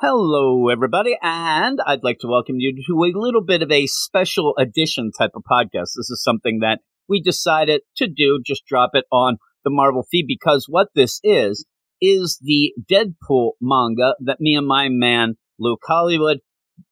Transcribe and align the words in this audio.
Hello, 0.00 0.68
everybody, 0.68 1.18
and 1.20 1.80
I'd 1.84 2.04
like 2.04 2.20
to 2.20 2.28
welcome 2.28 2.60
you 2.60 2.72
to 2.72 3.02
a 3.02 3.18
little 3.18 3.42
bit 3.42 3.62
of 3.62 3.72
a 3.72 3.88
special 3.88 4.54
edition 4.56 5.10
type 5.10 5.32
of 5.34 5.42
podcast. 5.42 5.96
This 5.96 6.08
is 6.08 6.22
something 6.22 6.60
that 6.60 6.78
we 7.08 7.20
decided 7.20 7.80
to 7.96 8.06
do, 8.06 8.40
just 8.46 8.64
drop 8.64 8.90
it 8.92 9.06
on 9.10 9.38
the 9.64 9.70
Marvel 9.70 10.06
feed, 10.08 10.26
because 10.28 10.66
what 10.68 10.86
this 10.94 11.18
is, 11.24 11.66
is 12.00 12.38
the 12.40 12.74
Deadpool 12.88 13.54
manga 13.60 14.14
that 14.20 14.40
me 14.40 14.54
and 14.54 14.68
my 14.68 14.88
man, 14.88 15.34
Luke 15.58 15.82
Hollywood, 15.84 16.38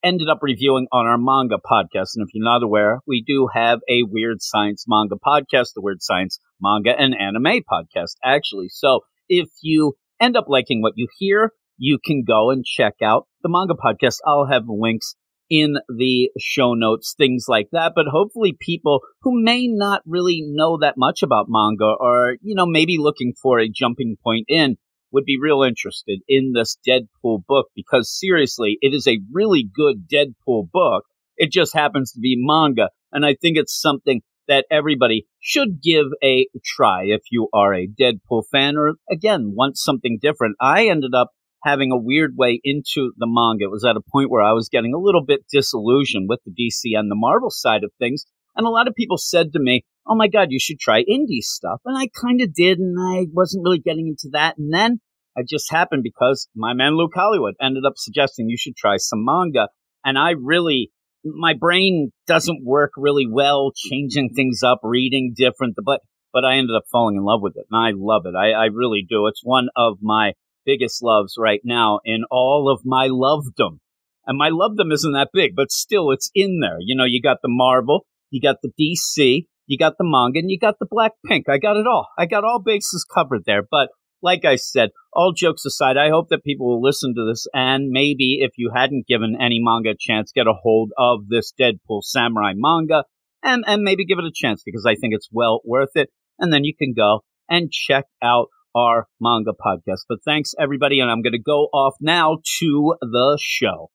ended 0.03 0.27
up 0.27 0.39
reviewing 0.41 0.87
on 0.91 1.05
our 1.05 1.17
manga 1.17 1.59
podcast. 1.65 2.09
And 2.15 2.27
if 2.27 2.33
you're 2.33 2.43
not 2.43 2.61
aware, 2.61 2.99
we 3.07 3.23
do 3.25 3.47
have 3.53 3.79
a 3.89 4.03
Weird 4.03 4.41
Science 4.41 4.83
manga 4.85 5.15
podcast, 5.15 5.69
the 5.75 5.81
Weird 5.81 6.01
Science 6.01 6.41
manga 6.59 6.91
and 6.91 7.15
anime 7.17 7.63
podcast, 7.71 8.15
actually. 8.21 8.67
So 8.67 8.99
if 9.29 9.47
you 9.61 9.93
end 10.19 10.35
up 10.35 10.49
liking 10.49 10.81
what 10.81 10.95
you 10.97 11.07
hear, 11.17 11.53
you 11.77 11.99
can 12.03 12.23
go 12.27 12.51
and 12.51 12.65
check 12.65 12.95
out 13.01 13.27
the 13.43 13.49
manga 13.49 13.75
podcast. 13.75 14.17
I'll 14.25 14.47
have 14.47 14.63
links 14.67 15.15
in 15.49 15.75
the 15.87 16.29
show 16.39 16.73
notes, 16.73 17.15
things 17.17 17.45
like 17.47 17.69
that. 17.71 17.93
But 17.95 18.07
hopefully 18.11 18.57
people 18.59 19.01
who 19.21 19.41
may 19.41 19.67
not 19.67 20.01
really 20.05 20.43
know 20.45 20.77
that 20.81 20.95
much 20.97 21.23
about 21.23 21.47
manga 21.47 21.93
or, 21.99 22.35
you 22.41 22.55
know, 22.55 22.65
maybe 22.65 22.97
looking 22.97 23.33
for 23.41 23.59
a 23.59 23.69
jumping 23.69 24.17
point 24.23 24.45
in 24.47 24.77
would 25.11 25.25
be 25.25 25.39
real 25.41 25.63
interested 25.63 26.19
in 26.27 26.51
this 26.53 26.77
Deadpool 26.87 27.45
book 27.47 27.67
because 27.75 28.11
seriously, 28.11 28.77
it 28.81 28.93
is 28.93 29.07
a 29.07 29.19
really 29.31 29.63
good 29.73 30.07
Deadpool 30.11 30.69
book. 30.71 31.05
It 31.37 31.51
just 31.51 31.73
happens 31.73 32.11
to 32.11 32.19
be 32.19 32.35
manga. 32.37 32.89
And 33.11 33.25
I 33.25 33.35
think 33.39 33.57
it's 33.57 33.79
something 33.79 34.21
that 34.47 34.65
everybody 34.71 35.27
should 35.39 35.81
give 35.81 36.07
a 36.23 36.47
try 36.63 37.03
if 37.05 37.21
you 37.31 37.47
are 37.53 37.73
a 37.73 37.87
Deadpool 37.87 38.43
fan 38.51 38.77
or 38.77 38.95
again, 39.09 39.53
want 39.55 39.77
something 39.77 40.19
different. 40.21 40.55
I 40.59 40.87
ended 40.87 41.13
up 41.13 41.31
having 41.63 41.91
a 41.91 41.97
weird 41.97 42.33
way 42.37 42.59
into 42.63 43.11
the 43.17 43.27
manga. 43.27 43.65
It 43.65 43.71
was 43.71 43.85
at 43.85 43.97
a 43.97 44.11
point 44.11 44.29
where 44.29 44.43
I 44.43 44.53
was 44.53 44.69
getting 44.69 44.93
a 44.93 44.99
little 44.99 45.23
bit 45.23 45.45
disillusioned 45.51 46.29
with 46.29 46.39
the 46.45 46.51
DC 46.51 46.97
and 46.97 47.09
the 47.09 47.15
Marvel 47.15 47.49
side 47.49 47.83
of 47.83 47.91
things. 47.99 48.25
And 48.55 48.65
a 48.65 48.71
lot 48.71 48.87
of 48.87 48.95
people 48.95 49.17
said 49.17 49.53
to 49.53 49.59
me, 49.59 49.83
Oh 50.05 50.15
my 50.15 50.27
God, 50.27 50.47
you 50.51 50.59
should 50.59 50.79
try 50.79 51.03
indie 51.03 51.41
stuff. 51.41 51.81
And 51.85 51.97
I 51.97 52.07
kind 52.07 52.41
of 52.41 52.53
did. 52.53 52.79
And 52.79 52.97
I 52.99 53.27
wasn't 53.31 53.63
really 53.63 53.79
getting 53.79 54.07
into 54.07 54.29
that. 54.31 54.57
And 54.57 54.73
then 54.73 54.99
it 55.35 55.47
just 55.47 55.71
happened 55.71 56.03
because 56.03 56.47
my 56.55 56.73
man 56.73 56.97
Luke 56.97 57.11
Hollywood 57.13 57.55
ended 57.61 57.83
up 57.85 57.93
suggesting 57.95 58.49
you 58.49 58.57
should 58.57 58.75
try 58.75 58.97
some 58.97 59.25
manga. 59.25 59.67
And 60.05 60.17
I 60.17 60.31
really, 60.31 60.91
my 61.23 61.53
brain 61.59 62.11
doesn't 62.25 62.65
work 62.65 62.91
really 62.95 63.27
well 63.29 63.71
changing 63.75 64.29
things 64.33 64.63
up, 64.63 64.79
reading 64.81 65.33
different, 65.35 65.75
but, 65.85 66.01
but 66.31 66.45
I 66.45 66.55
ended 66.55 66.75
up 66.75 66.85
falling 66.91 67.17
in 67.17 67.23
love 67.23 67.41
with 67.41 67.57
it. 67.57 67.65
And 67.69 67.77
I 67.77 67.91
love 67.93 68.23
it. 68.25 68.33
I, 68.35 68.51
I 68.51 68.65
really 68.65 69.05
do. 69.07 69.27
It's 69.27 69.41
one 69.43 69.67
of 69.75 69.97
my 70.01 70.33
biggest 70.67 71.01
loves 71.01 71.35
right 71.39 71.61
now 71.63 71.99
in 72.05 72.25
all 72.29 72.69
of 72.71 72.81
my 72.85 73.07
lovedom. 73.07 73.79
And 74.27 74.37
my 74.37 74.49
lovedom 74.49 74.91
isn't 74.91 75.13
that 75.13 75.29
big, 75.33 75.55
but 75.55 75.71
still 75.71 76.11
it's 76.11 76.29
in 76.35 76.59
there. 76.59 76.77
You 76.79 76.95
know, 76.95 77.05
you 77.05 77.21
got 77.21 77.37
the 77.41 77.49
Marvel, 77.49 78.05
you 78.29 78.41
got 78.41 78.57
the 78.61 78.71
DC, 78.77 79.47
you 79.65 79.77
got 79.77 79.93
the 79.97 80.03
manga, 80.03 80.39
and 80.39 80.51
you 80.51 80.59
got 80.59 80.75
the 80.79 80.87
Black 80.87 81.13
Pink. 81.25 81.47
I 81.49 81.57
got 81.57 81.77
it 81.77 81.87
all. 81.87 82.09
I 82.19 82.25
got 82.25 82.43
all 82.43 82.61
bases 82.63 83.05
covered 83.11 83.45
there. 83.45 83.63
But 83.69 83.89
like 84.21 84.43
I 84.45 84.55
said, 84.57 84.89
all 85.13 85.33
jokes 85.35 85.65
aside, 85.65 85.95
I 85.95 86.09
hope 86.09 86.29
that 86.29 86.43
people 86.43 86.67
will 86.67 86.81
listen 86.81 87.15
to 87.15 87.25
this 87.25 87.47
and 87.53 87.89
maybe 87.89 88.39
if 88.41 88.51
you 88.57 88.71
hadn't 88.75 89.07
given 89.07 89.37
any 89.39 89.59
manga 89.61 89.91
a 89.91 89.95
chance, 89.97 90.31
get 90.33 90.47
a 90.47 90.53
hold 90.53 90.91
of 90.97 91.27
this 91.29 91.53
Deadpool 91.59 92.01
Samurai 92.01 92.53
manga 92.55 93.05
and, 93.43 93.63
and 93.67 93.83
maybe 93.83 94.05
give 94.05 94.19
it 94.19 94.25
a 94.25 94.31
chance 94.33 94.63
because 94.65 94.85
I 94.85 94.95
think 94.95 95.13
it's 95.13 95.29
well 95.31 95.61
worth 95.63 95.95
it. 95.95 96.09
And 96.39 96.51
then 96.51 96.63
you 96.63 96.73
can 96.75 96.93
go 96.93 97.21
and 97.49 97.71
check 97.71 98.05
out 98.21 98.47
our 98.77 99.07
manga 99.19 99.51
podcast. 99.51 100.01
But 100.07 100.19
thanks 100.23 100.53
everybody, 100.59 100.99
and 100.99 101.09
I'm 101.09 101.21
going 101.21 101.33
to 101.33 101.39
go 101.39 101.67
off 101.73 101.95
now 101.99 102.37
to 102.59 102.95
the 103.01 103.37
show. 103.41 103.89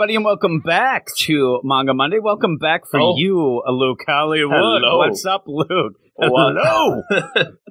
Everybody, 0.00 0.16
and 0.16 0.24
welcome 0.24 0.60
back 0.60 1.04
to 1.14 1.60
Manga 1.62 1.92
Monday. 1.92 2.18
Welcome 2.20 2.56
back 2.56 2.86
for 2.90 2.98
Oh. 2.98 3.14
you, 3.18 3.62
Luke 3.68 4.02
Hollywood. 4.08 4.50
Hello. 4.56 4.96
What's 4.96 5.26
up, 5.26 5.44
Luke? 5.46 5.92
Hello. 6.18 7.02
hey, 7.10 7.20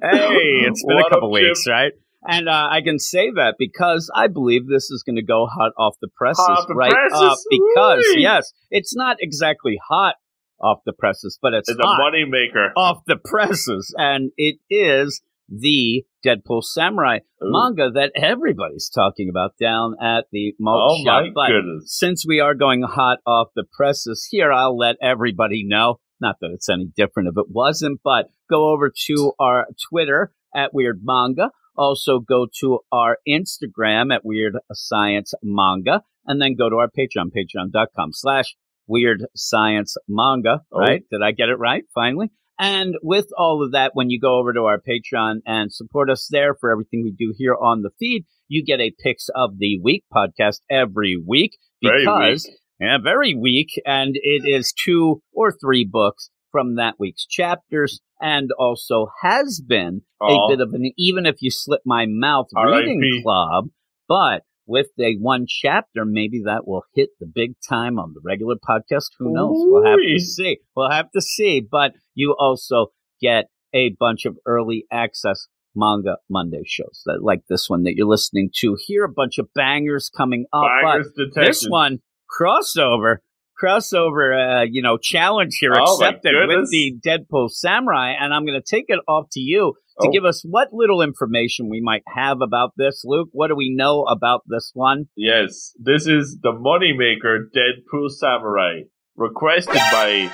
it's 0.00 0.84
been 0.84 0.94
What 0.94 1.02
a 1.02 1.06
up, 1.06 1.10
couple 1.10 1.34
Jim? 1.34 1.44
weeks, 1.48 1.66
right? 1.66 1.90
And 2.24 2.48
uh, 2.48 2.68
I 2.70 2.82
can 2.82 3.00
say 3.00 3.30
that 3.34 3.56
because 3.58 4.12
I 4.14 4.28
believe 4.28 4.68
this 4.68 4.92
is 4.92 5.02
going 5.04 5.16
to 5.16 5.24
go 5.24 5.46
hot 5.46 5.72
off 5.76 5.96
the 6.00 6.06
presses, 6.16 6.46
off 6.48 6.68
the 6.68 6.74
right 6.74 6.92
presses? 6.92 7.20
up. 7.20 7.38
Because 7.50 8.04
Whee! 8.14 8.22
yes, 8.22 8.52
it's 8.70 8.94
not 8.94 9.16
exactly 9.18 9.80
hot 9.88 10.14
off 10.60 10.82
the 10.86 10.92
presses, 10.92 11.36
but 11.42 11.52
it's, 11.52 11.68
It's 11.68 11.80
a 11.80 11.82
hot 11.82 11.98
money 11.98 12.24
maker. 12.28 12.72
off 12.76 12.98
the 13.08 13.16
presses, 13.16 13.92
and 13.98 14.30
it 14.36 14.58
is 14.70 15.20
the 15.48 16.04
Deadpool 16.24 16.62
Samurai 16.62 17.18
Ooh. 17.42 17.50
manga 17.52 17.90
that 17.92 18.12
everybody's 18.14 18.88
talking 18.88 19.28
about 19.28 19.52
down 19.60 19.94
at 20.02 20.26
the 20.32 20.54
malt 20.58 20.92
Oh 21.00 21.04
shop. 21.04 21.22
my 21.24 21.30
But 21.34 21.48
goodness. 21.52 21.84
since 21.98 22.24
we 22.26 22.40
are 22.40 22.54
going 22.54 22.82
hot 22.82 23.18
off 23.26 23.48
the 23.54 23.64
presses 23.72 24.26
here, 24.30 24.52
I'll 24.52 24.76
let 24.76 24.96
everybody 25.02 25.64
know. 25.66 25.96
Not 26.20 26.36
that 26.40 26.50
it's 26.52 26.68
any 26.68 26.86
different 26.94 27.28
if 27.28 27.38
it 27.38 27.46
wasn't, 27.50 28.00
but 28.04 28.26
go 28.50 28.70
over 28.70 28.92
to 29.06 29.32
our 29.40 29.66
Twitter 29.90 30.32
at 30.54 30.74
Weird 30.74 31.00
Manga. 31.02 31.50
Also 31.76 32.18
go 32.18 32.46
to 32.60 32.80
our 32.92 33.16
Instagram 33.26 34.12
at 34.14 34.24
Weird 34.24 34.54
Science 34.72 35.32
Manga, 35.42 36.02
and 36.26 36.40
then 36.42 36.56
go 36.56 36.68
to 36.68 36.76
our 36.76 36.88
Patreon, 36.90 37.30
patreon.com 37.34 38.10
slash 38.12 38.54
Weird 38.86 39.24
Science 39.34 39.96
Manga. 40.08 40.60
Oh. 40.72 40.78
Right? 40.80 41.02
Did 41.10 41.22
I 41.22 41.30
get 41.32 41.48
it 41.48 41.58
right? 41.58 41.84
Finally. 41.94 42.30
And 42.60 42.94
with 43.02 43.28
all 43.38 43.64
of 43.64 43.72
that, 43.72 43.92
when 43.94 44.10
you 44.10 44.20
go 44.20 44.38
over 44.38 44.52
to 44.52 44.66
our 44.66 44.78
Patreon 44.78 45.36
and 45.46 45.72
support 45.72 46.10
us 46.10 46.28
there 46.30 46.54
for 46.54 46.70
everything 46.70 47.02
we 47.02 47.10
do 47.10 47.32
here 47.34 47.56
on 47.58 47.80
the 47.80 47.88
feed, 47.98 48.26
you 48.48 48.62
get 48.62 48.80
a 48.80 48.92
Picks 49.02 49.30
of 49.34 49.56
the 49.56 49.80
Week 49.82 50.04
podcast 50.14 50.58
every 50.70 51.16
week 51.26 51.56
Very 51.82 52.04
because 52.04 52.44
weak. 52.46 52.56
yeah, 52.78 52.98
very 53.02 53.34
weak, 53.34 53.68
and 53.86 54.14
it 54.14 54.42
is 54.46 54.74
two 54.74 55.22
or 55.32 55.52
three 55.52 55.88
books 55.90 56.28
from 56.52 56.74
that 56.76 56.96
week's 56.98 57.24
chapters, 57.24 58.00
and 58.20 58.50
also 58.58 59.06
has 59.22 59.62
been 59.66 60.02
Aw. 60.20 60.26
a 60.26 60.48
bit 60.50 60.60
of 60.60 60.74
an 60.74 60.92
even 60.98 61.24
if 61.24 61.36
you 61.40 61.50
slip 61.50 61.80
my 61.86 62.04
mouth 62.06 62.48
R.I.P.. 62.54 62.88
reading 62.88 63.22
club, 63.22 63.68
but 64.06 64.42
with 64.70 64.86
a 65.00 65.16
one 65.20 65.46
chapter, 65.48 66.04
maybe 66.04 66.42
that 66.46 66.66
will 66.66 66.84
hit 66.94 67.10
the 67.18 67.26
big 67.26 67.54
time 67.68 67.98
on 67.98 68.12
the 68.14 68.20
regular 68.24 68.54
podcast. 68.54 69.10
Who 69.18 69.32
knows? 69.32 69.56
We'll 69.56 69.84
have 69.84 69.98
to 69.98 70.20
see. 70.20 70.58
We'll 70.76 70.90
have 70.90 71.10
to 71.10 71.20
see. 71.20 71.60
But 71.60 71.92
you 72.14 72.36
also 72.38 72.86
get 73.20 73.46
a 73.74 73.90
bunch 73.98 74.26
of 74.26 74.38
early 74.46 74.86
access 74.92 75.48
manga 75.74 76.16
Monday 76.28 76.62
shows 76.66 77.02
that 77.06 77.22
like 77.22 77.40
this 77.48 77.68
one 77.68 77.82
that 77.82 77.94
you're 77.96 78.06
listening 78.06 78.50
to 78.60 78.76
here. 78.78 79.04
A 79.04 79.12
bunch 79.12 79.38
of 79.38 79.48
bangers 79.54 80.08
coming 80.16 80.46
up. 80.52 80.62
but 80.82 81.34
Bangers 81.34 81.62
this 81.62 81.66
one 81.68 81.98
crossover 82.40 83.16
crossover 83.60 84.62
uh, 84.62 84.64
you 84.70 84.80
know 84.82 84.96
challenge 84.96 85.56
here 85.60 85.72
Oh, 85.76 85.94
accepted 85.96 86.32
with 86.48 86.70
the 86.70 86.94
deadpool 87.06 87.50
samurai 87.50 88.12
and 88.18 88.32
i'm 88.32 88.46
going 88.46 88.60
to 88.60 88.76
take 88.76 88.86
it 88.88 89.00
off 89.08 89.26
to 89.32 89.40
you 89.40 89.74
to 90.00 90.08
Oh. 90.08 90.12
give 90.12 90.24
us 90.24 90.42
what 90.48 90.68
little 90.72 91.02
information 91.02 91.68
we 91.68 91.80
might 91.82 92.02
have 92.08 92.38
about 92.42 92.72
this 92.76 93.02
luke 93.04 93.28
what 93.32 93.48
do 93.48 93.56
we 93.56 93.70
know 93.74 94.04
about 94.04 94.42
this 94.46 94.70
one 94.74 95.06
Yes, 95.16 95.72
this 95.78 96.06
is 96.06 96.38
the 96.42 96.52
moneymaker 96.52 97.44
Deadpool 97.54 98.10
Samurai, 98.10 98.82
requested 99.16 99.74
by 99.92 100.30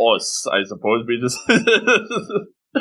us. 0.00 0.46
I 0.52 0.64
suppose 0.64 1.04
we 1.06 1.20
just 1.20 1.38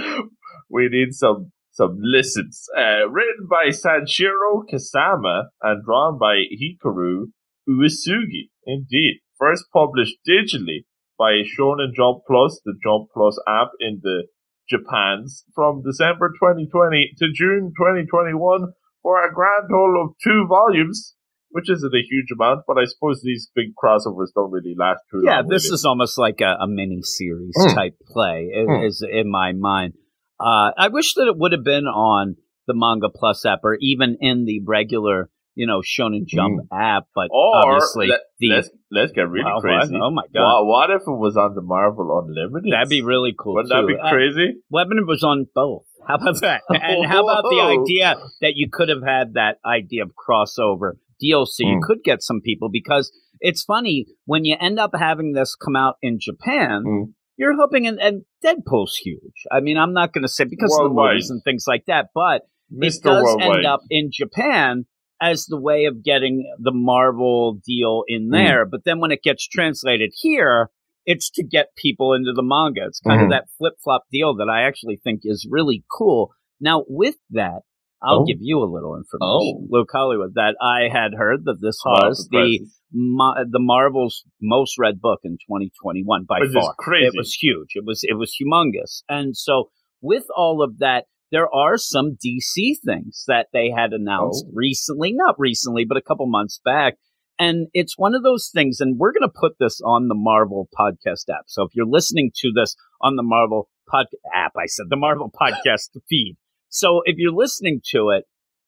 we 0.69 0.89
need 0.89 1.13
some 1.13 1.51
some 1.71 1.97
listens. 2.01 2.65
Uh, 2.77 3.07
written 3.09 3.47
by 3.49 3.67
Sanshiro 3.69 4.63
Kasama 4.71 5.43
and 5.61 5.83
drawn 5.85 6.17
by 6.19 6.43
Hikaru 6.61 7.25
Uesugi. 7.69 8.49
Indeed, 8.65 9.21
first 9.39 9.65
published 9.73 10.17
digitally 10.27 10.85
by 11.17 11.41
Shonen 11.57 11.93
Jump 11.95 12.23
Plus, 12.27 12.59
the 12.65 12.73
Jump 12.83 13.07
Plus 13.13 13.39
app 13.47 13.69
in 13.79 13.99
the 14.03 14.27
Japans 14.69 15.43
from 15.55 15.81
December 15.83 16.29
2020 16.29 17.13
to 17.17 17.25
June 17.33 17.73
2021 17.77 18.71
for 19.01 19.23
a 19.25 19.33
grand 19.33 19.67
total 19.69 20.03
of 20.05 20.15
two 20.23 20.45
volumes, 20.47 21.15
which 21.51 21.69
isn't 21.69 21.93
a 21.93 22.03
huge 22.09 22.27
amount, 22.33 22.61
but 22.67 22.77
I 22.77 22.85
suppose 22.85 23.21
these 23.23 23.49
big 23.55 23.67
crossovers 23.81 24.27
don't 24.35 24.51
really 24.51 24.75
last 24.77 24.99
too 25.11 25.21
Yeah, 25.23 25.37
long. 25.37 25.45
Yeah, 25.45 25.49
this 25.55 25.65
really. 25.65 25.73
is 25.75 25.85
almost 25.85 26.17
like 26.19 26.41
a, 26.41 26.57
a 26.61 26.67
mini 26.67 27.01
series 27.01 27.55
Mm. 27.57 27.73
type 27.73 27.95
play, 28.11 28.51
Mm. 28.55 28.87
is 28.87 29.05
in 29.09 29.29
my 29.31 29.53
mind. 29.53 29.93
Uh, 30.39 30.71
I 30.77 30.87
wish 30.89 31.15
that 31.15 31.27
it 31.27 31.37
would 31.37 31.51
have 31.51 31.63
been 31.63 31.85
on 31.85 32.35
the 32.67 32.73
Manga 32.75 33.09
Plus 33.09 33.45
app 33.45 33.59
or 33.63 33.77
even 33.81 34.17
in 34.21 34.45
the 34.45 34.61
regular, 34.65 35.29
you 35.59 35.67
know, 35.67 35.79
Shonen 35.91 36.25
Jump 36.25 36.55
app, 36.71 37.03
but 37.13 37.27
Mm. 37.29 37.35
Or 37.41 37.55
obviously 37.75 38.07
the 38.39 38.47
us 38.59 38.69
let's 38.89 39.11
get 39.11 39.27
really 39.29 39.43
Wow, 39.45 39.55
what? 39.55 39.63
crazy. 39.63 39.97
Oh 40.01 40.09
my 40.11 40.23
god, 40.33 40.63
What, 40.65 40.65
what 40.65 40.89
if 40.91 41.01
it 41.05 41.19
was 41.25 41.35
on 41.35 41.53
the 41.55 41.61
Marvel 41.61 42.07
Unlimited? 42.19 42.71
that'd 42.71 42.89
be 42.89 43.01
really 43.01 43.33
cool. 43.37 43.55
Wouldn't 43.55 43.69
that 43.73 43.81
too. 43.81 43.87
be 43.87 43.95
Uh, 44.01 44.09
crazy? 44.09 44.47
Lebanon 44.71 45.05
was 45.05 45.23
on 45.23 45.47
both. 45.53 45.83
How 46.07 46.15
about 46.15 46.39
that? 46.47 46.61
And 46.69 47.05
how 47.05 47.23
about 47.27 47.43
the 47.49 47.59
idea 47.61 48.15
that 48.41 48.53
you 48.55 48.67
could 48.71 48.89
have 48.89 49.03
had 49.05 49.33
that 49.33 49.57
idea 49.65 50.03
of 50.03 50.11
crossover 50.15 50.93
DLC? 51.21 51.59
You 51.59 51.77
Mm. 51.77 51.81
could 51.81 51.99
get 52.03 52.21
some 52.23 52.39
people 52.41 52.69
because 52.71 53.11
it's 53.41 53.63
funny 53.63 54.05
when 54.25 54.45
you 54.45 54.55
end 54.59 54.79
up 54.79 54.91
having 54.97 55.33
this 55.33 55.55
come 55.55 55.75
out 55.75 55.95
in 56.01 56.19
Japan. 56.19 56.83
Mm. 56.87 57.13
You're 57.37 57.55
hoping, 57.55 57.87
and, 57.87 57.99
and 58.01 58.23
Deadpool's 58.43 58.95
huge. 58.97 59.39
I 59.51 59.59
mean, 59.61 59.77
I'm 59.77 59.93
not 59.93 60.11
going 60.13 60.23
to 60.23 60.27
say 60.37 60.43
because 60.43 60.73
of 60.77 60.89
the 60.89 60.93
movies 60.93 61.29
and 61.29 61.41
things 61.43 61.63
like 61.67 61.85
that, 61.87 62.07
but 62.13 62.41
it 62.71 63.01
does 63.01 63.37
end 63.41 63.65
up 63.65 63.79
in 63.89 64.09
Japan 64.11 64.85
as 65.21 65.45
the 65.45 65.59
way 65.59 65.85
of 65.85 66.03
getting 66.03 66.51
the 66.59 66.71
Marvel 66.73 67.59
deal 67.65 68.03
in 68.07 68.27
Mm. 68.29 68.31
there. 68.31 68.65
But 68.65 68.83
then 68.85 68.99
when 68.99 69.11
it 69.11 69.21
gets 69.23 69.47
translated 69.47 70.11
here, 70.17 70.69
it's 71.05 71.29
to 71.31 71.43
get 71.43 71.75
people 71.75 72.13
into 72.13 72.31
the 72.33 72.43
manga. 72.43 72.81
It's 72.85 72.99
kind 73.01 73.21
Mhm. 73.21 73.23
of 73.25 73.29
that 73.31 73.49
flip 73.57 73.73
flop 73.83 74.03
deal 74.11 74.35
that 74.35 74.49
I 74.49 74.63
actually 74.63 74.97
think 74.97 75.21
is 75.23 75.47
really 75.49 75.83
cool. 75.91 76.31
Now, 76.61 76.83
with 76.87 77.15
that, 77.31 77.63
I'll 78.01 78.21
Oh. 78.21 78.25
give 78.25 78.37
you 78.39 78.59
a 78.59 78.65
little 78.71 78.95
information, 78.95 79.19
oh. 79.21 79.67
Luke 79.69 79.89
Hollywood, 79.91 80.35
that 80.35 80.55
I 80.61 80.87
had 80.89 81.13
heard 81.15 81.43
that 81.45 81.59
this 81.61 81.81
was 81.85 82.27
the. 82.31 82.59
Ma- 82.91 83.35
the 83.47 83.59
Marvel's 83.59 84.23
most 84.41 84.79
read 84.79 84.99
book 84.99 85.19
in 85.23 85.37
2021 85.45 86.23
by 86.27 86.39
Which 86.39 86.53
far. 86.53 86.73
crazy. 86.79 87.05
It 87.05 87.13
was 87.15 87.33
huge. 87.35 87.73
It 87.75 87.85
was 87.85 88.03
it 88.03 88.15
was 88.15 88.33
humongous. 88.41 89.03
And 89.07 89.37
so 89.37 89.69
with 90.01 90.25
all 90.35 90.63
of 90.63 90.79
that, 90.79 91.05
there 91.31 91.53
are 91.53 91.77
some 91.77 92.17
DC 92.23 92.75
things 92.85 93.23
that 93.27 93.47
they 93.53 93.69
had 93.75 93.93
announced 93.93 94.45
Oh. 94.47 94.51
recently, 94.53 95.11
not 95.13 95.35
recently, 95.37 95.85
but 95.85 95.97
a 95.97 96.01
couple 96.01 96.27
months 96.27 96.59
back. 96.63 96.95
And 97.37 97.67
it's 97.73 97.97
one 97.97 98.15
of 98.15 98.23
those 98.23 98.49
things, 98.53 98.81
and 98.81 98.97
we're 98.99 99.13
going 99.13 99.29
to 99.29 99.33
put 99.33 99.53
this 99.59 99.79
on 99.85 100.09
the 100.09 100.15
Marvel 100.15 100.67
podcast 100.77 101.29
app. 101.33 101.45
So 101.47 101.63
if 101.63 101.69
you're 101.73 101.85
listening 101.85 102.31
to 102.37 102.51
this 102.53 102.75
on 103.01 103.15
the 103.15 103.23
Marvel 103.23 103.69
pod 103.89 104.07
app, 104.35 104.53
I 104.57 104.65
said 104.65 104.87
the 104.89 104.97
Marvel 104.97 105.31
podcast 105.31 105.89
feed. 106.09 106.35
So 106.67 107.01
if 107.05 107.15
you're 107.17 107.31
listening 107.33 107.81
to 107.91 108.09
it, 108.09 108.25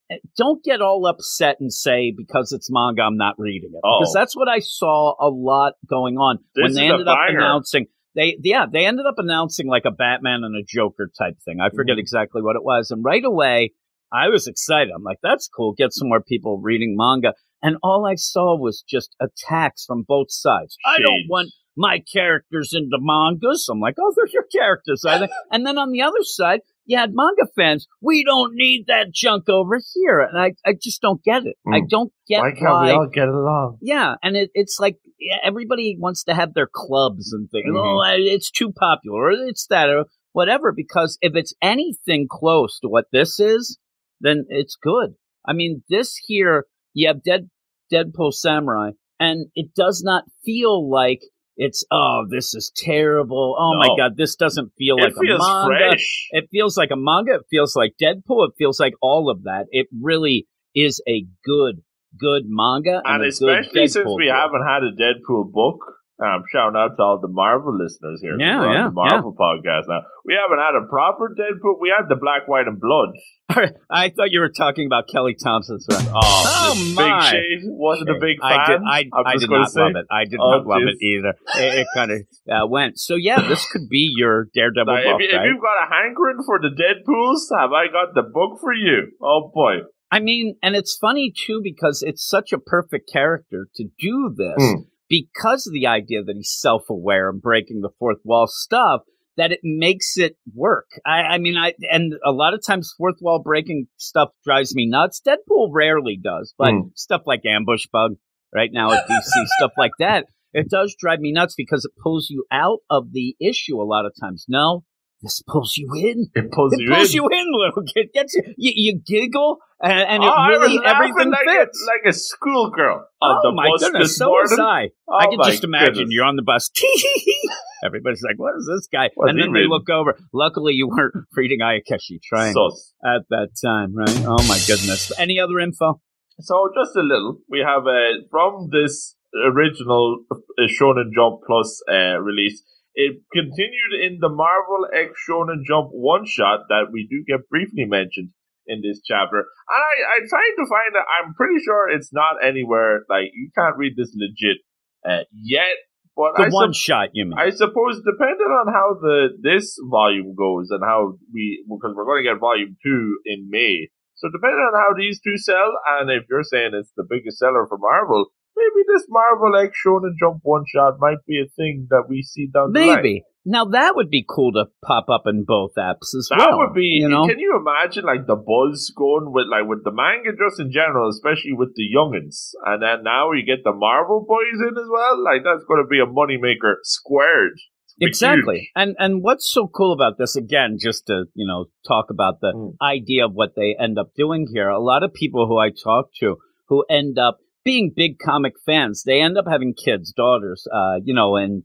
eh, 0.09 0.15
don't 0.37 0.63
get 0.63 0.81
all 0.81 1.05
upset 1.05 1.57
and 1.59 1.71
say 1.73 2.13
because 2.15 2.53
it's 2.53 2.69
manga, 2.71 3.01
I'm 3.01 3.17
not 3.17 3.35
reading 3.37 3.71
it. 3.73 3.81
Oh. 3.83 3.99
Because 3.99 4.13
that's 4.13 4.35
what 4.37 4.47
I 4.47 4.59
saw 4.59 5.15
a 5.19 5.27
lot 5.29 5.73
going 5.89 6.15
on 6.15 6.37
This 6.55 6.63
when 6.63 6.73
they 6.73 6.89
ended 6.89 7.07
up 7.09 7.17
announcing. 7.27 7.87
They 8.15 8.37
yeah, 8.43 8.65
they 8.71 8.85
ended 8.85 9.05
up 9.05 9.15
announcing 9.17 9.67
like 9.67 9.83
a 9.85 9.91
Batman 9.91 10.43
and 10.43 10.55
a 10.55 10.63
Joker 10.67 11.09
type 11.17 11.35
thing. 11.45 11.59
I 11.61 11.69
forget 11.69 11.95
Mhm. 11.97 11.99
exactly 12.01 12.41
what 12.41 12.55
it 12.55 12.63
was, 12.63 12.91
and 12.91 13.03
right 13.03 13.23
away 13.23 13.71
I 14.13 14.27
was 14.27 14.45
excited. 14.45 14.91
I'm 14.93 15.03
like, 15.03 15.19
that's 15.23 15.47
cool. 15.47 15.73
Get 15.77 15.93
some 15.93 16.09
more 16.09 16.21
people 16.21 16.59
reading 16.59 16.95
manga. 16.97 17.33
And 17.63 17.77
all 17.81 18.05
I 18.05 18.15
saw 18.15 18.57
was 18.57 18.83
just 18.85 19.15
attacks 19.21 19.85
from 19.85 20.03
both 20.05 20.27
sides. 20.31 20.75
I 20.85 20.97
don't 20.99 21.27
want 21.29 21.51
my 21.77 21.99
characters 22.13 22.71
into 22.73 22.97
mangas. 22.99 23.69
I'm 23.71 23.79
like, 23.79 23.95
oh, 24.01 24.11
they're 24.17 24.27
your 24.33 24.43
characters. 24.51 25.05
I 25.07 25.19
think. 25.19 25.31
And 25.53 25.65
then 25.65 25.77
on 25.77 25.91
the 25.91 26.01
other 26.01 26.23
side, 26.23 26.59
you 26.85 26.97
had 26.97 27.11
manga 27.13 27.47
fans. 27.55 27.87
We 28.01 28.25
don't 28.25 28.51
need 28.53 28.85
that 28.87 29.13
junk 29.13 29.47
over 29.47 29.79
here. 29.93 30.19
And 30.19 30.37
I, 30.37 30.53
I 30.65 30.73
just 30.73 31.01
don't 31.01 31.23
get 31.23 31.45
it. 31.45 31.55
I 31.65 31.79
Hmm. 31.79 31.85
don't 31.89 32.11
get 32.27 32.41
Why 32.41 32.51
can't 32.51 32.83
we 32.83 32.89
all 32.91 33.07
get 33.13 33.29
along? 33.29 33.77
yeah, 33.81 34.15
and 34.21 34.35
it, 34.35 34.49
it's 34.53 34.77
like 34.77 34.97
everybody 35.43 35.95
wants 35.99 36.23
to 36.25 36.33
have 36.33 36.53
their 36.53 36.67
clubs 36.71 37.31
and 37.33 37.49
things. 37.49 37.65
Mhm. 37.69 37.77
Oh, 37.77 38.01
it's 38.17 38.51
too 38.51 38.71
popular, 38.71 39.17
or 39.17 39.31
it's 39.31 39.67
that, 39.67 39.89
or 39.89 40.05
whatever. 40.33 40.71
Because 40.75 41.17
if 41.21 41.35
it's 41.35 41.53
anything 41.61 42.27
close 42.29 42.79
to 42.79 42.87
what 42.89 43.05
this 43.11 43.39
is, 43.39 43.77
then 44.19 44.45
it's 44.49 44.75
good. 44.75 45.15
I 45.45 45.53
mean, 45.53 45.83
this 45.89 46.15
here, 46.27 46.65
you 46.93 47.07
have 47.07 47.23
Dead 47.23 47.49
Deadpool 47.91 48.33
Samurai, 48.33 48.91
and 49.19 49.47
it 49.55 49.73
does 49.75 50.01
not 50.03 50.23
feel 50.45 50.89
like 50.89 51.21
it's 51.57 51.83
oh, 51.91 52.25
this 52.29 52.53
is 52.55 52.71
terrible. 52.75 53.55
Oh 53.59 53.77
my 53.77 53.89
god, 53.97 54.15
this 54.17 54.35
doesn't 54.35 54.71
feel 54.77 54.95
It 54.97 55.03
like 55.03 55.13
a 55.17 55.37
manga. 55.37 55.65
fresh. 55.67 56.27
It 56.31 56.47
feels 56.51 56.77
like 56.77 56.89
a 56.91 56.95
manga. 56.95 57.35
It 57.35 57.41
feels 57.49 57.75
like 57.75 57.93
Deadpool. 58.01 58.47
It 58.47 58.53
feels 58.57 58.79
like 58.79 58.93
all 59.01 59.29
of 59.29 59.43
that. 59.43 59.65
It 59.71 59.87
really 60.01 60.47
is 60.73 61.01
a 61.07 61.25
good, 61.43 61.81
good 62.19 62.43
manga. 62.47 63.01
And 63.05 63.23
a 63.23 63.27
especially 63.27 63.87
since 63.87 64.05
we 64.17 64.27
book. 64.27 64.35
haven't 64.35 64.65
had 64.67 64.83
a 64.83 64.91
Deadpool 64.91 65.51
book. 65.51 65.77
Um, 66.23 66.43
shouting 66.53 66.77
out 66.77 66.97
to 66.97 67.01
all 67.01 67.17
the 67.19 67.27
Marvel 67.27 67.73
listeners 67.75 68.21
here. 68.21 68.37
Yeah, 68.37 68.61
yeah, 68.71 68.83
the 68.85 68.91
Marvel 68.93 69.33
podcast 69.33 69.89
now. 69.89 70.01
We 70.23 70.37
haven't 70.37 70.59
had 70.63 70.77
a 70.77 70.85
proper 70.87 71.33
Deadpool. 71.33 71.81
We 71.81 71.89
had 71.89 72.09
the 72.09 72.15
Black, 72.15 72.47
White, 72.47 72.67
and 72.67 72.79
Blood. 72.79 73.09
I 73.89 74.09
thought 74.09 74.29
you 74.29 74.39
were 74.39 74.51
talking 74.55 74.85
about 74.85 75.05
Kelly 75.11 75.33
Thompson's 75.33 75.87
run. 75.91 76.05
Oh, 76.13 76.73
Oh, 76.77 76.93
my. 76.93 77.31
Big 77.31 77.31
Shade 77.31 77.59
wasn't 77.65 78.11
a 78.11 78.19
big 78.21 78.37
fan. 78.39 78.51
I 78.53 78.67
did. 78.69 78.81
I, 78.85 79.21
I 79.25 79.35
did 79.37 79.49
not 79.49 79.71
say. 79.71 79.81
love 79.81 79.95
it. 79.95 80.05
I 80.11 80.25
did 80.25 80.37
Oh, 80.39 80.51
not 80.61 80.67
love 80.67 80.81
jeez. 80.85 80.93
it 80.93 80.97
either. 81.03 81.33
It, 81.57 81.79
it 81.79 81.87
kind 81.95 82.11
of 82.11 82.17
uh, 82.53 82.67
went. 82.67 82.99
So 82.99 83.15
yeah, 83.15 83.41
this 83.41 83.65
could 83.71 83.89
be 83.89 84.13
your 84.15 84.45
Daredevil 84.53 84.93
Now, 84.93 85.01
book, 85.01 85.21
if, 85.25 85.31
you, 85.31 85.35
right? 85.39 85.47
you've 85.47 85.59
got 85.59 85.81
a 85.81 85.89
hankering 85.89 86.37
for 86.45 86.59
the 86.61 86.69
Deadpools, 86.69 87.49
have 87.59 87.71
I 87.73 87.87
got 87.91 88.13
the 88.13 88.29
book 88.29 88.59
for 88.61 88.73
you? 88.73 89.07
Oh 89.23 89.49
boy. 89.51 89.89
I 90.11 90.19
mean, 90.19 90.55
and 90.61 90.75
it's 90.75 90.97
funny 90.99 91.31
too 91.35 91.61
because 91.63 92.03
it's 92.05 92.27
such 92.27 92.51
a 92.51 92.59
perfect 92.59 93.09
character 93.11 93.67
to 93.75 93.85
do 93.99 94.33
this 94.35 94.57
Hmm. 94.59 94.81
because 95.09 95.65
of 95.67 95.73
the 95.73 95.87
idea 95.87 96.23
that 96.23 96.35
he's 96.35 96.55
self-aware 96.59 97.29
and 97.29 97.41
breaking 97.41 97.81
the 97.81 97.91
fourth 97.99 98.19
wall 98.23 98.47
stuff. 98.47 99.01
That 99.37 99.53
it 99.53 99.61
makes 99.63 100.17
it 100.17 100.35
work. 100.53 100.87
I, 101.05 101.21
I 101.21 101.37
mean, 101.37 101.55
I 101.57 101.73
and 101.89 102.13
a 102.25 102.31
lot 102.33 102.53
of 102.53 102.59
times 102.67 102.93
fourth 102.97 103.15
wall 103.21 103.41
breaking 103.41 103.87
stuff 103.95 104.29
drives 104.43 104.75
me 104.75 104.85
nuts. 104.85 105.21
Deadpool 105.25 105.69
rarely 105.71 106.19
does, 106.21 106.53
but 106.57 106.71
Hmm. 106.73 106.89
stuff 106.95 107.21
like 107.25 107.45
Ambush 107.45 107.85
Bug 107.93 108.17
right 108.53 108.69
now 108.73 108.91
at 108.91 109.07
DC, 109.07 109.45
stuff 109.57 109.71
like 109.77 109.93
that, 109.99 110.25
it 110.53 110.69
does 110.69 110.93
drive 110.99 111.21
me 111.21 111.31
nuts 111.31 111.55
because 111.55 111.85
it 111.85 111.93
pulls 112.03 112.29
you 112.29 112.43
out 112.51 112.79
of 112.89 113.13
the 113.13 113.35
issue 113.39 113.81
a 113.81 113.87
lot 113.87 114.05
of 114.05 114.11
times. 114.19 114.45
No, 114.49 114.83
this 115.21 115.41
pulls 115.47 115.73
you 115.77 115.87
in. 115.95 116.27
It 116.33 116.51
pulls 116.51 116.73
It 116.73 116.81
you 116.81 116.89
pulls 116.91 117.09
in. 117.09 117.15
you 117.15 117.29
in, 117.29 117.45
Luke. 117.51 117.85
It 117.95 118.13
gets 118.13 118.33
you. 118.33 118.43
You, 118.57 118.71
you 118.75 118.99
giggle, 119.05 119.57
and, 119.81 119.91
and 119.93 120.23
Oh, 120.23 120.45
it 120.45 120.47
really 120.57 120.79
everything 120.85 121.29
like 121.31 121.45
fits. 121.45 121.79
A, 121.83 121.85
like 121.91 122.13
a 122.13 122.13
schoolgirl 122.17 123.05
oh 123.21 123.51
my 123.53 123.69
goodness, 123.79 124.17
so 124.17 124.25
morning. 124.27 124.49
was 124.51 124.59
I. 124.59 124.89
Oh, 125.07 125.17
I 125.17 125.25
can 125.27 125.39
just 125.45 125.63
imagine 125.63 125.93
goodness. 125.93 126.07
you're 126.11 126.25
on 126.25 126.35
the 126.37 126.41
bus. 126.41 126.69
Everybody's 127.85 128.21
like, 128.23 128.37
"What 128.37 128.53
is 128.57 128.69
this 128.71 128.87
guy?" 128.91 129.09
What's 129.15 129.31
and 129.31 129.39
then 129.41 129.53
they 129.53 129.67
look 129.67 129.89
over. 129.89 130.17
Luckily, 130.33 130.73
you 130.73 130.87
weren't 130.87 131.13
reading 131.35 131.59
Ayakashi 131.59 132.21
Triangle 132.23 132.71
Sus. 132.71 132.93
at 133.03 133.21
that 133.29 133.49
time, 133.63 133.95
right? 133.95 134.23
Oh 134.25 134.41
my 134.47 134.59
goodness. 134.67 135.11
Any 135.19 135.39
other 135.39 135.59
info? 135.59 135.99
So 136.39 136.69
just 136.75 136.95
a 136.95 137.01
little. 137.01 137.37
We 137.49 137.59
have 137.65 137.85
uh, 137.87 138.25
from 138.29 138.69
this 138.71 139.15
original 139.35 140.23
uh, 140.31 140.35
Shonen 140.69 141.11
Jump 141.13 141.41
Plus 141.45 141.81
uh, 141.91 142.19
release. 142.19 142.63
It 142.93 143.21
continued 143.31 143.93
in 144.03 144.17
the 144.19 144.29
Marvel 144.29 144.87
X 144.91 145.13
Shonen 145.27 145.63
Jump 145.65 145.89
one 145.91 146.25
shot 146.25 146.67
that 146.69 146.91
we 146.91 147.07
do 147.09 147.23
get 147.25 147.47
briefly 147.49 147.85
mentioned 147.85 148.31
in 148.67 148.81
this 148.83 149.01
chapter. 149.05 149.39
And 149.39 149.81
I, 149.81 149.93
I 150.15 150.17
tried 150.27 150.55
to 150.59 150.65
find 150.67 150.91
it. 150.95 151.03
I'm 151.07 151.33
pretty 151.33 151.63
sure 151.63 151.89
it's 151.89 152.11
not 152.13 152.43
anywhere. 152.43 153.03
Like 153.09 153.31
you 153.33 153.49
can't 153.55 153.77
read 153.77 153.93
this 153.95 154.15
legit 154.15 154.59
uh, 155.07 155.23
yet. 155.31 155.79
But 156.15 156.35
The 156.35 156.43
I 156.43 156.49
one 156.49 156.73
sup- 156.73 156.81
shot, 156.83 157.07
you 157.13 157.23
mean? 157.23 157.39
I 157.39 157.49
suppose 157.51 158.03
depending 158.03 158.51
on 158.51 158.67
how 158.67 158.99
the 158.99 159.29
this 159.41 159.79
volume 159.89 160.35
goes 160.35 160.67
and 160.69 160.83
how 160.83 161.15
we 161.33 161.63
because 161.69 161.95
we're 161.95 162.05
going 162.05 162.25
to 162.25 162.29
get 162.29 162.39
volume 162.39 162.75
two 162.83 163.17
in 163.25 163.47
May. 163.49 163.87
So 164.15 164.27
depending 164.29 164.59
on 164.59 164.75
how 164.75 164.91
these 164.93 165.21
two 165.23 165.37
sell, 165.37 165.71
and 165.97 166.11
if 166.11 166.27
you're 166.29 166.43
saying 166.43 166.71
it's 166.75 166.91
the 166.97 167.07
biggest 167.09 167.39
seller 167.39 167.65
for 167.65 167.79
Marvel, 167.79 168.27
maybe 168.61 168.85
this 168.93 169.05
Marvel 169.09 169.55
X 169.57 169.73
Shonen 169.85 170.13
Jump 170.19 170.39
one 170.43 170.63
shot 170.73 170.95
might 170.99 171.25
be 171.27 171.41
a 171.41 171.49
thing 171.57 171.87
that 171.89 172.03
we 172.07 172.21
see 172.21 172.47
down 172.53 172.71
the 172.73 172.79
line. 172.79 172.95
Maybe. 172.97 173.23
Now 173.43 173.65
that 173.65 173.95
would 173.95 174.11
be 174.11 174.23
cool 174.27 174.51
to 174.53 174.65
pop 174.85 175.05
up 175.09 175.23
in 175.25 175.45
both 175.47 175.71
apps 175.75 176.13
as 176.15 176.27
That 176.29 176.37
well. 176.37 176.51
That 176.51 176.57
would 176.57 176.73
be. 176.75 177.01
you 177.01 177.09
know. 177.09 177.25
Can 177.27 177.39
you 177.39 177.57
imagine 177.57 178.05
like 178.05 178.27
the 178.27 178.35
buzz 178.35 178.93
going 178.95 179.31
with 179.33 179.47
like 179.49 179.65
with 179.67 179.83
the 179.83 179.91
manga 179.91 180.29
just 180.37 180.59
in 180.59 180.71
general, 180.71 181.09
especially 181.09 181.53
with 181.53 181.73
the 181.75 181.87
youngins, 181.89 182.51
and 182.65 182.83
then 182.83 183.03
now 183.03 183.31
you 183.31 183.43
get 183.43 183.63
the 183.63 183.73
Marvel 183.73 184.23
boys 184.27 184.59
in 184.61 184.77
as 184.77 184.89
well. 184.91 185.23
Like 185.23 185.41
that's 185.43 185.65
going 185.67 185.81
to 185.83 185.89
be 185.89 185.97
a 185.99 186.05
moneymaker 186.05 186.75
squared. 186.83 187.53
It's 187.97 188.19
gonna 188.21 188.35
be 188.35 188.39
Exactly. 188.41 188.55
huge. 188.57 188.71
And 188.75 188.95
and 188.99 189.23
what's 189.23 189.51
so 189.51 189.67
cool 189.67 189.91
about 189.91 190.19
this 190.19 190.35
again, 190.35 190.77
just 190.79 191.07
to, 191.07 191.25
you 191.33 191.47
know, 191.47 191.65
talk 191.87 192.11
about 192.11 192.41
the 192.41 192.53
Mm. 192.55 192.73
idea 192.79 193.25
of 193.25 193.33
what 193.33 193.55
they 193.55 193.75
end 193.79 193.97
up 193.97 194.13
doing 194.15 194.47
here. 194.53 194.69
A 194.69 194.79
lot 194.79 195.01
of 195.03 195.13
people 195.13 195.47
who 195.47 195.57
I 195.57 195.69
talk 195.71 196.09
to 196.19 196.37
who 196.69 196.85
end 196.89 197.17
up 197.17 197.39
being 197.63 197.91
big 197.95 198.17
comic 198.23 198.53
fans, 198.65 199.03
they 199.05 199.21
end 199.21 199.37
up 199.37 199.45
having 199.49 199.73
kids, 199.73 200.13
daughters, 200.13 200.65
uh, 200.73 200.95
you 201.03 201.13
know, 201.13 201.35
and 201.35 201.63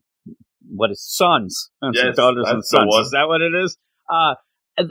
what 0.68 0.90
is 0.90 1.04
sons, 1.06 1.70
Yes, 1.92 2.16
daughters 2.16 2.46
and 2.48 2.64
sons. 2.64 2.94
Is 2.96 3.10
that 3.12 3.28
what 3.28 3.40
it 3.40 3.54
is? 3.54 3.76
Uh, 4.10 4.34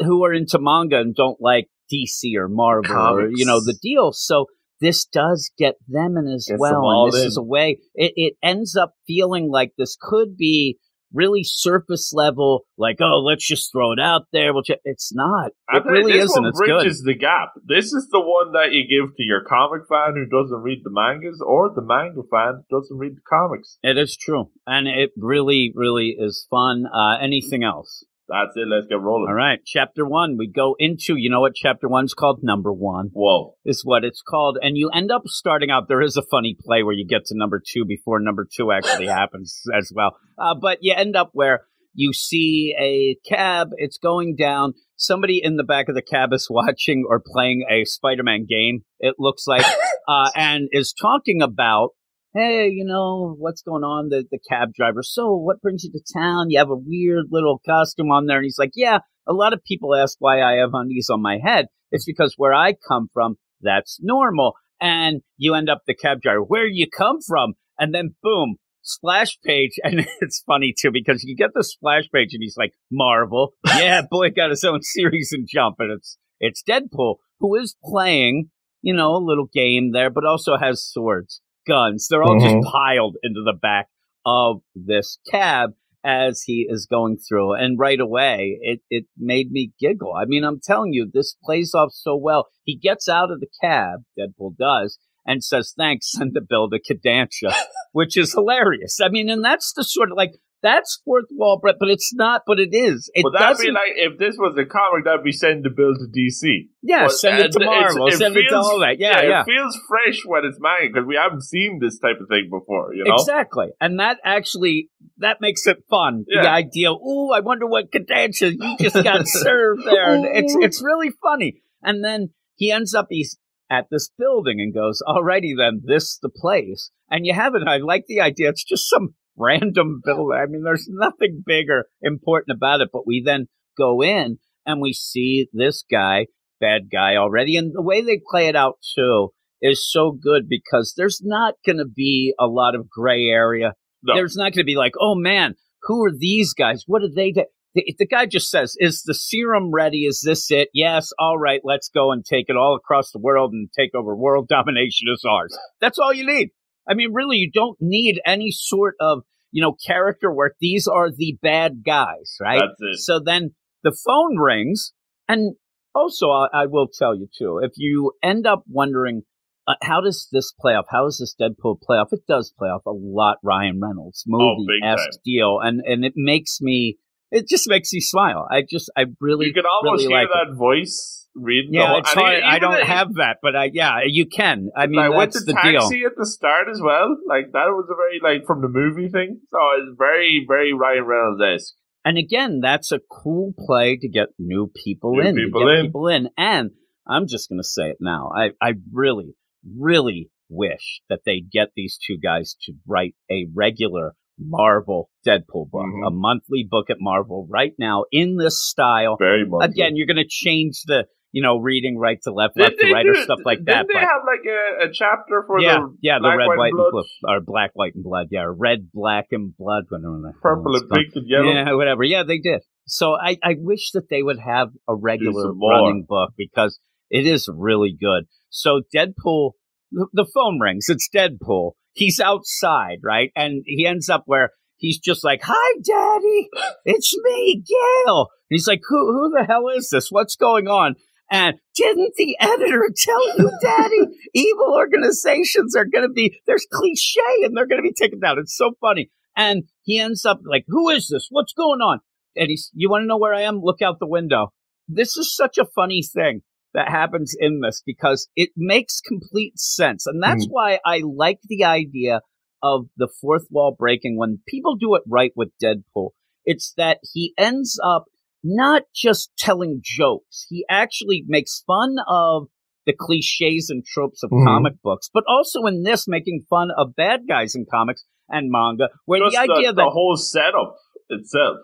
who 0.04 0.24
are 0.26 0.34
into 0.34 0.58
manga 0.60 1.00
and 1.00 1.16
don't 1.16 1.40
like 1.40 1.68
DC 1.92 2.36
or 2.38 2.48
Marvel 2.48 2.96
or 2.96 3.30
you 3.30 3.46
know 3.46 3.60
the 3.60 3.78
deal. 3.82 4.12
So 4.12 4.48
this 4.82 5.06
does 5.06 5.52
get 5.58 5.76
them 5.88 6.18
in 6.18 6.28
as 6.28 6.48
Gets 6.50 6.60
well, 6.60 6.90
and 6.90 7.14
this 7.14 7.22
in. 7.22 7.28
is 7.28 7.38
a 7.38 7.44
way. 7.44 7.80
It, 7.94 8.14
it 8.16 8.34
ends 8.44 8.76
up 8.76 8.94
feeling 9.08 9.50
like 9.52 9.72
this 9.78 9.98
could 10.00 10.36
be 10.38 10.78
really 11.16 11.44
surface 11.44 12.12
level, 12.14 12.66
like 12.78 12.98
oh, 13.02 13.20
let's 13.26 13.48
just 13.48 13.72
throw 13.72 13.92
it 13.94 14.00
out 14.00 14.24
there. 14.34 14.54
We'll 14.54 14.64
ch-. 14.64 14.82
It's 14.84 15.14
not. 15.16 15.52
I 15.70 15.78
It 15.78 15.86
you, 15.86 15.92
really 15.92 16.14
this 16.14 16.26
isn't. 16.26 16.44
one 16.44 16.50
It's 16.50 16.60
good. 16.60 16.80
bridges 16.82 17.02
the 17.04 17.16
gap. 17.16 17.54
This 17.66 17.94
is 17.94 18.08
the 18.12 18.20
one 18.20 18.52
that 18.54 18.72
you 18.74 18.84
give 18.88 19.16
to 19.16 19.24
your 19.24 19.44
comic 19.44 19.88
fan 19.90 20.14
who 20.16 20.26
doesn't 20.26 20.62
read 20.62 20.82
the 20.84 20.92
mangas, 20.92 21.42
or 21.46 21.72
the 21.74 21.82
manga 21.82 22.22
fan 22.30 22.64
who 22.70 22.80
doesn't 22.80 22.98
read 22.98 23.16
the 23.16 23.22
comics. 23.28 23.78
It 23.82 23.98
is 23.98 24.18
true, 24.18 24.52
and 24.68 24.88
it 24.88 25.12
really, 25.18 25.72
really 25.76 26.16
is 26.20 26.46
fun. 26.50 26.86
Uh, 26.94 27.18
anything 27.22 27.64
else? 27.64 28.04
That's 28.28 28.56
it. 28.56 28.68
Let's 28.68 28.88
get 28.88 29.00
rolling. 29.00 29.28
All 29.30 29.36
right, 29.36 29.60
chapter 29.66 30.06
one. 30.06 30.38
We 30.38 30.48
go 30.48 30.76
into. 30.80 31.16
You 31.16 31.30
know 31.30 31.42
what 31.42 31.54
chapter 31.56 31.88
one's 31.88 32.14
called? 32.14 32.40
Number 32.42 32.74
one 32.74 33.10
Whoa. 33.14 33.56
is 33.66 33.82
what 33.84 34.04
it's 34.04 34.22
called, 34.22 34.58
and 34.62 34.78
you 34.78 34.90
end 34.90 35.12
up 35.12 35.24
starting 35.26 35.70
out. 35.70 35.88
There 35.88 36.02
is 36.02 36.18
a 36.18 36.24
funny 36.24 36.58
play 36.60 36.84
where 36.84 36.94
you 36.94 37.06
get 37.08 37.26
to 37.26 37.38
number 37.38 37.62
two 37.66 37.86
before 37.86 38.20
number 38.20 38.48
two 38.52 38.72
actually 38.72 39.08
happens 39.22 39.62
as 39.78 39.92
well. 39.94 40.18
Uh, 40.38 40.56
but 40.60 40.80
you 40.82 40.94
end 40.96 41.16
up 41.16 41.30
where 41.34 41.66
you 41.96 42.14
see 42.14 42.76
a 42.80 43.18
cab. 43.28 43.70
It's 43.78 43.98
going 43.98 44.36
down. 44.36 44.74
Somebody 44.98 45.42
in 45.44 45.56
the 45.56 45.64
back 45.64 45.90
of 45.90 45.96
the 45.96 46.02
cab 46.02 46.34
is 46.34 46.48
watching 46.52 47.06
or 47.08 47.22
playing 47.26 47.66
a 47.70 47.86
Spider-Man 47.86 48.46
game. 48.48 48.82
It 49.00 49.16
looks 49.18 49.48
like, 49.48 49.66
uh, 50.08 50.30
and 50.36 50.68
is 50.72 50.94
talking 50.94 51.42
about 51.42 51.90
hey, 52.36 52.68
you 52.68 52.84
know, 52.86 53.36
what's 53.40 53.62
going 53.62 53.84
on? 53.84 54.10
The 54.10 54.26
the 54.30 54.40
cab 54.50 54.74
driver. 54.74 55.02
So 55.02 55.36
what 55.36 55.62
brings 55.62 55.84
you 55.84 55.92
to 55.92 56.14
town? 56.14 56.50
You 56.50 56.60
have 56.60 56.70
a 56.70 56.76
weird 56.76 57.28
little 57.32 57.62
costume 57.66 58.12
on 58.12 58.26
there. 58.26 58.38
And 58.38 58.44
he's 58.44 58.60
like, 58.60 58.72
Yeah, 58.76 59.00
a 59.28 59.34
lot 59.34 59.54
of 59.54 59.64
people 59.64 59.96
ask 59.96 60.18
why 60.20 60.42
I 60.42 60.58
have 60.58 60.72
undies 60.74 61.10
on 61.10 61.22
my 61.22 61.40
head. 61.44 61.68
It's 61.92 62.06
because 62.06 62.36
where 62.38 62.54
I 62.54 62.74
come 62.88 63.10
from, 63.14 63.38
that's 63.62 64.00
normal. 64.02 64.54
And 64.82 65.22
you 65.38 65.56
end 65.56 65.70
up 65.70 65.84
the 65.88 65.96
cab 65.96 66.22
driver, 66.22 66.42
where 66.42 66.68
you 66.68 66.88
come 66.90 67.20
from? 67.26 67.54
And 67.80 67.96
then 67.96 68.16
boom, 68.22 68.58
splash 68.82 69.38
page. 69.44 69.72
And 69.84 70.06
it's 70.20 70.44
funny 70.46 70.74
too, 70.78 70.92
because 70.92 71.24
you 71.24 71.36
get 71.36 71.52
the 71.54 71.64
splash 71.64 72.04
page 72.14 72.34
and 72.34 72.44
he's 72.44 72.58
like, 72.58 72.74
Marvel. 72.92 73.54
Yeah, 73.66 74.02
boy 74.12 74.32
got 74.32 74.50
his 74.50 74.64
own 74.64 74.82
series 74.82 75.30
and 75.32 75.48
jump. 75.50 75.78
And 75.80 75.92
it's 75.92 76.18
it's 76.42 76.64
Deadpool, 76.70 77.16
who 77.40 77.56
is 77.56 77.78
playing, 77.82 78.50
you 78.82 78.94
know, 78.94 79.16
a 79.16 79.24
little 79.24 79.48
game 79.54 79.94
there, 79.94 80.10
but 80.10 80.26
also 80.26 80.58
has 80.58 80.84
swords 80.84 81.40
guns. 81.68 82.08
They're 82.10 82.24
all 82.24 82.36
Mhm. 82.40 82.62
just 82.62 82.72
piled 82.72 83.18
into 83.24 83.42
the 83.44 83.54
back 83.60 83.88
of 84.26 84.62
this 84.76 85.20
cab 85.30 85.72
as 86.04 86.44
he 86.44 86.68
is 86.70 86.86
going 86.86 87.18
through. 87.18 87.54
And 87.54 87.80
right 87.80 88.00
away, 88.00 88.60
it, 88.62 88.82
it 88.90 89.06
made 89.18 89.52
me 89.52 89.72
giggle. 89.80 90.14
I 90.14 90.26
mean, 90.26 90.44
I'm 90.44 90.60
telling 90.64 90.94
you, 90.94 91.10
this 91.12 91.36
plays 91.44 91.74
off 91.74 91.92
so 91.94 92.16
well. 92.16 92.48
He 92.64 92.76
gets 92.76 93.10
out 93.10 93.32
of 93.32 93.40
the 93.40 93.48
cab, 93.62 94.02
Deadpool 94.18 94.56
does, 94.58 95.00
and 95.26 95.44
says, 95.44 95.74
thanks, 95.76 96.12
send 96.16 96.34
the 96.34 96.42
bill 96.48 96.70
to 96.70 96.80
Kadantia, 96.80 97.54
which 97.92 98.16
is 98.18 98.34
hilarious. 98.34 99.00
I 99.02 99.10
mean, 99.10 99.30
and 99.30 99.44
that's 99.44 99.74
the 99.74 99.84
sort 99.84 100.12
of 100.12 100.18
like, 100.18 100.34
that's 100.66 101.00
fourth 101.06 101.26
wall, 101.32 101.60
but 101.62 101.76
but 101.80 101.90
it's 101.90 102.12
not, 102.16 102.42
but 102.48 102.60
it 102.60 102.70
is. 102.74 103.10
It 103.14 103.24
But 103.24 103.34
that'd 103.38 103.58
doesn't. 103.58 103.74
like 103.74 103.94
if 103.96 104.18
this 104.18 104.36
was 104.38 104.58
a 104.58 104.66
comic, 104.66 105.06
that'd 105.06 105.24
be 105.24 105.32
send 105.32 105.64
the 105.64 105.70
bill 105.70 105.94
to 105.94 106.08
DC. 106.10 106.68
yeah, 106.82 107.04
But, 107.06 107.12
send 107.14 107.40
it 107.46 107.52
to 107.54 107.64
Marvel, 107.64 108.08
it 108.08 108.14
send 108.14 108.36
it 108.36 108.44
to 108.44 108.50
feels- 108.50 108.66
all 108.68 108.80
that. 108.80 108.98
Yeah, 109.00 109.22
yeah. 109.22 109.42
It 109.42 109.46
feels 109.46 109.80
fresh 109.88 110.20
when 110.26 110.44
it's 110.46 110.58
mine 110.60 110.92
because 110.92 111.06
we 111.08 111.16
haven't 111.16 111.44
seen 111.44 111.80
this 111.82 112.00
type 112.00 112.18
of 112.20 112.28
thing 112.28 112.50
before. 112.52 112.94
You 112.96 113.04
know. 113.06 113.16
Exactly. 113.16 113.68
And 113.80 114.00
that 114.00 114.18
actually 114.26 114.90
that 115.20 115.38
makes 115.40 115.66
it 115.68 115.78
fun. 115.90 116.26
The 116.28 116.50
idea, 116.50 116.92
ooh, 116.92 117.32
I 117.32 117.40
wonder 117.42 117.68
what 117.68 117.92
Kadantia 117.92 118.52
you 118.60 118.78
just 118.80 118.96
got 119.04 119.28
served 119.48 119.84
there. 119.86 120.14
And 120.16 120.26
it's 120.26 120.56
it's 120.60 120.84
really 120.84 121.12
funny. 121.22 121.62
And 121.84 122.04
then 122.04 122.30
he 122.56 122.72
ends 122.72 122.94
up 122.96 123.08
he's 123.10 123.38
at 123.70 123.86
this 123.92 124.10
building 124.18 124.60
and 124.60 124.74
goes, 124.74 125.02
Alrighty 125.08 125.54
then, 125.58 125.82
this 125.86 126.18
the 126.22 126.30
place. 126.30 126.92
And 127.10 127.26
you 127.26 127.34
have 127.34 127.54
it. 127.56 127.62
I 127.68 127.78
like 127.78 128.06
the 128.08 128.20
idea. 128.22 128.50
It's 128.50 128.64
just 128.64 128.90
some 128.90 129.14
random 129.38 130.02
building. 130.04 130.38
I 130.42 130.46
mean, 130.48 130.64
there's 130.64 130.88
nothing 130.90 131.44
big 131.46 131.70
or 131.70 131.86
important 132.02 132.56
about 132.56 132.82
it, 132.82 132.90
but 132.92 133.08
we 133.08 133.24
then 133.26 133.48
go 133.78 134.02
in 134.02 134.40
and 134.66 134.82
we 134.82 134.94
see 134.94 135.48
this 135.54 135.84
guy, 135.90 136.28
bad 136.60 136.90
guy 136.92 137.16
already. 137.16 137.58
And 137.58 137.74
the 137.74 137.82
way 137.82 138.02
they 138.02 138.20
play 138.30 138.48
it 138.48 138.56
out 138.56 138.78
too 138.96 139.30
is 139.62 139.90
so 139.90 140.12
good 140.12 140.48
because 140.48 140.94
there's 140.96 141.22
not 141.24 141.56
going 141.66 141.78
to 141.78 141.86
be 141.86 142.34
a 142.40 142.46
lot 142.46 142.76
of 142.76 142.90
gray 142.90 143.28
area. 143.28 143.74
No. 144.04 144.16
There's 144.16 144.36
not 144.36 144.54
going 144.54 144.64
to 144.64 144.64
be 144.64 144.76
like, 144.76 144.94
oh 145.00 145.16
man, 145.16 145.56
who 145.84 146.04
are 146.06 146.12
these 146.16 146.54
guys? 146.54 146.84
What 146.88 147.02
did 147.02 147.16
they 147.16 147.32
do? 147.32 147.46
The, 147.74 147.94
the 148.00 148.08
guy 148.08 148.26
just 148.26 148.50
says, 148.50 148.76
is 148.80 149.04
the 149.04 149.14
serum 149.14 149.72
ready? 149.72 150.06
Is 150.06 150.22
this 150.26 150.50
it? 150.50 150.70
Yes. 150.74 151.12
All 151.20 151.38
right. 151.38 151.60
Let's 151.64 151.90
go 151.90 152.12
and 152.12 152.24
take 152.24 152.46
it 152.48 152.56
all 152.56 152.76
across 152.76 153.12
the 153.12 153.20
world 153.20 153.52
and 153.54 153.70
take 153.78 153.94
over 153.94 154.16
world 154.16 154.48
domination 154.50 155.08
is 155.14 155.24
ours. 155.30 155.58
That's 155.82 156.00
all 156.00 156.14
you 156.14 156.26
need. 156.26 156.50
I 156.88 156.94
mean, 156.94 157.14
really, 157.14 157.38
you 157.38 157.52
don't 157.52 157.78
need 157.80 158.20
any 158.26 158.52
sort 158.52 158.96
of, 159.00 159.24
you 159.52 159.62
know, 159.62 159.76
character 159.86 160.34
work. 160.34 160.56
These 160.60 160.88
are 160.88 161.10
the 161.12 161.38
bad 161.42 161.84
guys, 161.86 162.36
right? 162.42 162.62
That's 162.62 163.00
it. 163.00 163.00
So 163.00 163.20
then 163.24 163.56
the 163.84 163.96
phone 164.06 164.38
rings, 164.38 164.94
and 165.28 165.56
also 165.94 166.30
I, 166.30 166.48
I 166.54 166.66
will 166.68 166.88
tell 166.88 167.16
you 167.16 167.28
too, 167.38 167.60
if 167.64 167.72
you 167.78 168.14
end 168.22 168.46
up 168.46 168.64
wondering 168.68 169.24
uh, 169.68 169.74
how 169.82 170.02
does 170.02 170.28
this 170.32 170.54
play 170.60 170.74
off, 170.74 170.86
how 170.90 171.06
does 171.06 171.18
this 171.18 171.36
Deadpool 171.40 171.82
play 171.82 171.98
off? 171.98 172.10
It 172.12 172.22
does 172.28 172.54
play 172.58 172.70
off 172.70 172.84
a 172.86 172.92
lot 172.92 173.38
Ryan 173.44 173.80
Reynolds 173.82 174.24
movie 174.28 174.68
Oh, 174.84 174.88
esque 174.88 175.22
deal, 175.24 175.60
and 175.62 175.82
and 175.86 176.06
it 176.06 176.14
makes 176.16 176.60
me, 176.62 176.98
it 177.32 177.48
just 177.48 177.68
makes 177.68 177.92
me 177.92 178.00
smile. 178.00 178.48
I 178.52 178.62
just, 178.70 178.92
I 178.96 179.06
really, 179.20 179.48
you 179.48 179.54
can 179.54 179.64
almost 179.66 180.04
really 180.04 180.14
hear 180.14 180.18
like 180.22 180.28
it. 180.28 180.50
that 180.50 180.56
voice 180.56 181.25
the 181.36 181.68
Yeah, 181.70 181.88
whole, 181.88 181.98
and 182.26 182.44
I 182.46 182.60
don't 182.60 182.76
even 182.76 182.88
have 182.88 183.14
that, 183.16 183.38
but 183.42 183.56
I 183.56 183.70
yeah, 183.74 184.00
you 184.08 184.26
can. 184.26 184.70
I 184.76 184.88
mean, 184.88 184.96
like 184.96 185.10
with 185.10 185.34
that's 185.34 185.46
the, 185.46 185.54
the, 185.54 185.60
deal. 185.72 185.82
taxi 185.82 186.04
at 186.06 186.14
the 186.18 186.26
start 186.26 186.68
as 186.72 186.82
well. 186.82 187.18
Like 187.28 187.52
that 187.54 187.68
was 187.68 187.88
a 187.92 187.96
very 187.96 188.20
like 188.22 188.46
from 188.48 188.62
the 188.62 188.68
movie 188.70 189.10
thing. 189.10 189.42
So 189.52 189.58
it's 189.80 189.96
very 189.98 190.46
very 190.48 190.74
Ryan 190.74 191.04
Reynolds 191.06 191.42
esque. 191.42 191.74
And 192.06 192.18
again, 192.18 192.60
that's 192.62 192.92
a 192.92 193.00
cool 193.10 193.54
play 193.58 193.98
to 193.98 194.08
get 194.08 194.28
new 194.38 194.72
people 194.84 195.14
New 195.16 195.22
in, 195.22 195.36
people 195.36 195.66
get 195.66 195.80
in. 195.80 195.86
people 195.88 196.08
in. 196.08 196.30
And 196.38 196.72
I'm 197.08 197.26
just 197.28 197.50
going 197.50 197.58
to 197.60 197.64
say 197.68 197.90
it 197.90 197.98
now. 198.00 198.30
I, 198.36 198.52
I 198.62 198.74
really, 198.94 199.34
really 199.76 200.30
wish 200.48 201.02
that 201.10 201.22
they 201.26 201.40
get 201.42 201.70
these 201.76 201.98
two 202.06 202.18
guys 202.22 202.56
to 202.68 202.74
write 202.88 203.16
a 203.32 203.48
regular 203.56 204.14
Marvel 204.38 205.10
Deadpool 205.26 205.72
book, 205.72 205.86
Mhm. 205.88 206.08
a 206.08 206.12
monthly 206.12 206.64
book 206.70 206.92
at 206.92 206.98
Marvel 207.00 207.48
right 207.50 207.74
now 207.80 208.04
in 208.12 208.36
this 208.38 208.62
style. 208.62 209.16
Very 209.18 209.44
much. 209.48 209.68
Again, 209.72 209.96
you're 209.96 210.06
going 210.06 210.18
to 210.18 210.28
change 210.28 210.82
the, 210.86 211.06
you 211.36 211.42
know, 211.42 211.58
reading 211.58 211.98
right 211.98 212.18
to 212.24 212.32
left, 212.32 212.58
left 212.58 212.80
to 212.80 212.94
right, 212.94 213.06
or 213.06 213.14
stuff 213.14 213.40
like 213.44 213.60
that. 213.66 213.88
They 213.88 214.00
but- 214.00 214.04
have 214.04 214.22
like 214.26 214.46
a, 214.48 214.88
a 214.88 214.94
chapter 214.94 215.44
for 215.46 215.60
yeah, 215.60 215.80
the 215.80 215.98
yeah, 216.02 216.16
the 216.16 216.22
black, 216.22 216.38
red, 216.38 216.48
white, 216.48 216.58
white, 216.58 216.72
and 216.72 216.78
blood? 216.78 216.92
blue, 216.92 217.04
or 217.28 217.42
black, 217.42 217.72
white, 217.74 217.94
and 217.94 218.04
blood. 218.06 218.28
Yeah, 218.32 218.44
or 218.44 218.54
red, 218.54 218.88
black, 218.94 219.26
and 219.32 219.54
blood. 219.58 219.84
Whatever 219.90 220.16
the 220.24 220.34
purple 220.42 220.78
and 220.78 220.90
pink 220.90 221.12
and 221.14 221.28
yellow? 221.28 221.52
Yeah, 221.52 221.74
whatever. 221.74 222.04
Yeah, 222.06 222.24
they 222.24 222.40
did. 222.40 222.62
So 222.88 223.18
I, 223.22 223.36
I 223.44 223.56
wish 223.58 223.92
that 223.92 224.08
they 224.10 224.24
would 224.24 224.40
have 224.40 224.70
a 224.88 224.96
regular 224.96 225.52
running 225.52 226.06
book 226.08 226.30
because 226.38 226.80
it 227.10 227.28
is 227.28 227.50
really 227.54 227.94
good. 228.00 228.28
So 228.50 228.84
Deadpool, 228.96 229.52
the, 229.92 230.08
the 230.14 230.28
phone 230.34 230.62
rings. 230.62 230.86
It's 230.88 231.10
Deadpool. 231.14 231.72
He's 231.92 232.22
outside, 232.22 233.00
right? 233.04 233.32
And 233.36 233.64
he 233.66 233.86
ends 233.86 234.08
up 234.08 234.24
where 234.26 234.52
he's 234.78 235.00
just 235.00 235.26
like, 235.26 235.42
"Hi, 235.44 235.80
Daddy, 235.84 236.48
it's 236.86 237.14
me, 237.24 237.62
Gail." 237.68 238.28
And 238.50 238.56
he's 238.56 238.70
like, 238.70 238.84
"Who, 238.88 239.12
who 239.12 239.38
the 239.38 239.44
hell 239.44 239.68
is 239.68 239.90
this? 239.90 240.08
What's 240.10 240.38
going 240.38 240.70
on?" 240.70 240.96
And 241.32 241.56
didn't 241.76 242.14
the 242.16 242.38
editor 242.40 242.90
tell 242.96 243.38
you, 243.38 243.52
Daddy, 243.62 244.18
evil 244.34 244.74
organizations 244.74 245.76
are 245.76 245.86
going 245.86 246.08
to 246.08 246.14
be, 246.14 246.40
there's 246.46 246.68
cliche 246.72 247.44
and 247.44 247.56
they're 247.56 247.68
going 247.68 247.82
to 247.82 247.88
be 247.88 247.94
taken 247.94 248.20
down. 248.20 248.38
It's 248.40 248.56
so 248.56 248.74
funny. 248.80 249.10
And 249.36 249.64
he 249.84 250.00
ends 250.00 250.26
up 250.26 250.40
like, 250.50 250.66
who 250.68 250.90
is 250.90 251.10
this? 251.10 251.28
What's 251.30 251.54
going 251.54 251.82
on? 251.82 252.00
And 252.36 252.48
he's, 252.50 252.70
you 252.74 252.90
want 252.90 253.04
to 253.04 253.08
know 253.08 253.18
where 253.18 253.34
I 253.34 253.42
am? 253.42 253.60
Look 253.62 253.82
out 253.82 254.00
the 254.00 254.08
window. 254.08 254.54
This 254.88 255.18
is 255.18 255.36
such 255.36 255.58
a 255.58 255.66
funny 255.66 256.04
thing 256.04 256.42
that 256.74 256.90
happens 256.90 257.36
in 257.38 257.62
this 257.62 257.82
because 257.86 258.30
it 258.36 258.50
makes 258.56 259.02
complete 259.02 259.58
sense. 259.58 260.06
And 260.06 260.22
that's 260.22 260.46
mm-hmm. 260.46 260.54
why 260.54 260.80
I 260.86 261.02
like 261.04 261.40
the 261.48 261.64
idea 261.64 262.22
of 262.62 262.88
the 262.98 263.10
fourth 263.22 263.48
wall 263.50 263.76
breaking 263.78 264.18
when 264.18 264.40
people 264.48 264.76
do 264.76 264.96
it 264.96 265.04
right 265.08 265.32
with 265.36 265.50
Deadpool. 265.64 266.10
It's 266.46 266.74
that 266.78 267.00
he 267.14 267.34
ends 267.38 267.80
up 267.84 268.06
not 268.48 268.84
just 268.94 269.32
telling 269.38 269.82
jokes. 269.84 270.46
He 270.50 270.64
actually 270.70 271.24
makes 271.28 271.64
fun 271.66 271.96
of 272.08 272.48
the 272.86 272.94
cliches 272.94 273.70
and 273.72 273.84
tropes 273.84 274.22
of 274.24 274.30
Mhm. 274.30 274.46
comic 274.46 274.74
books, 274.84 275.10
but 275.12 275.24
also 275.28 275.66
in 275.66 275.82
this 275.82 276.08
making 276.08 276.46
fun 276.50 276.70
of 276.78 276.96
bad 276.96 277.22
guys 277.28 277.56
in 277.56 277.66
comics 277.70 278.06
and 278.30 278.52
manga, 278.52 278.90
where 279.06 279.20
Just 279.22 279.34
the 279.36 279.42
idea 279.42 279.70
the, 279.72 279.74
that 279.78 279.84
the 279.86 279.90
whole 279.90 280.16
setup 280.16 280.76
itself. 281.10 281.58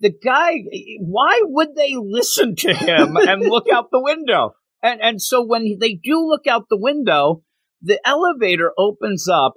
the 0.00 0.10
guy, 0.22 0.58
why 1.00 1.40
would 1.44 1.74
they 1.74 1.94
listen 1.96 2.54
to 2.56 2.74
him 2.74 3.16
and 3.16 3.42
look 3.42 3.66
out 3.72 3.86
the 3.90 4.00
window? 4.02 4.52
And 4.82 5.00
and 5.00 5.22
so 5.22 5.42
when 5.42 5.78
they 5.80 5.94
do 5.94 6.18
look 6.26 6.46
out 6.46 6.66
the 6.68 6.78
window, 6.78 7.42
the 7.80 7.98
elevator 8.06 8.72
opens 8.76 9.26
up 9.28 9.54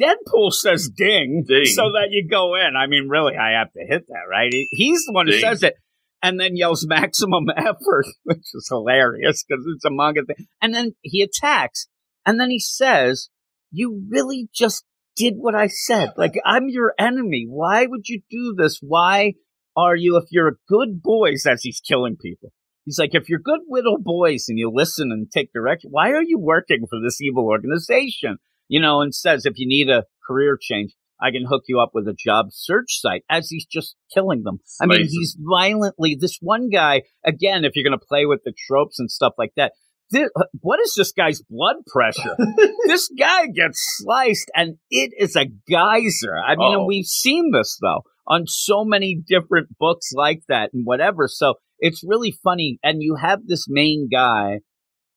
Deadpool 0.00 0.52
says 0.52 0.90
ding, 0.94 1.44
Ding. 1.46 1.66
so 1.66 1.92
that 1.92 2.08
you 2.10 2.28
go 2.28 2.54
in. 2.54 2.74
I 2.76 2.86
mean, 2.86 3.08
really, 3.08 3.36
I 3.36 3.58
have 3.58 3.72
to 3.72 3.84
hit 3.86 4.06
that, 4.08 4.24
right? 4.30 4.52
He's 4.70 5.04
the 5.06 5.12
one 5.12 5.26
who 5.26 5.38
says 5.38 5.62
it. 5.62 5.74
And 6.22 6.40
then 6.40 6.56
yells 6.56 6.86
maximum 6.88 7.46
effort, 7.54 8.06
which 8.24 8.38
is 8.54 8.66
hilarious 8.70 9.44
because 9.46 9.64
it's 9.74 9.84
a 9.84 9.90
manga 9.90 10.24
thing. 10.24 10.46
And 10.60 10.74
then 10.74 10.94
he 11.02 11.22
attacks. 11.22 11.88
And 12.24 12.40
then 12.40 12.50
he 12.50 12.58
says, 12.58 13.28
You 13.70 14.02
really 14.10 14.48
just 14.54 14.84
did 15.14 15.34
what 15.36 15.54
I 15.54 15.66
said. 15.66 16.12
Like, 16.16 16.34
I'm 16.44 16.68
your 16.68 16.94
enemy. 16.98 17.46
Why 17.48 17.86
would 17.86 18.08
you 18.08 18.22
do 18.30 18.54
this? 18.56 18.78
Why 18.82 19.34
are 19.76 19.96
you, 19.96 20.16
if 20.16 20.24
you're 20.30 20.48
a 20.48 20.56
good 20.68 21.02
boy, 21.02 21.32
as 21.46 21.62
he's 21.62 21.80
killing 21.80 22.16
people? 22.16 22.52
He's 22.86 22.98
like, 23.00 23.14
if 23.14 23.28
you're 23.28 23.40
good 23.40 23.60
little 23.68 23.98
boys 23.98 24.46
and 24.48 24.58
you 24.58 24.70
listen 24.72 25.10
and 25.10 25.30
take 25.30 25.52
direction, 25.52 25.90
why 25.90 26.10
are 26.10 26.22
you 26.22 26.38
working 26.38 26.86
for 26.88 27.00
this 27.02 27.20
evil 27.20 27.44
organization? 27.44 28.38
You 28.68 28.80
know, 28.80 29.00
and 29.00 29.14
says, 29.14 29.46
if 29.46 29.54
you 29.56 29.66
need 29.66 29.88
a 29.88 30.04
career 30.26 30.58
change, 30.60 30.92
I 31.20 31.30
can 31.30 31.46
hook 31.48 31.62
you 31.66 31.80
up 31.80 31.90
with 31.94 32.06
a 32.08 32.14
job 32.14 32.46
search 32.50 33.00
site 33.00 33.22
as 33.30 33.48
he's 33.48 33.66
just 33.66 33.96
killing 34.12 34.42
them. 34.42 34.58
I 34.80 34.86
mean, 34.86 35.06
he's 35.08 35.36
violently, 35.38 36.16
this 36.18 36.38
one 36.40 36.68
guy, 36.68 37.02
again, 37.24 37.64
if 37.64 37.72
you're 37.74 37.88
going 37.88 37.98
to 37.98 38.06
play 38.06 38.26
with 38.26 38.40
the 38.44 38.52
tropes 38.68 38.98
and 38.98 39.10
stuff 39.10 39.32
like 39.38 39.52
that, 39.56 39.72
thi- 40.12 40.28
what 40.60 40.80
is 40.80 40.94
this 40.94 41.12
guy's 41.12 41.40
blood 41.48 41.76
pressure? 41.86 42.36
this 42.86 43.10
guy 43.18 43.46
gets 43.46 43.78
sliced 43.98 44.50
and 44.54 44.76
it 44.90 45.12
is 45.18 45.36
a 45.36 45.46
geyser. 45.68 46.36
I 46.36 46.56
mean, 46.56 46.60
Uh-oh. 46.60 46.72
and 46.72 46.80
oh. 46.82 46.86
we've 46.86 47.06
seen 47.06 47.50
this 47.52 47.78
though 47.80 48.02
on 48.26 48.46
so 48.46 48.84
many 48.84 49.16
different 49.26 49.68
books 49.78 50.10
like 50.12 50.42
that 50.48 50.70
and 50.72 50.84
whatever. 50.84 51.28
So 51.28 51.54
it's 51.78 52.02
really 52.04 52.32
funny. 52.44 52.78
And 52.82 53.02
you 53.02 53.16
have 53.16 53.46
this 53.46 53.66
main 53.68 54.08
guy 54.10 54.60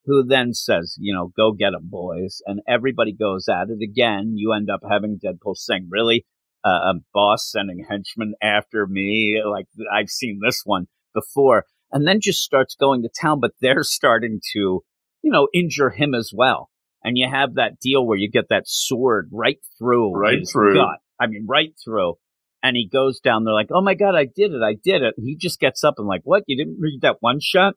who 0.10 0.24
then 0.24 0.54
says, 0.54 0.98
you 1.00 1.14
know, 1.14 1.32
go 1.38 1.52
get 1.54 1.74
'em, 1.76 1.88
boys. 1.88 2.42
And 2.48 2.62
everybody 2.68 3.14
goes 3.14 3.48
at 3.48 3.70
it 3.70 3.82
again. 3.84 4.34
You 4.36 4.54
end 4.54 4.70
up 4.70 4.82
having 4.90 5.20
Deadpool 5.24 5.56
saying, 5.56 5.88
really? 5.90 6.26
Uh, 6.66 6.92
a 6.92 6.94
boss 7.14 7.50
sending 7.50 7.86
henchmen 7.88 8.34
after 8.42 8.88
me? 8.88 9.42
Like, 9.46 9.68
I've 9.94 10.10
seen 10.10 10.40
this 10.44 10.64
one 10.66 10.88
before. 11.14 11.66
And 11.92 12.08
then 12.08 12.20
just 12.22 12.42
starts 12.42 12.76
going 12.76 13.04
to 13.04 13.10
town, 13.10 13.40
but 13.40 13.52
they're 13.62 13.84
starting 13.84 14.42
to, 14.54 14.82
you 15.22 15.32
know, 15.32 15.48
injure 15.54 15.92
him 15.92 16.14
as 16.14 16.32
well. 16.36 16.70
And 17.04 17.18
you 17.18 17.30
have 17.30 17.54
that 17.54 17.80
deal 17.80 18.06
where 18.06 18.18
you 18.18 18.30
get 18.30 18.50
that 18.50 18.68
sword 18.68 19.30
right 19.32 19.60
through 19.78 20.14
Right 20.16 20.44
through. 20.52 20.74
gut. 20.76 20.98
I 21.20 21.28
mean, 21.28 21.46
right 21.48 21.74
through. 21.84 22.16
And 22.62 22.76
he 22.76 22.90
goes 22.92 23.20
down 23.22 23.46
there 23.46 23.54
like, 23.54 23.70
oh 23.72 23.82
my 23.82 23.94
God, 23.94 24.16
I 24.16 24.26
did 24.26 24.52
it. 24.52 24.62
I 24.62 24.74
did 24.74 25.02
it. 25.02 25.14
And 25.18 25.26
he 25.26 25.38
just 25.38 25.60
gets 25.60 25.84
up 25.84 25.96
and 25.98 26.08
like, 26.08 26.22
what? 26.24 26.44
You 26.48 26.58
didn't 26.58 26.80
read 26.82 27.02
that 27.02 27.18
one 27.22 27.40
shot? 27.42 27.76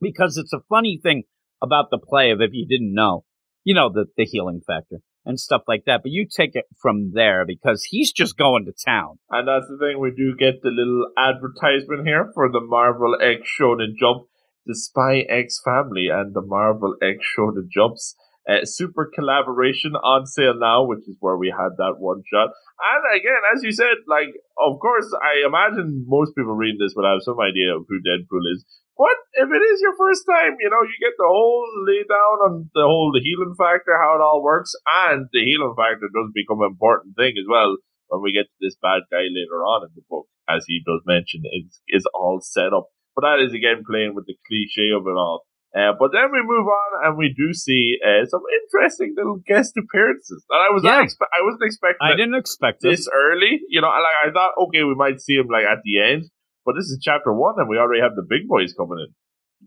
Because 0.00 0.36
it's 0.36 0.52
a 0.52 0.60
funny 0.68 0.98
thing 1.02 1.22
about 1.62 1.90
the 1.90 1.98
play 1.98 2.30
of 2.30 2.40
if 2.40 2.50
you 2.52 2.66
didn't 2.66 2.94
know, 2.94 3.24
you 3.64 3.74
know, 3.74 3.90
the, 3.92 4.06
the 4.16 4.24
healing 4.24 4.60
factor 4.66 4.98
and 5.24 5.38
stuff 5.38 5.62
like 5.68 5.84
that. 5.86 6.00
But 6.02 6.12
you 6.12 6.26
take 6.26 6.54
it 6.54 6.64
from 6.80 7.12
there 7.12 7.44
because 7.46 7.84
he's 7.84 8.12
just 8.12 8.36
going 8.36 8.64
to 8.66 8.72
town. 8.72 9.18
And 9.30 9.46
that's 9.46 9.68
the 9.68 9.78
thing, 9.78 10.00
we 10.00 10.10
do 10.10 10.34
get 10.36 10.62
the 10.62 10.70
little 10.70 11.06
advertisement 11.16 12.06
here 12.06 12.30
for 12.34 12.50
the 12.50 12.60
Marvel 12.60 13.16
X 13.20 13.42
Shonen 13.58 13.94
Jump, 13.98 14.26
the 14.66 14.74
Spy 14.74 15.20
X 15.28 15.60
family, 15.64 16.08
and 16.10 16.34
the 16.34 16.42
Marvel 16.42 16.96
X 17.02 17.18
Shonen 17.36 17.68
Jumps. 17.70 18.16
Uh, 18.48 18.64
super 18.64 19.04
collaboration 19.12 19.92
on 20.00 20.24
sale 20.24 20.56
now, 20.56 20.80
which 20.80 21.04
is 21.04 21.20
where 21.20 21.36
we 21.36 21.52
had 21.52 21.76
that 21.76 22.00
one 22.00 22.24
shot. 22.32 22.48
And 22.80 23.02
again, 23.12 23.44
as 23.52 23.60
you 23.62 23.72
said, 23.76 24.00
like, 24.08 24.32
of 24.56 24.80
course, 24.80 25.04
I 25.20 25.44
imagine 25.44 26.08
most 26.08 26.32
people 26.32 26.56
reading 26.56 26.80
this 26.80 26.96
will 26.96 27.04
have 27.04 27.20
some 27.20 27.36
idea 27.44 27.76
of 27.76 27.84
who 27.84 28.00
Deadpool 28.00 28.48
is. 28.56 28.64
But 28.96 29.14
if 29.36 29.46
it 29.52 29.62
is 29.62 29.84
your 29.84 29.94
first 30.00 30.24
time, 30.24 30.56
you 30.58 30.72
know, 30.72 30.80
you 30.80 30.96
get 30.96 31.14
the 31.20 31.28
whole 31.28 31.68
lay 31.86 32.02
down 32.08 32.36
on 32.48 32.52
the 32.72 32.88
whole 32.88 33.12
the 33.12 33.20
healing 33.20 33.52
factor, 33.52 33.94
how 34.00 34.16
it 34.16 34.24
all 34.24 34.42
works, 34.42 34.72
and 35.06 35.28
the 35.30 35.44
healing 35.44 35.76
factor 35.76 36.08
does 36.08 36.32
become 36.34 36.64
an 36.64 36.72
important 36.72 37.14
thing 37.14 37.36
as 37.36 37.46
well 37.46 37.76
when 38.08 38.24
we 38.24 38.32
get 38.32 38.48
to 38.48 38.58
this 38.60 38.80
bad 38.80 39.04
guy 39.12 39.28
later 39.28 39.60
on 39.62 39.86
in 39.86 39.92
the 39.94 40.02
book, 40.08 40.26
as 40.48 40.64
he 40.66 40.80
does 40.80 41.04
mention, 41.04 41.44
is 41.52 41.80
is 41.86 42.08
all 42.16 42.40
set 42.40 42.72
up. 42.72 42.88
But 43.14 43.22
that 43.28 43.44
is 43.44 43.52
again 43.52 43.84
playing 43.84 44.16
with 44.16 44.26
the 44.26 44.36
cliche 44.48 44.90
of 44.90 45.06
it 45.06 45.14
all. 45.14 45.47
Uh, 45.76 45.92
but 45.98 46.10
then 46.12 46.32
we 46.32 46.40
move 46.42 46.66
on 46.66 46.90
and 47.06 47.18
we 47.18 47.28
do 47.36 47.52
see 47.52 47.98
uh, 48.02 48.24
some 48.26 48.40
interesting 48.64 49.14
little 49.16 49.36
guest 49.46 49.74
appearances. 49.76 50.44
And 50.48 50.58
I 50.60 50.72
was 50.72 50.82
Yeah. 50.82 51.02
expe- 51.04 51.28
I 51.32 51.44
wasn't 51.44 51.62
expecting 51.64 52.00
I 52.08 52.16
didn't 52.16 52.34
expect 52.36 52.80
this. 52.82 53.08
early. 53.12 53.60
You 53.68 53.80
know, 53.82 53.88
like 53.88 54.18
I 54.24 54.30
thought, 54.32 54.52
okay, 54.68 54.82
we 54.84 54.94
might 54.94 55.20
see 55.20 55.34
him 55.34 55.46
like 55.52 55.64
at 55.64 55.78
the 55.84 56.00
end, 56.00 56.24
but 56.64 56.72
this 56.74 56.86
is 56.86 56.98
chapter 57.02 57.32
one, 57.32 57.54
and 57.58 57.68
we 57.68 57.76
already 57.76 58.00
have 58.00 58.16
the 58.16 58.24
big 58.26 58.48
boys 58.48 58.72
coming 58.72 58.98
in. 58.98 59.14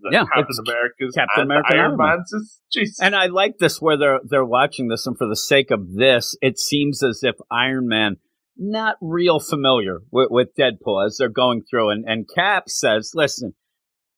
The 0.01 0.09
Yeah, 0.11 0.23
Captain 0.25 0.55
America's 0.65 1.13
Captain 1.13 1.43
America 1.43 1.67
Iron 1.71 1.79
Iron 1.91 1.97
Man. 1.97 2.17
Man's. 2.31 2.99
And 3.01 3.15
I 3.15 3.27
like 3.27 3.57
this 3.59 3.79
where 3.81 3.97
they're 3.97 4.21
they're 4.23 4.45
watching 4.45 4.87
this, 4.87 5.05
and 5.05 5.17
for 5.17 5.27
the 5.27 5.35
sake 5.35 5.69
of 5.69 5.93
this, 5.93 6.35
it 6.41 6.57
seems 6.57 7.03
as 7.03 7.19
if 7.23 7.35
Iron 7.51 7.87
Man 7.87 8.15
not 8.57 8.95
real 9.01 9.39
familiar 9.39 9.99
with, 10.11 10.29
with 10.31 10.55
Deadpool 10.57 11.05
as 11.05 11.17
they're 11.17 11.29
going 11.29 11.61
through, 11.69 11.89
and 11.89 12.05
and 12.07 12.27
Cap 12.33 12.69
says, 12.69 13.11
"Listen, 13.13 13.53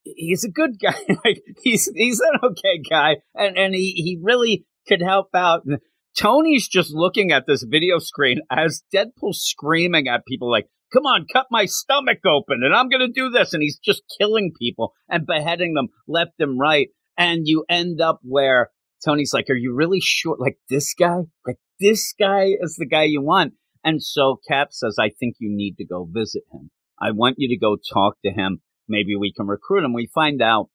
he's 0.04 0.44
a 0.44 0.52
good 0.52 0.80
guy. 0.80 0.96
like 1.26 1.44
he's 1.62 1.90
he's 1.96 2.20
an 2.20 2.40
okay 2.44 2.82
guy, 2.88 3.18
and 3.36 3.58
and 3.58 3.74
he 3.76 3.92
he 3.92 4.20
really 4.22 4.66
could 4.88 5.02
help 5.02 5.30
out." 5.34 5.64
And 5.66 5.80
Tony's 6.18 6.68
just 6.68 6.92
looking 6.94 7.32
at 7.32 7.46
this 7.48 7.64
video 7.64 8.00
screen 8.00 8.40
as 8.52 8.84
Deadpool's 8.94 9.42
screaming 9.42 10.08
at 10.08 10.26
people 10.26 10.50
like. 10.50 10.68
Come 10.94 11.08
on, 11.08 11.26
cut 11.34 11.48
my 11.50 11.66
stomach 11.66 12.20
open, 12.24 12.62
and 12.64 12.72
I'm 12.72 12.88
gonna 12.88 13.08
do 13.08 13.32
this. 13.32 13.52
And 13.52 13.64
he's 13.64 13.80
just 13.84 14.04
killing 14.20 14.52
people 14.60 14.94
and 15.10 15.26
beheading 15.26 15.74
them 15.74 15.88
left 16.08 16.34
and 16.38 16.60
right. 16.60 16.90
And 17.18 17.48
you 17.48 17.66
end 17.68 18.00
up 18.00 18.20
where 18.22 18.70
Tony's 19.04 19.34
like, 19.34 19.50
Are 19.50 19.56
you 19.56 19.74
really 19.74 20.00
sure? 20.00 20.38
Like, 20.40 20.58
this 20.70 20.94
guy? 20.94 21.22
Like, 21.46 21.58
this 21.80 22.14
guy 22.18 22.50
is 22.60 22.76
the 22.78 22.86
guy 22.86 23.04
you 23.04 23.22
want. 23.22 23.54
And 23.84 24.02
so 24.02 24.40
Cap 24.48 24.70
says, 24.72 24.98
I 25.00 25.10
think 25.10 25.36
you 25.40 25.50
need 25.52 25.76
to 25.78 25.86
go 25.86 26.08
visit 26.10 26.44
him. 26.52 26.72
I 27.02 27.12
want 27.12 27.36
you 27.38 27.50
to 27.50 27.58
go 27.58 27.76
talk 27.94 28.16
to 28.24 28.32
him. 28.32 28.62
Maybe 28.88 29.16
we 29.16 29.32
can 29.34 29.48
recruit 29.48 29.84
him. 29.84 29.94
We 29.94 30.08
find 30.14 30.42
out 30.42 30.70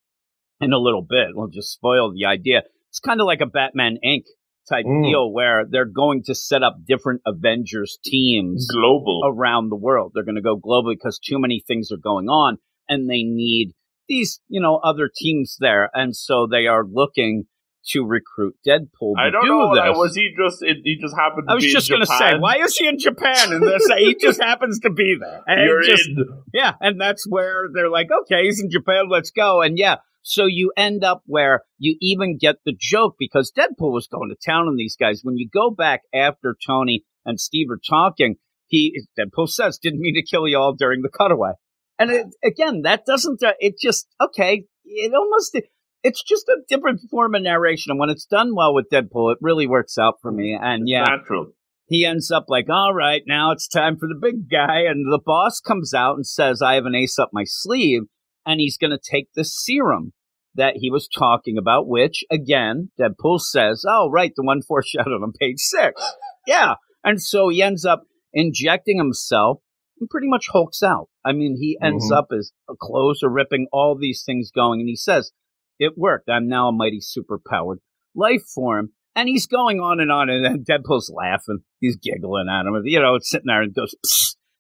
in 0.61 0.73
a 0.73 0.79
little 0.79 1.03
bit. 1.03 1.29
We'll 1.35 1.49
just 1.49 1.73
spoil 1.73 2.13
the 2.13 2.27
idea. 2.27 2.63
It's 2.91 3.01
kind 3.01 3.21
of 3.21 3.27
like 3.27 3.41
a 3.41 3.47
Batman 3.47 3.99
Inc. 4.05 4.23
type 4.69 4.85
Mm. 4.87 5.05
deal 5.05 5.33
where 5.33 5.65
they're 5.71 5.85
going 5.87 6.23
to 6.25 6.35
set 6.35 6.63
up 6.63 6.77
different 6.87 7.23
Avengers 7.27 7.99
teams 8.05 8.69
Global. 8.71 9.23
around 9.25 9.71
the 9.71 9.77
world. 9.77 10.13
They're 10.15 10.25
going 10.25 10.35
to 10.37 10.43
go 10.43 10.59
globally 10.59 10.95
because 10.95 11.19
too 11.19 11.39
many 11.39 11.63
things 11.67 11.91
are 11.93 11.97
going 11.97 12.29
on 12.29 12.59
and 12.89 13.09
they 13.09 13.23
need 13.23 13.73
these, 14.09 14.41
you 14.49 14.61
know, 14.61 14.77
other 14.77 15.11
teams 15.15 15.57
there. 15.61 15.91
And 15.95 16.15
so 16.17 16.47
they 16.51 16.67
are 16.67 16.85
looking 16.85 17.45
to 17.91 18.05
recruit 18.05 18.55
Deadpool 18.67 19.15
to 19.15 19.21
I 19.21 19.31
don't 19.31 19.43
do 19.43 19.49
know. 19.49 19.75
this. 19.75 19.97
Was 19.97 20.15
he 20.15 20.35
just? 20.37 20.63
It, 20.63 20.79
he 20.85 20.99
just 21.01 21.15
happened. 21.17 21.49
To 21.49 21.57
be 21.57 21.61
there? 21.61 21.71
I 21.71 21.73
was 21.73 21.73
just 21.73 21.89
going 21.89 22.01
to 22.01 22.07
say, 22.07 22.39
why 22.39 22.57
is 22.57 22.77
he 22.77 22.87
in 22.87 22.99
Japan? 22.99 23.53
And 23.53 23.63
this, 23.63 23.87
he 23.99 24.15
just 24.21 24.43
happens 24.43 24.81
to 24.81 24.91
be 24.91 25.17
there. 25.21 25.43
And 25.47 25.65
You're 25.65 25.83
just, 25.83 26.09
in. 26.09 26.25
yeah, 26.53 26.73
and 26.81 27.01
that's 27.01 27.27
where 27.29 27.69
they're 27.73 27.91
like, 27.91 28.09
okay, 28.23 28.45
he's 28.45 28.61
in 28.61 28.71
Japan, 28.71 29.09
let's 29.09 29.31
go. 29.31 29.63
And 29.63 29.79
yeah, 29.79 29.97
so 30.23 30.45
you 30.45 30.73
end 30.77 31.05
up 31.05 31.23
where 31.27 31.63
you 31.79 31.97
even 32.01 32.37
get 32.39 32.57
the 32.65 32.75
joke 32.79 33.17
because 33.19 33.53
Deadpool 33.57 33.93
was 33.93 34.09
going 34.09 34.29
to 34.29 34.37
town 34.51 34.69
on 34.69 34.77
these 34.77 34.95
guys. 34.95 35.21
When 35.23 35.39
you 35.39 35.49
go 35.53 35.71
back 35.71 36.03
after 36.15 36.55
Tony 36.67 37.05
and 37.25 37.41
Steve 37.41 37.69
are 37.71 37.81
talking, 37.89 38.37
he 38.67 39.05
Deadpool 39.19 39.49
says, 39.49 39.79
"Didn't 39.79 40.01
mean 40.01 40.15
to 40.15 40.23
kill 40.23 40.47
you 40.47 40.59
all 40.59 40.75
during 40.75 41.01
the 41.03 41.09
cutaway." 41.09 41.53
And 41.99 42.11
it, 42.11 42.27
again, 42.45 42.83
that 42.83 43.07
doesn't. 43.07 43.43
Uh, 43.43 43.55
it 43.59 43.79
just 43.81 44.07
okay. 44.21 44.65
It 44.85 45.13
almost. 45.15 45.59
It's 46.03 46.23
just 46.23 46.49
a 46.49 46.59
different 46.69 47.01
form 47.11 47.35
of 47.35 47.43
narration, 47.43 47.91
and 47.91 47.99
when 48.01 48.11
it's 48.11 48.25
done 48.27 48.55
well 48.55 48.75
with 48.75 48.87
Deadpool, 48.93 49.33
it 49.33 49.39
really 49.41 49.67
works 49.67 49.99
out 49.99 50.15
for 50.23 50.31
me. 50.31 50.57
And 50.61 50.89
yeah, 50.89 51.05
Natural. 51.05 51.49
he 51.87 52.05
ends 52.05 52.31
up 52.31 52.45
like, 52.49 52.69
all 52.71 52.95
right, 52.95 53.23
now 53.27 53.51
it's 53.51 53.67
time 53.69 53.97
for 53.99 54.07
the 54.09 54.19
big 54.21 54.49
guy. 54.51 54.83
And 54.89 55.13
the 55.13 55.21
boss 55.25 55.61
comes 55.61 55.93
out 55.95 56.15
and 56.17 56.27
says, 56.27 56.63
I 56.63 56.75
have 56.75 56.85
an 56.87 56.95
ace 56.95 57.19
up 57.19 57.31
my 57.33 57.45
sleeve. 57.47 58.03
And 58.47 58.61
he's 58.61 58.79
going 58.79 58.93
to 58.93 58.99
take 58.99 59.29
the 59.35 59.45
serum 59.45 60.13
that 60.55 60.77
he 60.77 60.91
was 60.91 61.07
talking 61.09 61.59
about, 61.59 61.87
which 61.87 62.25
again, 62.31 62.91
Deadpool 62.99 63.41
says, 63.41 63.85
oh, 63.87 64.09
right, 64.11 64.33
the 64.37 64.43
one 64.43 64.63
foreshadowed 64.63 65.23
on 65.23 65.33
page 65.39 65.59
six. 65.59 66.01
yeah. 66.47 66.75
And 67.05 67.21
so 67.21 67.49
he 67.51 67.61
ends 67.63 67.85
up 67.85 68.05
injecting 68.33 68.97
himself 68.99 69.59
and 70.01 70.09
pretty 70.09 70.29
much 70.29 70.47
hulks 70.53 70.83
out. 70.83 71.09
I 71.25 71.33
mean, 71.33 71.57
he 71.61 71.77
ends 71.83 72.11
Mhm. 72.11 72.17
up 72.17 72.29
his 72.31 72.53
clothes 72.81 73.23
are 73.23 73.29
ripping, 73.31 73.67
all 73.73 73.97
these 73.99 74.23
things 74.25 74.51
going. 74.55 74.81
And 74.81 74.89
he 74.89 74.97
says, 74.97 75.33
it 75.79 75.95
worked. 75.97 76.29
I'm 76.29 76.49
now 76.49 76.69
a 76.69 76.73
mighty 76.73 77.01
superpowered 77.01 77.79
life 78.15 78.43
form. 78.55 78.91
And 79.17 79.29
he's 79.29 79.47
going 79.49 79.81
on 79.81 79.99
and 79.99 80.13
on, 80.13 80.29
and 80.31 80.45
then 80.45 80.65
Deadpool's 80.69 81.13
laughing. 81.15 81.59
He's 81.81 81.97
giggling 81.97 82.47
at 82.49 82.67
him. 82.67 82.81
You 82.85 83.01
know, 83.01 83.17
it's 83.17 83.29
sitting 83.31 83.47
there 83.49 83.63
and 83.63 83.75
goes, 83.75 83.95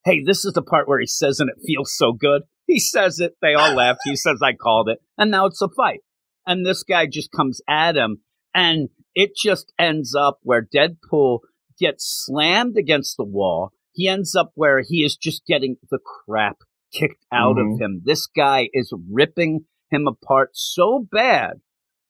Hey, 0.04 0.22
this 0.24 0.44
is 0.44 0.52
the 0.52 0.62
part 0.62 0.88
where 0.88 0.98
he 0.98 1.07
says, 1.07 1.38
and 1.38 1.48
it 1.48 1.57
feels 1.64 1.94
so 1.96 2.12
good. 2.12 2.42
He 2.66 2.81
says 2.81 3.20
it. 3.20 3.35
They 3.40 3.54
all 3.54 3.74
laugh. 3.74 3.98
He 4.04 4.16
says, 4.16 4.40
I 4.42 4.52
called 4.54 4.88
it. 4.88 4.98
And 5.16 5.31
now 5.31 5.46
it's 5.46 5.62
a 5.62 5.68
fight. 5.68 6.00
And 6.46 6.66
this 6.66 6.83
guy 6.83 7.07
just 7.07 7.31
comes 7.31 7.61
at 7.68 7.96
him, 7.96 8.18
and 8.54 8.88
it 9.14 9.31
just 9.37 9.72
ends 9.78 10.14
up 10.14 10.38
where 10.42 10.66
Deadpool 10.74 11.40
gets 11.78 12.24
slammed 12.26 12.76
against 12.76 13.16
the 13.16 13.24
wall. 13.24 13.70
He 13.92 14.09
ends 14.09 14.35
up 14.35 14.50
where 14.54 14.83
he 14.87 15.04
is 15.04 15.16
just 15.16 15.46
getting 15.46 15.76
the 15.90 15.98
crap 16.26 16.57
kicked 16.92 17.24
out 17.33 17.59
of 17.59 17.66
Mhm. 17.66 17.81
him. 17.81 18.02
This 18.04 18.26
guy 18.26 18.68
is 18.72 18.92
ripping 19.11 19.66
him 19.90 20.07
apart 20.07 20.51
so 20.55 21.07
bad 21.11 21.61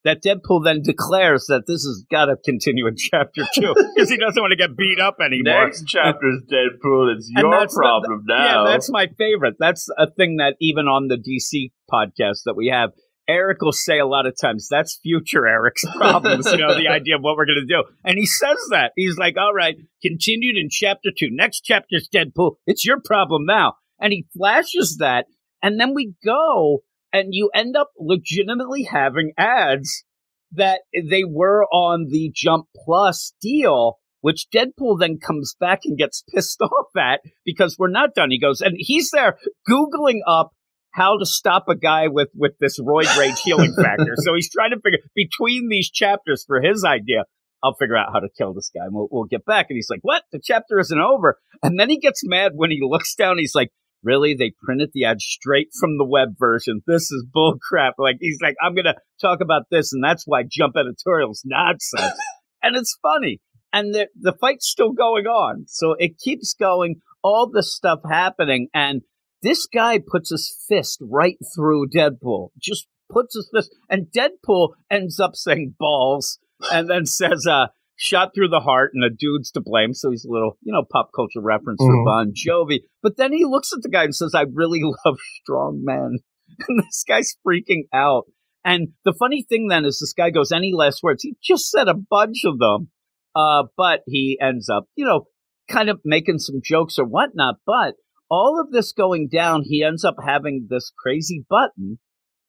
that 0.04 0.22
Deadpool 0.22 0.64
then 0.64 0.80
declares 0.82 1.46
that 1.48 1.66
this 1.66 1.82
has 1.82 2.04
got 2.10 2.26
to 2.26 2.36
continue 2.44 2.86
in 2.86 2.96
chapter 2.98 3.42
two 3.54 3.74
because 3.94 4.08
he 4.08 4.16
doesn't 4.16 4.40
want 4.40 4.52
to 4.52 4.56
get 4.56 4.76
beat 4.76 5.00
up 5.00 5.16
anymore. 5.24 5.64
Next 5.66 5.86
chapter's 5.86 6.42
Deadpool. 6.50 7.14
It's 7.16 7.30
your 7.36 7.50
that's 7.50 7.74
the- 7.74 7.80
problem 7.80 8.24
now. 8.26 8.64
Yeah, 8.64 8.70
that's 8.70 8.90
my 8.90 9.08
favorite. 9.18 9.56
That's 9.58 9.88
a 9.98 10.10
thing 10.10 10.36
that 10.36 10.54
even 10.60 10.86
on 10.86 11.08
the 11.08 11.16
DC 11.16 11.72
podcast 11.92 12.42
that 12.46 12.54
we 12.54 12.68
have, 12.68 12.90
Eric 13.28 13.60
will 13.60 13.72
say 13.72 13.98
a 13.98 14.06
lot 14.06 14.24
of 14.24 14.34
times, 14.40 14.68
that's 14.70 14.98
future 15.02 15.46
Eric's 15.46 15.84
problems, 15.96 16.50
you 16.50 16.56
know, 16.56 16.74
the 16.74 16.88
idea 16.88 17.16
of 17.16 17.20
what 17.20 17.36
we're 17.36 17.44
going 17.44 17.66
to 17.68 17.74
do. 17.74 17.84
And 18.02 18.18
he 18.18 18.24
says 18.24 18.56
that. 18.70 18.92
He's 18.96 19.18
like, 19.18 19.36
all 19.36 19.52
right, 19.52 19.76
continued 20.00 20.56
in 20.56 20.68
chapter 20.70 21.10
two. 21.16 21.28
Next 21.30 21.60
chapter's 21.60 22.08
Deadpool. 22.12 22.52
It's 22.66 22.86
your 22.86 23.00
problem 23.04 23.44
now. 23.44 23.74
And 24.00 24.12
he 24.12 24.26
flashes 24.34 24.96
that. 25.00 25.26
And 25.62 25.78
then 25.78 25.92
we 25.92 26.14
go 26.24 26.84
and 27.12 27.28
you 27.30 27.50
end 27.54 27.76
up 27.76 27.90
legitimately 27.98 28.84
having 28.84 29.32
ads 29.36 30.04
that 30.52 30.80
they 30.92 31.24
were 31.24 31.64
on 31.66 32.06
the 32.10 32.30
Jump 32.34 32.66
Plus 32.84 33.34
deal, 33.40 33.98
which 34.20 34.46
Deadpool 34.54 34.98
then 34.98 35.18
comes 35.18 35.54
back 35.58 35.80
and 35.84 35.98
gets 35.98 36.24
pissed 36.34 36.60
off 36.62 36.88
at 36.96 37.20
because 37.44 37.76
we're 37.78 37.90
not 37.90 38.14
done. 38.14 38.30
He 38.30 38.40
goes, 38.40 38.60
and 38.60 38.74
he's 38.78 39.10
there 39.10 39.36
Googling 39.68 40.20
up 40.26 40.50
how 40.90 41.18
to 41.18 41.26
stop 41.26 41.64
a 41.68 41.76
guy 41.76 42.08
with, 42.08 42.28
with 42.34 42.52
this 42.60 42.80
roid 42.80 43.14
rage 43.18 43.40
healing 43.44 43.74
factor. 43.82 44.14
so 44.16 44.34
he's 44.34 44.50
trying 44.50 44.70
to 44.70 44.80
figure 44.80 44.98
between 45.14 45.68
these 45.68 45.90
chapters 45.90 46.44
for 46.46 46.60
his 46.60 46.84
idea. 46.84 47.24
I'll 47.62 47.74
figure 47.74 47.96
out 47.96 48.12
how 48.12 48.20
to 48.20 48.28
kill 48.36 48.54
this 48.54 48.70
guy 48.74 48.84
and 48.84 48.94
we'll, 48.94 49.08
we'll 49.10 49.24
get 49.24 49.44
back. 49.44 49.66
And 49.68 49.76
he's 49.76 49.90
like, 49.90 50.00
what? 50.02 50.22
The 50.32 50.40
chapter 50.42 50.78
isn't 50.78 50.98
over. 50.98 51.38
And 51.62 51.78
then 51.78 51.90
he 51.90 51.98
gets 51.98 52.20
mad 52.24 52.52
when 52.54 52.70
he 52.70 52.78
looks 52.82 53.14
down. 53.16 53.38
He's 53.38 53.54
like, 53.54 53.70
really? 54.02 54.34
They 54.34 54.52
printed 54.62 54.90
the 54.92 55.04
ad 55.04 55.20
straight 55.20 55.68
from 55.78 55.98
the 55.98 56.04
web 56.04 56.34
version. 56.38 56.82
This 56.86 57.10
is 57.10 57.26
bull 57.32 57.58
crap. 57.60 57.94
Like, 57.98 58.16
he's 58.20 58.38
like, 58.42 58.56
I'm 58.62 58.74
going 58.74 58.84
to 58.84 58.96
talk 59.20 59.40
about 59.40 59.64
this. 59.70 59.92
And 59.92 60.02
that's 60.02 60.24
why 60.26 60.42
jump 60.48 60.76
editorial's 60.76 61.42
nonsense. 61.44 62.18
and 62.62 62.76
it's 62.76 62.96
funny. 63.02 63.40
And 63.72 63.94
the, 63.94 64.08
the 64.18 64.34
fight's 64.40 64.68
still 64.68 64.92
going 64.92 65.26
on. 65.26 65.64
So 65.66 65.94
it 65.98 66.18
keeps 66.18 66.54
going, 66.54 66.96
all 67.22 67.50
this 67.52 67.74
stuff 67.74 68.00
happening. 68.08 68.68
And 68.72 69.02
this 69.42 69.66
guy 69.66 70.00
puts 70.04 70.30
his 70.30 70.54
fist 70.68 71.00
right 71.02 71.36
through 71.54 71.88
Deadpool, 71.88 72.48
just 72.60 72.86
puts 73.10 73.34
his 73.34 73.50
fist, 73.54 73.74
and 73.88 74.06
Deadpool 74.06 74.70
ends 74.90 75.20
up 75.20 75.34
saying 75.34 75.74
balls 75.78 76.38
and 76.72 76.88
then 76.88 77.06
says, 77.06 77.46
uh, 77.48 77.66
shot 78.00 78.30
through 78.34 78.48
the 78.48 78.60
heart 78.60 78.92
and 78.94 79.04
a 79.04 79.10
dude's 79.10 79.50
to 79.50 79.60
blame. 79.60 79.92
So 79.92 80.10
he's 80.10 80.24
a 80.24 80.30
little, 80.30 80.56
you 80.62 80.72
know, 80.72 80.84
pop 80.90 81.10
culture 81.14 81.40
reference 81.42 81.80
for 81.80 81.92
Mhm. 81.96 82.04
Bon 82.04 82.32
Jovi. 82.32 82.80
But 83.02 83.16
then 83.16 83.32
he 83.32 83.44
looks 83.44 83.72
at 83.72 83.82
the 83.82 83.88
guy 83.88 84.04
and 84.04 84.14
says, 84.14 84.34
I 84.34 84.44
really 84.52 84.80
love 85.04 85.18
strong 85.42 85.82
men. 85.84 86.18
And 86.68 86.78
this 86.82 87.04
guy's 87.06 87.34
freaking 87.46 87.82
out. 87.92 88.24
And 88.64 88.88
the 89.04 89.12
funny 89.12 89.44
thing 89.46 89.68
then 89.68 89.84
is 89.84 89.98
this 90.00 90.14
guy 90.16 90.30
goes, 90.30 90.50
any 90.50 90.72
last 90.74 91.02
words? 91.02 91.22
He 91.22 91.36
just 91.42 91.70
said 91.70 91.88
a 91.88 91.94
bunch 91.94 92.44
of 92.44 92.58
them. 92.58 92.88
Uh, 93.34 93.64
but 93.76 94.00
he 94.06 94.38
ends 94.40 94.68
up, 94.70 94.84
you 94.96 95.04
know, 95.04 95.26
kind 95.68 95.90
of 95.90 96.00
making 96.04 96.38
some 96.38 96.60
jokes 96.64 96.98
or 96.98 97.04
whatnot. 97.04 97.56
But 97.66 97.94
all 98.30 98.60
of 98.60 98.72
this 98.72 98.92
going 98.92 99.28
down, 99.28 99.62
he 99.64 99.82
ends 99.84 100.04
up 100.04 100.16
having 100.24 100.68
this 100.70 100.90
crazy 100.98 101.44
button 101.50 101.98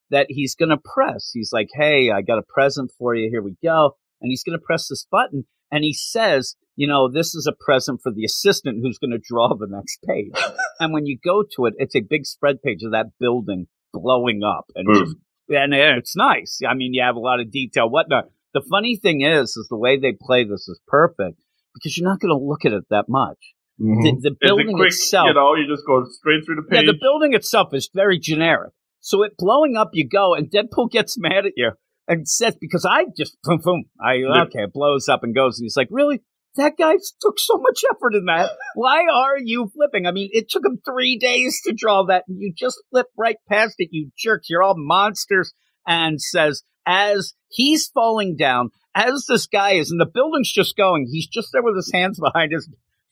that 0.09 0.27
he's 0.29 0.55
going 0.55 0.69
to 0.69 0.77
press. 0.77 1.31
He's 1.33 1.51
like, 1.51 1.67
Hey, 1.73 2.09
I 2.11 2.21
got 2.21 2.39
a 2.39 2.43
present 2.53 2.91
for 2.97 3.13
you. 3.15 3.29
Here 3.29 3.43
we 3.43 3.55
go. 3.63 3.95
And 4.21 4.29
he's 4.29 4.43
going 4.43 4.57
to 4.57 4.63
press 4.63 4.87
this 4.87 5.05
button. 5.09 5.45
And 5.71 5.83
he 5.83 5.93
says, 5.93 6.55
you 6.75 6.87
know, 6.87 7.09
this 7.11 7.35
is 7.35 7.47
a 7.47 7.63
present 7.63 7.99
for 8.01 8.11
the 8.11 8.25
assistant 8.25 8.79
who's 8.81 8.97
going 8.97 9.11
to 9.11 9.19
draw 9.21 9.49
the 9.49 9.67
next 9.69 9.99
page. 10.07 10.31
and 10.79 10.93
when 10.93 11.05
you 11.05 11.17
go 11.23 11.43
to 11.55 11.65
it, 11.65 11.73
it's 11.77 11.95
a 11.95 12.01
big 12.01 12.25
spread 12.25 12.61
page 12.61 12.83
of 12.83 12.91
that 12.91 13.07
building 13.19 13.67
blowing 13.93 14.41
up 14.43 14.65
and 14.75 14.87
just, 14.93 15.15
and 15.49 15.73
it's 15.73 16.15
nice. 16.15 16.59
I 16.67 16.75
mean, 16.75 16.93
you 16.93 17.03
have 17.03 17.15
a 17.15 17.19
lot 17.19 17.39
of 17.39 17.51
detail, 17.51 17.89
whatnot. 17.89 18.25
The 18.53 18.61
funny 18.69 18.95
thing 18.95 19.21
is, 19.21 19.57
is 19.57 19.67
the 19.69 19.77
way 19.77 19.99
they 19.99 20.15
play 20.19 20.43
this 20.43 20.67
is 20.67 20.79
perfect 20.87 21.43
because 21.73 21.97
you're 21.97 22.09
not 22.09 22.19
going 22.19 22.37
to 22.37 22.43
look 22.43 22.65
at 22.65 22.73
it 22.73 22.83
that 22.89 23.05
much. 23.07 23.37
Mhm. 23.79 24.21
The, 24.21 24.29
the 24.29 24.35
building 24.39 24.75
quick, 24.75 24.89
itself, 24.89 25.27
you 25.27 25.33
know, 25.33 25.55
you 25.55 25.67
just 25.67 25.85
go 25.87 26.03
straight 26.09 26.45
through 26.45 26.55
the 26.55 26.63
page. 26.63 26.71
yeah, 26.73 26.81
page. 26.81 26.87
the 26.87 26.97
building 26.99 27.33
itself 27.33 27.73
is 27.73 27.89
very 27.93 28.19
generic. 28.19 28.73
So 28.99 29.23
it 29.23 29.37
blowing 29.37 29.77
up, 29.77 29.91
you 29.93 30.07
go, 30.07 30.33
and 30.35 30.51
Deadpool 30.51 30.91
gets 30.91 31.17
mad 31.17 31.45
at 31.45 31.53
you 31.55 31.71
and 32.09 32.27
says, 32.27 32.57
"Because 32.59 32.85
I 32.85 33.05
just 33.15 33.37
boom, 33.43 33.59
boom, 33.63 33.85
I 34.01 34.15
Yeah. 34.15 34.43
okay, 34.43 34.63
it 34.63 34.73
blows 34.73 35.07
up 35.07 35.23
and 35.23 35.33
goes." 35.33 35.57
And 35.59 35.65
he's 35.65 35.77
like, 35.77 35.87
"Really? 35.89 36.19
That 36.55 36.73
guy 36.77 36.97
took 37.21 37.39
so 37.39 37.57
much 37.57 37.83
effort 37.89 38.15
in 38.15 38.25
that. 38.25 38.51
Why 38.75 39.05
are 39.05 39.37
you 39.37 39.71
flipping? 39.73 40.05
I 40.07 40.11
mean, 40.11 40.29
it 40.33 40.49
took 40.49 40.65
him 40.65 40.79
three 40.83 41.17
days 41.17 41.61
to 41.65 41.73
draw 41.73 42.03
that, 42.07 42.25
and 42.27 42.37
you 42.41 42.51
just 42.53 42.81
flip 42.89 43.05
right 43.17 43.37
past 43.47 43.75
it. 43.77 43.89
You 43.91 44.11
jerks! 44.17 44.49
You're 44.49 44.63
all 44.63 44.75
monsters." 44.75 45.53
And 45.87 46.21
says, 46.21 46.63
as 46.85 47.33
he's 47.49 47.87
falling 47.87 48.35
down, 48.35 48.69
as 48.93 49.25
this 49.27 49.47
guy 49.47 49.71
is, 49.71 49.89
and 49.91 49.99
the 49.99 50.05
building's 50.05 50.51
just 50.51 50.75
going, 50.75 51.07
he's 51.09 51.27
just 51.27 51.49
there 51.53 51.63
with 51.63 51.75
his 51.75 51.91
hands 51.91 52.19
behind 52.19 52.51
his 52.51 52.69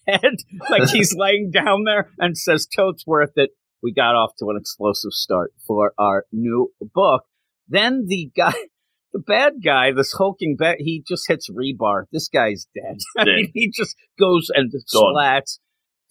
head, 0.08 0.36
like 0.70 0.90
he's 0.90 1.14
laying 1.18 1.50
down 1.50 1.84
there, 1.86 2.12
and 2.20 2.38
says, 2.38 2.66
"Totes 2.68 3.06
worth 3.08 3.38
it." 3.38 3.52
we 3.84 3.94
got 3.94 4.16
off 4.16 4.32
to 4.40 4.50
an 4.50 4.58
explosive 4.60 5.12
start 5.14 5.54
for 5.66 5.94
our 5.98 6.26
new 6.32 6.72
book. 6.94 7.24
Then 7.68 8.06
the 8.08 8.32
guy, 8.36 8.54
the 9.14 9.20
bad 9.20 9.54
guy, 9.64 9.92
this 9.92 10.14
hulking 10.18 10.56
bat, 10.58 10.78
he 10.80 11.04
just 11.08 11.26
hits 11.28 11.50
rebar. 11.50 12.04
This 12.12 12.28
guy's 12.28 12.68
dead. 12.76 12.98
I 13.18 13.26
mean, 13.26 13.52
he 13.54 13.72
just 13.74 13.96
goes 14.20 14.50
and 14.54 14.72
slats. 14.86 15.60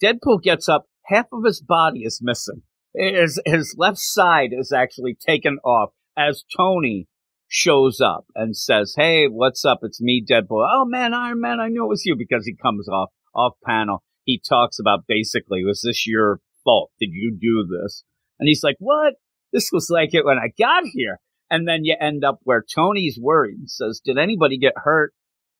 Deadpool 0.03 0.41
gets 0.41 0.67
up. 0.67 0.85
Half 1.05 1.27
of 1.31 1.43
his 1.45 1.61
body 1.61 2.01
is 2.01 2.19
missing. 2.21 2.63
His, 2.93 3.39
his 3.45 3.75
left 3.77 3.99
side 3.99 4.49
is 4.51 4.71
actually 4.71 5.15
taken 5.15 5.57
off 5.63 5.91
as 6.17 6.43
Tony 6.55 7.07
shows 7.47 8.01
up 8.01 8.25
and 8.35 8.57
says, 8.57 8.95
Hey, 8.97 9.27
what's 9.27 9.63
up? 9.63 9.79
It's 9.83 10.01
me, 10.01 10.23
Deadpool. 10.27 10.67
Oh 10.69 10.85
man, 10.85 11.13
Iron 11.13 11.39
Man, 11.39 11.59
I 11.59 11.67
knew 11.67 11.85
it 11.85 11.89
was 11.89 12.05
you 12.05 12.15
because 12.17 12.45
he 12.45 12.55
comes 12.55 12.89
off, 12.89 13.09
off 13.33 13.53
panel. 13.63 14.03
He 14.23 14.41
talks 14.47 14.79
about 14.79 15.05
basically, 15.07 15.63
was 15.63 15.81
this 15.85 16.05
your 16.05 16.41
fault? 16.63 16.91
Did 16.99 17.11
you 17.13 17.37
do 17.39 17.65
this? 17.65 18.03
And 18.39 18.47
he's 18.47 18.63
like, 18.63 18.75
what? 18.79 19.13
This 19.53 19.69
was 19.71 19.87
like 19.89 20.09
it 20.13 20.25
when 20.25 20.37
I 20.37 20.49
got 20.59 20.83
here. 20.91 21.19
And 21.49 21.67
then 21.67 21.85
you 21.85 21.95
end 21.99 22.23
up 22.23 22.39
where 22.43 22.63
Tony's 22.75 23.17
worried 23.21 23.57
and 23.57 23.69
says, 23.69 24.01
did 24.03 24.17
anybody 24.17 24.57
get 24.57 24.73
hurt? 24.75 25.13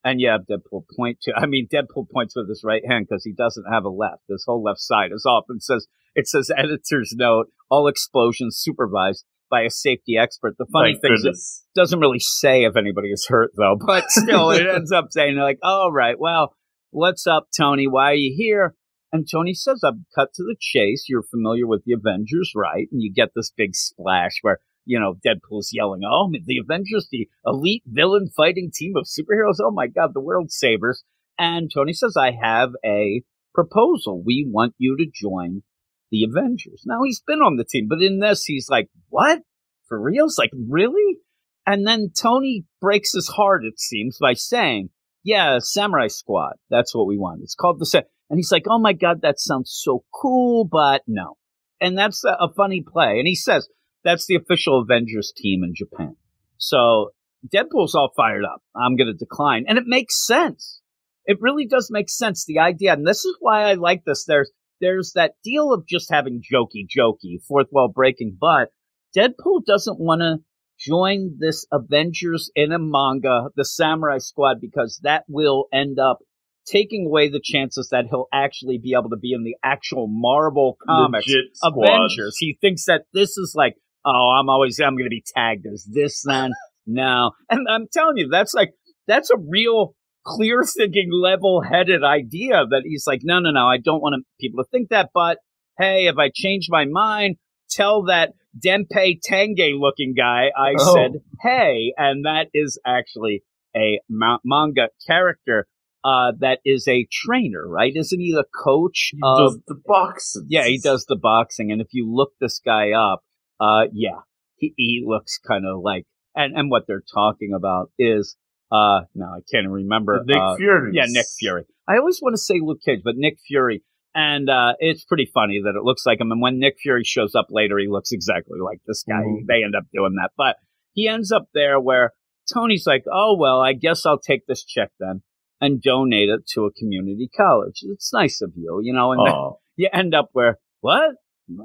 And 0.03 0.21
yeah, 0.21 0.37
Deadpool 0.37 0.83
point 0.95 1.19
to, 1.23 1.33
I 1.37 1.45
mean, 1.45 1.67
Deadpool 1.71 2.09
points 2.13 2.35
with 2.35 2.49
his 2.49 2.61
right 2.63 2.83
hand 2.87 3.07
because 3.09 3.23
he 3.23 3.33
doesn't 3.33 3.71
have 3.71 3.85
a 3.85 3.89
left. 3.89 4.23
His 4.29 4.43
whole 4.45 4.63
left 4.63 4.79
side 4.79 5.11
is 5.13 5.25
off 5.25 5.45
and 5.49 5.61
says, 5.61 5.87
it 6.15 6.27
says 6.27 6.51
editor's 6.55 7.13
note, 7.15 7.47
all 7.69 7.87
explosions 7.87 8.57
supervised 8.59 9.25
by 9.49 9.61
a 9.61 9.69
safety 9.69 10.17
expert. 10.17 10.55
The 10.57 10.65
funny 10.71 10.93
Thank 10.93 11.01
thing 11.01 11.31
is, 11.31 11.63
it 11.75 11.79
doesn't 11.79 11.99
really 11.99 12.19
say 12.19 12.63
if 12.63 12.75
anybody 12.75 13.09
is 13.09 13.25
hurt 13.27 13.51
though, 13.57 13.77
but 13.85 14.09
still 14.09 14.51
it 14.51 14.67
ends 14.67 14.91
up 14.91 15.07
saying 15.11 15.37
like, 15.37 15.59
all 15.63 15.91
right, 15.91 16.19
well, 16.19 16.55
what's 16.91 17.27
up, 17.27 17.47
Tony? 17.55 17.87
Why 17.87 18.11
are 18.11 18.15
you 18.15 18.33
here? 18.35 18.75
And 19.13 19.27
Tony 19.29 19.53
says, 19.53 19.81
I've 19.85 19.93
cut 20.15 20.33
to 20.35 20.43
the 20.43 20.55
chase. 20.59 21.05
You're 21.07 21.23
familiar 21.23 21.65
with 21.65 21.83
the 21.85 21.93
Avengers, 21.93 22.51
right? 22.55 22.87
And 22.91 23.01
you 23.01 23.11
get 23.13 23.29
this 23.35 23.51
big 23.55 23.73
splash 23.73 24.33
where, 24.41 24.59
you 24.87 24.99
know, 24.99 25.15
Deadpool's 25.25 25.69
yelling, 25.71 26.01
Oh, 26.09 26.31
the 26.31 26.57
Avengers, 26.57 27.07
the 27.11 27.27
elite 27.45 27.83
villain 27.85 28.29
fighting 28.35 28.71
team 28.73 28.93
of 28.95 29.05
superheroes. 29.05 29.57
Oh 29.61 29.71
my 29.71 29.87
God, 29.87 30.11
the 30.13 30.21
world 30.21 30.51
savers. 30.51 31.03
And 31.37 31.69
Tony 31.71 31.93
says, 31.93 32.15
I 32.17 32.31
have 32.31 32.71
a 32.83 33.21
proposal. 33.53 34.23
We 34.25 34.47
want 34.49 34.73
you 34.77 34.97
to 34.97 35.05
join 35.13 35.61
the 36.09 36.23
Avengers. 36.23 36.83
Now 36.85 37.03
he's 37.03 37.21
been 37.21 37.39
on 37.39 37.57
the 37.57 37.65
team, 37.65 37.87
but 37.89 38.01
in 38.01 38.19
this, 38.19 38.45
he's 38.45 38.69
like, 38.69 38.87
what? 39.09 39.41
For 39.87 40.01
reals? 40.01 40.37
Like, 40.37 40.51
really? 40.53 41.17
And 41.65 41.85
then 41.85 42.11
Tony 42.19 42.65
breaks 42.79 43.13
his 43.13 43.27
heart, 43.27 43.65
it 43.65 43.79
seems, 43.79 44.17
by 44.19 44.33
saying, 44.33 44.89
yeah, 45.23 45.57
Samurai 45.59 46.07
Squad. 46.07 46.53
That's 46.69 46.95
what 46.95 47.07
we 47.07 47.17
want. 47.17 47.41
It's 47.43 47.55
called 47.55 47.79
the 47.79 47.85
Sa-. 47.85 48.03
And 48.29 48.37
he's 48.37 48.51
like, 48.51 48.63
oh 48.69 48.79
my 48.79 48.93
God, 48.93 49.21
that 49.21 49.39
sounds 49.39 49.77
so 49.83 50.03
cool, 50.13 50.65
but 50.65 51.01
no. 51.07 51.35
And 51.81 51.97
that's 51.97 52.23
a, 52.23 52.29
a 52.39 52.53
funny 52.55 52.83
play. 52.87 53.19
And 53.19 53.27
he 53.27 53.35
says, 53.35 53.67
that's 54.03 54.25
the 54.27 54.35
official 54.35 54.81
Avengers 54.81 55.33
team 55.35 55.63
in 55.63 55.73
Japan. 55.75 56.15
So 56.57 57.11
Deadpool's 57.53 57.95
all 57.95 58.11
fired 58.15 58.43
up. 58.45 58.61
I'm 58.75 58.95
going 58.95 59.07
to 59.07 59.13
decline. 59.13 59.65
And 59.67 59.77
it 59.77 59.83
makes 59.85 60.25
sense. 60.25 60.81
It 61.25 61.37
really 61.41 61.67
does 61.67 61.89
make 61.91 62.09
sense. 62.09 62.45
The 62.45 62.59
idea, 62.59 62.93
and 62.93 63.05
this 63.05 63.25
is 63.25 63.35
why 63.39 63.63
I 63.63 63.73
like 63.73 64.03
this. 64.05 64.25
There's, 64.25 64.51
there's 64.79 65.11
that 65.15 65.33
deal 65.43 65.73
of 65.73 65.85
just 65.87 66.09
having 66.11 66.41
jokey, 66.41 66.85
jokey, 66.87 67.41
fourth 67.47 67.67
wall 67.71 67.91
breaking, 67.93 68.37
but 68.39 68.69
Deadpool 69.15 69.65
doesn't 69.65 69.99
want 69.99 70.21
to 70.21 70.37
join 70.79 71.37
this 71.39 71.65
Avengers 71.71 72.51
in 72.55 72.71
a 72.71 72.79
manga, 72.79 73.47
the 73.55 73.65
Samurai 73.65 74.19
Squad, 74.19 74.57
because 74.61 74.99
that 75.03 75.23
will 75.27 75.65
end 75.73 75.97
up 75.99 76.19
taking 76.67 77.07
away 77.07 77.29
the 77.29 77.41
chances 77.43 77.89
that 77.91 78.05
he'll 78.09 78.27
actually 78.33 78.77
be 78.77 78.93
able 78.93 79.09
to 79.09 79.17
be 79.17 79.33
in 79.33 79.43
the 79.43 79.55
actual 79.63 80.07
Marvel 80.07 80.77
comics. 80.85 81.25
Avengers. 81.63 82.35
He 82.37 82.57
thinks 82.61 82.85
that 82.85 83.03
this 83.13 83.37
is 83.37 83.53
like, 83.55 83.75
oh, 84.07 84.35
I'm 84.39 84.49
always, 84.49 84.79
I'm 84.79 84.95
going 84.95 85.05
to 85.05 85.09
be 85.09 85.23
tagged 85.35 85.65
as 85.71 85.83
this 85.83 86.21
then. 86.25 86.51
no. 86.85 87.31
And 87.49 87.67
I'm 87.69 87.87
telling 87.91 88.17
you, 88.17 88.29
that's 88.31 88.53
like, 88.53 88.71
that's 89.07 89.29
a 89.29 89.37
real 89.37 89.93
clear 90.25 90.63
thinking, 90.63 91.09
level 91.11 91.61
headed 91.61 92.03
idea 92.03 92.65
that 92.69 92.83
he's 92.85 93.05
like, 93.07 93.21
no, 93.23 93.39
no, 93.39 93.51
no, 93.51 93.65
I 93.67 93.77
don't 93.77 94.01
want 94.01 94.25
people 94.39 94.63
to 94.63 94.69
think 94.69 94.89
that. 94.89 95.09
But 95.13 95.37
hey, 95.77 96.07
if 96.07 96.17
I 96.17 96.31
change 96.33 96.67
my 96.69 96.85
mind, 96.85 97.35
tell 97.69 98.03
that 98.05 98.31
Danpei 98.65 99.19
Tange 99.23 99.73
looking 99.77 100.13
guy, 100.17 100.47
I 100.57 100.73
Oh. 100.77 100.93
said, 100.95 101.21
hey, 101.41 101.93
and 101.97 102.25
that 102.25 102.47
is 102.53 102.79
actually 102.85 103.43
a 103.75 103.99
ma- 104.09 104.39
manga 104.43 104.89
character 105.05 105.67
uh, 106.03 106.31
that 106.39 106.59
is 106.65 106.87
a 106.87 107.07
trainer, 107.11 107.67
right? 107.67 107.91
Isn't 107.93 108.19
he 108.19 108.31
the 108.31 108.45
coach 108.63 109.09
He 109.13 109.19
of 109.23 109.55
the 109.67 109.75
boxing. 109.85 110.45
yeah, 110.47 110.63
he 110.65 110.79
does 110.79 111.05
the 111.05 111.17
boxing, 111.17 111.71
and 111.71 111.81
if 111.81 111.87
you 111.91 112.09
look 112.09 112.31
this 112.39 112.59
guy 112.63 112.91
up, 112.91 113.21
uh, 113.59 113.85
yeah, 113.93 114.19
he, 114.57 114.73
he 114.77 115.03
looks 115.05 115.39
kind 115.47 115.65
of 115.65 115.81
like, 115.81 116.05
and 116.35 116.55
and 116.57 116.69
what 116.69 116.83
they're 116.87 117.03
talking 117.13 117.51
about 117.55 117.91
is, 117.97 118.35
uh, 118.71 119.01
no, 119.15 119.25
I 119.25 119.39
can't 119.51 119.69
remember. 119.69 120.21
Nick 120.25 120.37
uh, 120.37 120.55
Fury. 120.57 120.91
yeah, 120.93 121.05
Nick 121.07 121.25
Fury. 121.39 121.63
I 121.87 121.97
always 121.97 122.19
want 122.21 122.33
to 122.33 122.37
say 122.41 122.55
Luke 122.61 122.79
Cage, 122.85 123.01
but 123.03 123.15
Nick 123.15 123.37
Fury, 123.47 123.83
and 124.13 124.49
uh, 124.49 124.73
it's 124.79 125.05
pretty 125.05 125.29
funny 125.33 125.61
that 125.63 125.75
it 125.77 125.83
looks 125.83 126.05
like 126.05 126.19
him. 126.19 126.31
And 126.31 126.41
when 126.41 126.59
Nick 126.59 126.75
Fury 126.81 127.03
shows 127.03 127.33
up 127.35 127.47
later, 127.49 127.77
he 127.77 127.87
looks 127.87 128.11
exactly 128.11 128.59
like 128.63 128.79
this 128.85 129.03
guy. 129.07 129.21
Mhm. 129.23 129.45
They 129.47 129.63
end 129.63 129.75
up 129.75 129.85
doing 129.93 130.15
that, 130.21 130.31
but 130.37 130.57
he 130.93 131.07
ends 131.07 131.31
up 131.31 131.47
there 131.53 131.79
where 131.79 132.13
Tony's 132.53 132.85
like, 132.87 133.03
"Oh 133.11 133.35
well, 133.39 133.61
I 133.61 133.73
guess 133.73 134.05
I'll 134.05 134.19
take 134.19 134.45
this 134.47 134.63
check 134.63 134.91
then." 134.99 135.21
And 135.59 135.81
donate 135.81 136.29
it 136.29 136.45
to 136.53 136.65
a 136.65 136.71
community 136.71 137.27
college. 137.35 137.79
It's 137.81 138.13
nice 138.13 138.41
of 138.43 138.51
you, 138.55 138.79
you 138.83 138.93
know. 138.93 139.11
And 139.13 139.21
Oh. 139.27 139.57
you 139.75 139.89
end 139.91 140.13
up 140.13 140.29
where 140.33 140.59
what? 140.81 141.15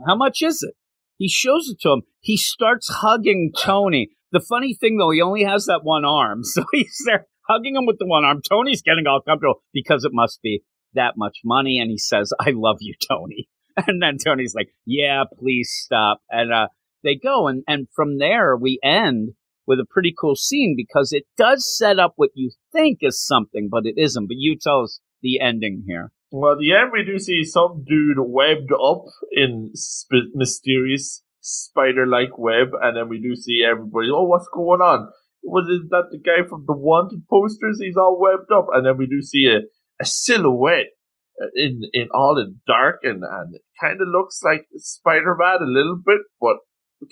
How 0.07 0.17
much 0.17 0.39
is 0.41 0.63
it? 0.63 0.75
He 1.19 1.29
shows 1.29 1.69
it 1.69 1.81
to 1.81 1.91
him. 1.91 2.03
He 2.21 2.37
starts 2.37 2.89
hugging 2.89 3.53
Tony. 3.57 4.11
The 4.33 4.41
funny 4.41 4.75
thing 4.75 4.97
though, 4.97 5.11
he 5.11 5.21
only 5.21 5.45
has 5.45 5.67
that 5.67 5.85
one 5.85 6.05
arm, 6.05 6.43
so 6.45 6.65
he's 6.73 7.03
there 7.07 7.27
hugging 7.49 7.77
him 7.77 7.87
with 7.87 7.99
the 7.99 8.07
one 8.07 8.25
arm. 8.25 8.41
Tony's 8.43 8.83
getting 8.83 9.07
all 9.07 9.21
comfortable 9.21 9.63
because 9.73 10.05
it 10.05 10.13
must 10.13 10.41
be 10.43 10.63
that 10.95 11.15
much 11.17 11.39
money, 11.45 11.79
and 11.79 11.91
he 11.91 11.99
says, 11.99 12.33
"I 12.41 12.51
love 12.55 12.79
you, 12.81 12.95
Tony." 13.09 13.49
And 13.87 14.03
then 14.03 14.19
Tony's 14.19 14.55
like, 14.55 14.69
"Yeah, 14.85 15.25
please 15.39 15.71
stop." 15.73 16.21
And 16.29 16.53
uh, 16.53 16.69
they 17.03 17.15
go, 17.15 17.49
and 17.49 17.65
and 17.67 17.89
from 17.95 18.19
there 18.19 18.55
we 18.55 18.79
end 18.83 19.31
with 19.67 19.81
a 19.81 19.87
pretty 19.89 20.13
cool 20.19 20.37
scene 20.37 20.75
because 20.77 21.13
it 21.13 21.25
does 21.39 21.77
set 21.79 21.99
up 21.99 22.13
what 22.17 22.31
you 22.35 22.51
think 22.73 22.99
is 23.01 23.25
something, 23.25 23.69
but 23.71 23.87
it 23.87 23.95
isn't. 23.97 24.27
But 24.27 24.37
you 24.39 24.59
tell 24.61 24.83
us 24.83 25.01
the 25.23 25.41
ending 25.41 25.85
here. 25.87 26.13
Well, 26.35 26.53
at 26.53 26.59
the 26.61 26.73
end, 26.73 26.93
we 26.93 27.05
do 27.05 27.19
see 27.19 27.45
some 27.45 27.85
dude 27.87 28.17
webbed 28.19 28.73
up 28.73 29.05
in 29.33 29.73
sp- 29.77 30.33
mysterious 30.33 31.23
spider-like 31.41 32.39
web, 32.39 32.69
and 32.81 32.97
then 32.97 33.11
we 33.11 33.21
do 33.21 33.37
see 33.37 33.63
everybody. 33.63 34.09
Oh, 34.11 34.25
what's 34.25 34.49
going 34.49 34.81
on? 34.81 35.11
Was 35.43 35.69
it 35.69 35.91
that 35.91 36.09
the 36.11 36.17
guy 36.19 36.49
from 36.49 36.65
the 36.67 36.73
wanted 36.73 37.29
posters? 37.29 37.81
He's 37.83 37.99
all 37.99 38.19
webbed 38.19 38.51
up, 38.51 38.69
and 38.73 38.87
then 38.87 38.97
we 38.97 39.07
do 39.07 39.21
see 39.21 39.47
a, 39.47 39.59
a 40.01 40.07
silhouette 40.07 40.97
uh, 41.39 41.49
in 41.55 41.83
in 41.93 42.09
all 42.15 42.39
in 42.39 42.61
dark, 42.67 43.01
and 43.03 43.23
and 43.23 43.59
kind 43.79 44.01
of 44.01 44.09
looks 44.09 44.41
like 44.43 44.69
Spider-Man 44.75 45.59
a 45.61 45.67
little 45.67 46.01
bit, 46.03 46.23
but 46.41 46.57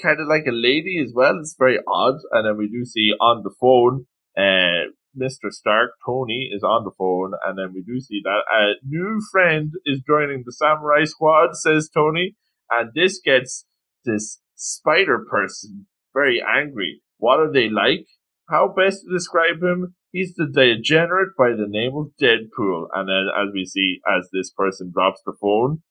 kind 0.02 0.20
of 0.20 0.28
like 0.28 0.46
a 0.48 0.54
lady 0.54 0.98
as 1.04 1.12
well. 1.14 1.36
It's 1.38 1.56
very 1.58 1.78
odd, 1.86 2.20
and 2.32 2.46
then 2.46 2.56
we 2.56 2.68
do 2.68 2.86
see 2.86 3.12
on 3.20 3.42
the 3.42 3.54
phone. 3.60 4.06
Uh, 4.34 4.96
Mr. 5.18 5.50
Stark, 5.50 5.92
Tony, 6.04 6.50
is 6.52 6.62
on 6.62 6.84
the 6.84 6.90
phone, 6.96 7.32
and 7.44 7.58
then 7.58 7.72
we 7.74 7.82
do 7.82 8.00
see 8.00 8.20
that 8.22 8.42
a 8.52 8.74
new 8.86 9.20
friend 9.32 9.72
is 9.84 10.00
joining 10.06 10.42
the 10.44 10.52
Samurai 10.52 11.04
Squad, 11.04 11.56
says 11.56 11.90
Tony, 11.92 12.36
and 12.70 12.90
this 12.94 13.20
gets 13.20 13.66
this 14.04 14.40
spider 14.54 15.24
person 15.28 15.86
very 16.14 16.42
angry. 16.42 17.02
What 17.18 17.40
are 17.40 17.52
they 17.52 17.68
like? 17.68 18.06
How 18.48 18.68
best 18.68 19.02
to 19.02 19.12
describe 19.12 19.62
him? 19.62 19.94
He's 20.12 20.34
the 20.34 20.46
degenerate 20.46 21.36
by 21.38 21.50
the 21.50 21.68
name 21.68 21.92
of 21.94 22.12
Deadpool, 22.20 22.88
and 22.92 23.08
then 23.08 23.26
as 23.36 23.52
we 23.54 23.64
see, 23.64 24.00
as 24.08 24.28
this 24.32 24.50
person 24.50 24.90
drops 24.92 25.20
the 25.24 25.34
phone, 25.40 25.82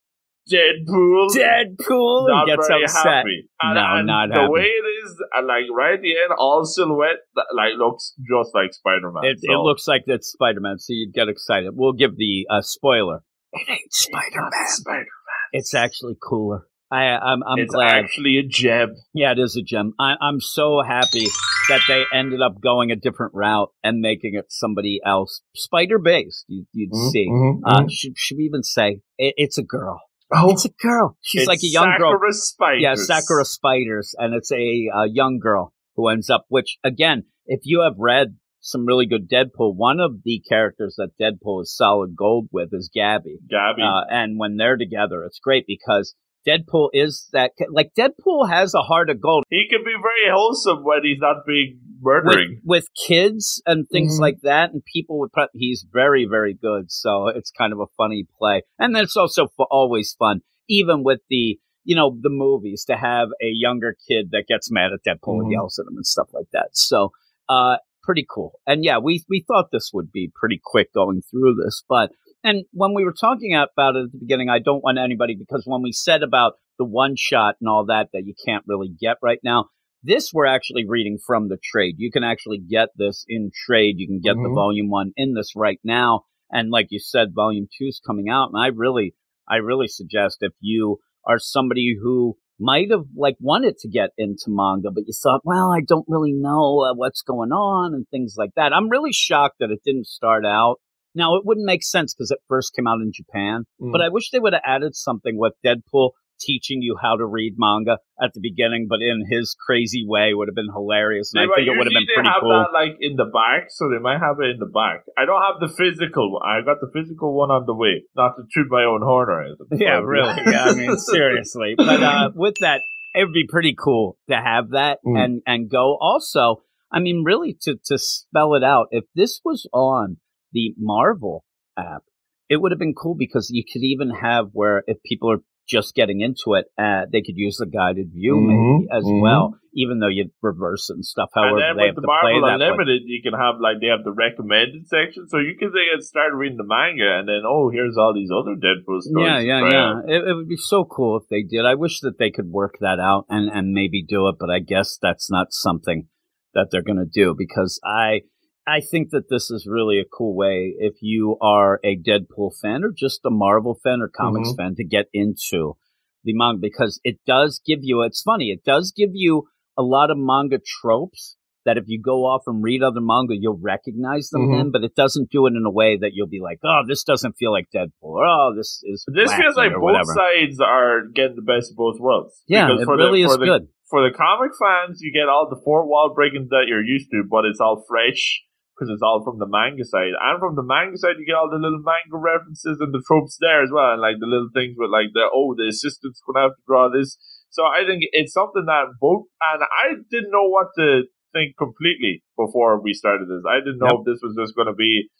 Deadpool 0.50 1.28
Deadpool 1.36 2.28
not 2.28 2.46
gets 2.46 2.68
very 2.68 2.84
upset. 2.84 3.04
happy. 3.04 3.48
And, 3.62 3.74
No, 3.74 3.84
and 3.98 4.06
not 4.06 4.28
the 4.30 4.34
happy. 4.40 4.50
way 4.52 4.62
it 4.62 4.84
is, 5.04 5.22
and 5.34 5.46
like 5.46 5.64
right 5.74 5.94
at 5.94 6.02
the 6.02 6.10
end, 6.10 6.32
all 6.38 6.64
silhouette 6.64 7.18
that 7.36 7.46
like 7.56 7.72
looks 7.78 8.14
just 8.28 8.50
like 8.54 8.72
Spider 8.72 9.10
Man. 9.12 9.24
It, 9.24 9.38
it 9.42 9.58
looks 9.58 9.86
like 9.86 10.02
that's 10.06 10.28
Spider 10.32 10.60
Man, 10.60 10.78
so 10.78 10.92
you'd 10.92 11.12
get 11.14 11.28
excited. 11.28 11.72
We'll 11.74 11.92
give 11.92 12.16
the 12.16 12.46
uh, 12.50 12.62
spoiler. 12.62 13.20
It 13.52 13.68
ain't 13.68 13.92
Spider 13.92 14.40
Man. 14.42 14.66
Spider. 14.66 14.98
Man. 14.98 15.06
It's 15.52 15.74
actually 15.74 16.14
cooler. 16.22 16.66
I, 16.92 17.04
I'm, 17.16 17.42
I'm 17.44 17.54
glad 17.54 17.62
It's 17.64 17.72
glad. 17.74 17.94
actually 18.04 18.38
a 18.38 18.42
gem. 18.42 18.94
yeah, 19.14 19.30
it 19.30 19.38
is 19.38 19.56
a 19.56 19.62
gem. 19.62 19.92
I, 20.00 20.14
I'm 20.20 20.40
so 20.40 20.82
happy 20.84 21.26
that 21.68 21.82
they 21.86 22.02
ended 22.12 22.40
up 22.42 22.60
going 22.60 22.90
a 22.90 22.96
different 22.96 23.32
route 23.34 23.68
and 23.84 24.00
making 24.00 24.34
it 24.34 24.46
somebody 24.48 24.98
else, 25.06 25.40
spider 25.54 26.00
based. 26.00 26.46
You, 26.48 26.64
you'd 26.72 26.90
Mhm, 26.90 27.10
see. 27.12 27.28
mhm, 27.30 27.60
Uh, 27.64 27.82
mhm. 27.82 27.86
should, 27.92 28.12
should 28.16 28.38
we 28.38 28.44
even 28.44 28.64
say 28.64 29.02
it, 29.18 29.34
it's 29.36 29.56
a 29.56 29.62
girl? 29.62 30.00
Oh, 30.32 30.50
It's 30.50 30.64
a 30.64 30.70
girl. 30.70 31.16
She's 31.20 31.46
like 31.46 31.62
a 31.62 31.66
young 31.66 31.94
girl. 31.98 32.12
Sakura 32.12 32.32
Spiders. 32.32 32.82
Yeah, 32.82 32.94
Sakura 32.94 33.44
Spiders, 33.44 34.14
and 34.18 34.34
it's 34.34 34.52
a, 34.52 34.88
uh 34.94 35.04
young 35.04 35.38
girl 35.38 35.72
who 35.96 36.08
ends 36.08 36.30
up. 36.30 36.44
Which 36.48 36.78
again, 36.84 37.24
if 37.46 37.60
you 37.64 37.82
have 37.82 37.94
read 37.98 38.36
some 38.60 38.86
really 38.86 39.06
good 39.06 39.28
Deadpool, 39.28 39.74
one 39.74 40.00
of 40.00 40.22
the 40.24 40.42
characters 40.48 40.96
that 40.98 41.16
Deadpool 41.20 41.62
is 41.62 41.74
solid 41.74 42.14
gold 42.16 42.48
with 42.52 42.68
is 42.72 42.90
Gabby. 42.94 43.38
Gabby. 43.48 43.82
Uh, 43.82 44.04
and 44.10 44.38
when 44.38 44.56
they're 44.56 44.76
together, 44.76 45.24
it's 45.24 45.40
great 45.42 45.64
because 45.66 46.14
Deadpool 46.46 46.88
is 46.92 47.28
that 47.32 47.52
like 47.70 47.90
Deadpool 47.98 48.48
has 48.48 48.74
a 48.74 48.82
heart 48.82 49.10
of 49.10 49.20
gold 49.20 49.44
he 49.50 49.66
can 49.68 49.84
be 49.84 49.92
very 50.00 50.32
wholesome 50.32 50.82
when 50.84 51.00
he's 51.04 51.18
not 51.20 51.44
being 51.46 51.78
with, 52.00 52.24
murdering. 52.24 52.60
with 52.64 52.86
kids 53.06 53.62
and 53.66 53.86
things 53.88 54.16
Mhm. 54.18 54.20
like 54.22 54.40
that, 54.42 54.72
and 54.72 54.82
people 54.84 55.18
would. 55.20 55.32
Pro- 55.32 55.48
he's 55.54 55.84
very 55.92 56.24
very 56.26 56.54
good, 56.54 56.90
so 56.90 57.28
it's 57.28 57.50
kind 57.50 57.72
of 57.72 57.80
a 57.80 57.86
funny 57.96 58.26
play, 58.38 58.62
and 58.78 58.94
then 58.94 59.04
it's 59.04 59.16
also 59.16 59.44
f- 59.44 59.66
always 59.70 60.14
fun, 60.18 60.40
even 60.68 61.02
with 61.04 61.20
the 61.28 61.58
you 61.84 61.96
know 61.96 62.16
the 62.20 62.30
movies 62.30 62.84
to 62.86 62.96
have 62.96 63.28
a 63.42 63.48
younger 63.52 63.96
kid 64.08 64.30
that 64.32 64.44
gets 64.48 64.70
mad 64.70 64.90
at 64.92 65.00
Deadpool 65.06 65.40
and 65.40 65.48
Mhm. 65.48 65.52
yells 65.52 65.78
at 65.78 65.86
him 65.90 65.96
and 65.96 66.06
stuff 66.06 66.28
like 66.32 66.48
that. 66.52 66.70
So, 66.72 67.10
uh, 67.48 67.78
pretty 68.02 68.26
cool. 68.28 68.60
And 68.66 68.82
yeah, 68.84 68.98
we 68.98 69.24
we 69.28 69.40
thought 69.46 69.70
this 69.72 69.90
would 69.92 70.10
be 70.10 70.30
pretty 70.34 70.60
quick 70.62 70.92
going 70.94 71.20
through 71.30 71.54
this, 71.62 71.82
but 71.88 72.12
and 72.42 72.64
when 72.72 72.94
we 72.94 73.04
were 73.04 73.12
talking 73.12 73.54
about 73.54 73.96
it 73.96 74.04
at 74.04 74.12
the 74.12 74.18
beginning, 74.18 74.48
I 74.48 74.58
don't 74.58 74.82
want 74.82 74.98
anybody 74.98 75.36
because 75.38 75.64
when 75.66 75.82
we 75.82 75.92
said 75.92 76.22
about 76.22 76.54
the 76.78 76.84
one 76.84 77.14
shot 77.16 77.56
and 77.60 77.68
all 77.68 77.86
that 77.86 78.08
that 78.12 78.24
you 78.24 78.34
can't 78.46 78.64
really 78.66 78.88
get 78.88 79.16
right 79.22 79.40
now, 79.44 79.66
this 80.02 80.30
we're 80.32 80.46
actually 80.46 80.86
reading 80.88 81.18
from 81.24 81.48
the 81.48 81.58
trade. 81.62 81.96
You 81.98 82.10
can 82.10 82.24
actually 82.24 82.58
get 82.58 82.88
this 82.96 83.24
in 83.28 83.50
trade. 83.66 83.96
You 83.98 84.06
can 84.06 84.20
get 84.20 84.34
the 84.34 84.48
Mhm. 84.48 84.54
volume 84.54 84.88
one 84.88 85.12
in 85.16 85.34
this 85.34 85.54
right 85.54 85.78
now. 85.84 86.24
And 86.50 86.70
like 86.70 86.86
you 86.90 86.98
said, 86.98 87.34
volume 87.34 87.68
two 87.76 87.86
is 87.86 88.00
coming 88.04 88.28
out. 88.28 88.50
And 88.52 88.62
I 88.62 88.68
really, 88.68 89.14
I 89.48 89.56
really 89.56 89.88
suggest 89.88 90.38
if 90.40 90.52
you 90.60 90.98
are 91.26 91.38
somebody 91.38 91.96
who 92.00 92.36
might 92.58 92.90
have 92.90 93.04
like 93.16 93.36
wanted 93.40 93.76
to 93.78 93.88
get 93.88 94.10
into 94.16 94.44
manga, 94.48 94.90
but 94.90 95.04
you 95.06 95.12
thought, 95.12 95.42
well, 95.44 95.70
I 95.70 95.80
don't 95.86 96.04
really 96.08 96.32
know 96.32 96.80
uh, 96.80 96.94
what's 96.94 97.22
going 97.22 97.52
on 97.52 97.94
and 97.94 98.06
things 98.08 98.34
like 98.36 98.50
that. 98.56 98.72
I'm 98.72 98.88
really 98.88 99.12
shocked 99.12 99.56
that 99.60 99.70
it 99.70 99.80
didn't 99.84 100.06
start 100.06 100.44
out. 100.44 100.76
Now 101.14 101.36
it 101.36 101.42
wouldn't 101.44 101.66
make 101.66 101.82
sense 101.82 102.14
because 102.14 102.30
it 102.30 102.38
first 102.48 102.74
came 102.74 102.86
out 102.86 103.00
in 103.00 103.12
Japan, 103.14 103.64
Mm. 103.80 103.92
but 103.92 104.00
I 104.00 104.08
wish 104.08 104.30
they 104.30 104.38
would 104.38 104.52
have 104.52 104.62
added 104.64 104.94
something 104.94 105.36
with 105.38 105.54
Deadpool 105.64 106.10
teaching 106.40 106.80
you 106.80 106.96
how 107.02 107.16
to 107.16 107.26
read 107.26 107.52
manga 107.58 107.98
at 108.22 108.32
the 108.32 108.40
beginning, 108.40 108.86
but 108.88 109.00
in 109.02 109.26
his 109.28 109.54
crazy 109.66 110.06
way 110.08 110.32
would 110.32 110.48
have 110.48 110.54
been 110.54 110.72
hilarious. 110.72 111.32
And 111.34 111.42
They 111.42 111.52
I 111.52 111.54
think 111.56 111.68
it 111.68 111.76
would 111.76 111.86
have 111.86 111.92
been 111.92 112.06
pretty 112.14 112.22
they 112.24 112.32
have 112.32 112.40
cool. 112.40 112.48
that 112.64 112.72
like 112.72 112.96
in 113.00 113.16
the 113.16 113.26
back, 113.26 113.66
so 113.68 113.90
they 113.90 113.98
might 113.98 114.20
have 114.20 114.40
it 114.40 114.48
in 114.48 114.58
the 114.58 114.64
back. 114.72 115.04
I 115.18 115.26
don't 115.26 115.42
have 115.42 115.60
the 115.60 115.68
physical 115.68 116.32
one. 116.32 116.40
I 116.48 116.62
got 116.64 116.80
the 116.80 116.88
physical 116.94 117.34
one 117.36 117.50
on 117.50 117.66
the 117.66 117.74
way. 117.74 118.04
Not 118.16 118.36
to 118.36 118.44
toot 118.54 118.68
my 118.70 118.84
own 118.84 119.02
horn 119.02 119.28
or 119.28 119.42
anything. 119.44 119.66
Yeah, 119.86 119.98
really. 120.00 120.32
Yeah, 120.46 120.64
I 120.64 120.74
mean, 120.74 120.96
seriously. 121.12 121.74
But 121.76 122.02
uh, 122.02 122.30
with 122.34 122.54
that, 122.62 122.80
it 123.14 123.24
would 123.24 123.34
be 123.34 123.46
pretty 123.46 123.74
cool 123.78 124.16
to 124.30 124.36
have 124.36 124.70
that 124.70 125.00
Mm. 125.04 125.18
and 125.22 125.42
and 125.46 125.68
go. 125.70 125.98
Also, 126.00 126.62
I 126.90 127.00
mean, 127.00 127.22
really 127.22 127.54
to 127.64 127.76
to 127.84 127.98
spell 127.98 128.54
it 128.54 128.64
out. 128.64 128.86
If 128.92 129.04
this 129.14 129.42
was 129.44 129.68
on 129.74 130.16
the 130.52 130.74
Marvel 130.78 131.44
app, 131.78 132.02
it 132.48 132.60
would 132.60 132.72
have 132.72 132.78
been 132.78 132.94
cool 132.94 133.14
because 133.14 133.48
you 133.50 133.64
could 133.64 133.82
even 133.82 134.10
have 134.10 134.50
where 134.52 134.82
if 134.86 134.98
people 135.04 135.30
are 135.30 135.42
just 135.68 135.94
getting 135.94 136.20
into 136.20 136.58
it, 136.58 136.66
uh, 136.76 137.06
they 137.10 137.22
could 137.22 137.36
use 137.36 137.56
the 137.58 137.66
guided 137.66 138.10
view 138.12 138.34
Mhm, 138.34 138.46
maybe 138.48 138.88
as 138.90 139.04
mhm. 139.04 139.20
well, 139.22 139.54
even 139.72 140.00
though 140.00 140.08
you 140.08 140.30
reverse 140.42 140.90
it 140.90 140.94
and 140.94 141.04
stuff. 141.04 141.30
And 141.36 141.44
However, 141.44 141.60
then 141.60 141.76
they 141.76 141.86
have 141.86 141.94
with 141.94 142.02
to 142.02 142.06
the 142.10 142.18
play 142.20 142.32
Marvel 142.32 142.48
that. 142.48 142.58
way. 142.58 142.66
Unlimited, 142.66 143.02
you 143.06 143.22
can 143.22 143.38
have 143.38 143.60
like 143.60 143.78
they 143.80 143.86
have 143.86 144.02
the 144.02 144.12
recommended 144.12 144.88
section, 144.88 145.28
so 145.28 145.38
you 145.38 145.54
can 145.56 145.70
get 145.70 146.02
start 146.02 146.34
reading 146.34 146.58
the 146.58 146.66
manga, 146.66 147.18
and 147.20 147.28
then 147.28 147.42
oh, 147.46 147.70
here's 147.70 147.96
all 147.96 148.12
these 148.12 148.30
other 148.34 148.56
Deadpool 148.58 149.00
stories. 149.00 149.26
Yeah, 149.26 149.38
yeah, 149.38 149.60
try 149.60 149.70
yeah. 149.70 150.00
It, 150.06 150.28
it 150.28 150.34
would 150.34 150.48
be 150.48 150.56
so 150.58 150.84
cool 150.84 151.16
if 151.18 151.28
they 151.30 151.42
did. 151.42 151.64
I 151.64 151.76
wish 151.76 152.00
that 152.00 152.18
they 152.18 152.30
could 152.30 152.50
work 152.50 152.78
that 152.80 152.98
out 152.98 153.26
and, 153.28 153.48
and 153.48 153.72
maybe 153.72 154.02
do 154.02 154.26
it, 154.28 154.36
but 154.40 154.50
I 154.50 154.58
guess 154.58 154.98
that's 155.00 155.30
not 155.30 155.52
something 155.52 156.08
that 156.54 156.68
they're 156.72 156.82
going 156.82 156.98
to 156.98 157.06
do 157.06 157.36
because 157.38 157.78
I 157.84 158.22
I 158.66 158.80
think 158.80 159.10
that 159.10 159.28
this 159.28 159.50
is 159.50 159.66
really 159.68 159.98
a 159.98 160.04
cool 160.04 160.36
way 160.36 160.74
if 160.78 160.94
you 161.00 161.36
are 161.40 161.80
a 161.82 161.96
Deadpool 161.96 162.52
fan 162.60 162.84
or 162.84 162.92
just 162.96 163.20
a 163.24 163.30
Marvel 163.30 163.78
fan 163.82 164.00
or 164.00 164.08
comics 164.08 164.50
Mhm. 164.52 164.56
fan 164.56 164.74
to 164.76 164.84
get 164.84 165.06
into 165.12 165.76
the 166.24 166.34
manga 166.34 166.60
because 166.60 167.00
it 167.02 167.18
does 167.26 167.60
give 167.64 167.80
you. 167.82 168.02
It's 168.02 168.22
funny. 168.22 168.50
It 168.50 168.62
does 168.64 168.92
give 168.94 169.10
you 169.14 169.48
a 169.76 169.82
lot 169.82 170.10
of 170.10 170.18
manga 170.18 170.58
tropes 170.80 171.36
that 171.64 171.76
if 171.78 171.84
you 171.86 172.00
go 172.00 172.24
off 172.24 172.42
and 172.46 172.62
read 172.62 172.82
other 172.82 173.00
manga, 173.00 173.34
you'll 173.36 173.58
recognize 173.60 174.28
them 174.30 174.48
Mhm. 174.48 174.60
in, 174.60 174.70
but 174.70 174.82
it 174.84 174.94
doesn't 174.94 175.30
do 175.30 175.46
it 175.46 175.54
in 175.54 175.64
a 175.66 175.70
way 175.70 175.96
that 175.96 176.12
you'll 176.14 176.26
be 176.28 176.40
like, 176.40 176.58
oh, 176.64 176.82
this 176.86 177.02
doesn't 177.04 177.34
feel 177.38 177.52
like 177.52 177.66
Deadpool, 177.74 177.90
or 178.02 178.24
oh, 178.26 178.54
this 178.56 178.82
is 178.84 179.04
This 179.08 179.32
feels 179.34 179.56
like 179.56 179.72
both 179.72 179.82
whatever. 179.82 180.12
sides 180.14 180.60
are 180.60 181.06
getting 181.14 181.36
the 181.36 181.42
best 181.42 181.70
of 181.72 181.76
both 181.76 181.98
worlds. 181.98 182.42
Yeah, 182.46 182.66
Because 182.66 182.82
it 182.82 182.84
for 182.86 182.96
really 182.96 183.22
the, 183.22 183.28
is 183.30 183.36
the, 183.38 183.44
good. 183.44 183.68
For 183.90 184.02
the 184.08 184.14
comic 184.14 184.52
fans, 184.58 185.00
you 185.02 185.12
get 185.12 185.28
all 185.28 185.48
the 185.50 185.60
fourth 185.64 185.86
wall 185.88 186.12
breaking 186.14 186.48
that 186.50 186.64
you're 186.68 186.84
used 186.84 187.10
to, 187.10 187.24
but 187.28 187.44
it's 187.44 187.60
all 187.60 187.84
fresh 187.88 188.42
because 188.80 188.88
it's 188.88 189.04
all 189.04 189.20
from 189.20 189.36
the 189.36 189.44
manga 189.46 189.84
side. 189.84 190.16
And 190.16 190.40
from 190.40 190.56
the 190.56 190.64
manga 190.64 190.96
side, 190.96 191.20
you 191.20 191.28
get 191.28 191.36
all 191.36 191.52
the 191.52 191.60
little 191.60 191.84
manga 191.84 192.16
references 192.16 192.80
and 192.80 192.96
the 192.96 193.04
tropes 193.04 193.36
there 193.36 193.60
as 193.60 193.68
well, 193.68 193.92
and 193.92 194.00
like 194.00 194.16
the 194.16 194.24
little 194.24 194.48
things 194.56 194.72
with 194.80 194.88
like 194.88 195.12
the 195.12 195.28
oh, 195.28 195.52
the 195.52 195.68
assistant's 195.68 196.24
gonna 196.24 196.48
have 196.48 196.56
to 196.56 196.64
draw 196.64 196.88
this. 196.88 197.20
So 197.52 197.68
I 197.68 197.84
think 197.84 198.08
it's 198.16 198.32
something 198.32 198.64
that 198.64 198.96
both, 198.96 199.28
and 199.52 199.60
I 199.60 200.00
didn't 200.08 200.32
know 200.32 200.48
what 200.48 200.72
to 200.80 201.04
think 201.36 201.60
completely 201.60 202.24
before 202.40 202.80
we 202.80 202.96
started 202.96 203.28
this. 203.28 203.44
I 203.44 203.60
didn't 203.60 203.84
know 203.84 204.00
Yep. 204.00 204.00
if 204.00 204.04
this 204.08 204.20
was 204.24 204.32
just 204.40 204.56
gonna 204.56 204.72
be 204.72 205.12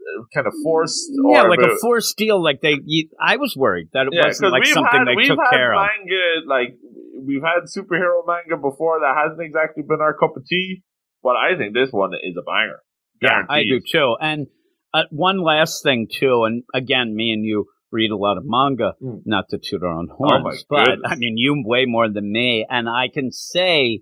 uh, 0.00 0.24
kind 0.32 0.46
of 0.46 0.54
forced, 0.64 1.12
Yeah, 1.12 1.42
like 1.52 1.60
a 1.60 1.76
forced 1.84 2.16
deal. 2.16 2.40
Like 2.42 2.62
they, 2.62 2.80
you, 2.84 3.10
I 3.20 3.36
was 3.36 3.52
worried 3.56 3.90
that 3.92 4.06
it 4.08 4.14
yeah, 4.16 4.24
wasn't 4.32 4.52
like 4.52 4.64
something 4.64 5.04
had, 5.04 5.10
they 5.10 5.28
took 5.28 5.38
care 5.52 5.74
of. 5.76 5.84
manga, 5.84 6.48
like 6.48 6.80
we've 7.20 7.42
had 7.44 7.68
superhero 7.68 8.24
manga 8.24 8.56
before 8.56 9.00
that 9.04 9.12
hasn't 9.20 9.42
exactly 9.44 9.82
been 9.84 10.00
our 10.00 10.14
cup 10.16 10.32
of 10.36 10.46
tea, 10.46 10.82
but 11.22 11.34
I 11.36 11.58
think 11.58 11.74
this 11.74 11.90
one 11.90 12.14
is 12.14 12.36
a 12.38 12.42
banger. 12.46 12.80
Yeah, 13.22 13.42
I 13.48 13.62
do 13.62 13.80
too. 13.80 14.16
And 14.20 14.46
uh, 14.94 15.04
one 15.10 15.42
last 15.42 15.82
thing 15.82 16.08
too, 16.12 16.44
and 16.44 16.62
again, 16.74 17.14
me 17.14 17.32
and 17.32 17.44
you 17.44 17.66
read 17.92 18.10
a 18.10 18.16
lot 18.16 18.36
of 18.36 18.44
manga, 18.46 18.94
Mm. 19.02 19.22
not 19.24 19.44
to 19.50 19.58
toot 19.58 19.82
our 19.82 19.92
own 19.92 20.08
Oh, 20.10 20.16
horns, 20.16 20.64
but. 20.68 20.98
I 21.04 21.14
mean, 21.16 21.36
you 21.36 21.62
way 21.64 21.84
more 21.86 22.08
than 22.10 22.30
me, 22.32 22.66
and 22.68 22.88
I 22.88 23.08
can 23.12 23.30
say, 23.30 24.00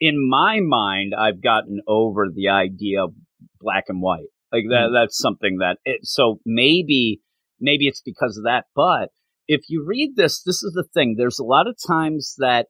in 0.00 0.28
my 0.28 0.60
mind, 0.60 1.14
I've 1.16 1.42
gotten 1.42 1.80
over 1.86 2.28
the 2.32 2.48
idea 2.50 3.04
of 3.04 3.14
black 3.60 3.84
and 3.88 4.00
white. 4.02 4.26
Like 4.52 4.64
that, 4.68 4.88
Mm. 4.90 4.92
that's 4.94 5.18
something 5.18 5.58
that. 5.58 5.78
It, 5.84 6.00
so 6.06 6.40
maybe, 6.44 7.20
maybe 7.60 7.86
it's 7.88 8.02
because 8.02 8.36
of 8.36 8.44
that. 8.44 8.64
But 8.76 9.08
if 9.48 9.62
you 9.68 9.84
read 9.86 10.14
this, 10.16 10.42
this 10.42 10.62
is 10.62 10.72
the 10.74 10.84
thing. 10.94 11.14
There's 11.16 11.38
a 11.38 11.44
lot 11.44 11.66
of 11.66 11.76
times 11.86 12.34
that, 12.38 12.66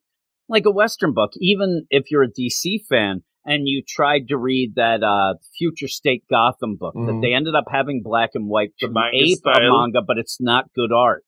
like 0.48 0.64
a 0.66 0.70
Western 0.70 1.12
book, 1.12 1.32
even 1.40 1.86
if 1.90 2.10
you're 2.10 2.22
a 2.22 2.28
DC 2.30 2.84
fan 2.88 3.24
and 3.44 3.66
you 3.66 3.82
tried 3.86 4.28
to 4.28 4.36
read 4.36 4.74
that 4.76 5.02
uh, 5.02 5.34
Future 5.58 5.88
State 5.88 6.24
Gotham 6.30 6.76
book, 6.76 6.94
that 6.94 7.00
Mhm. 7.00 7.22
they 7.22 7.32
ended 7.34 7.54
up 7.54 7.64
having 7.70 8.02
black 8.02 8.30
and 8.34 8.48
white 8.48 8.72
The 8.80 8.86
to 8.88 8.92
manga 8.92 9.16
ape 9.16 9.32
a 9.46 9.54
style. 9.54 9.78
manga, 9.80 10.02
but 10.06 10.18
it's 10.18 10.40
not 10.40 10.72
good 10.74 10.92
art. 10.92 11.24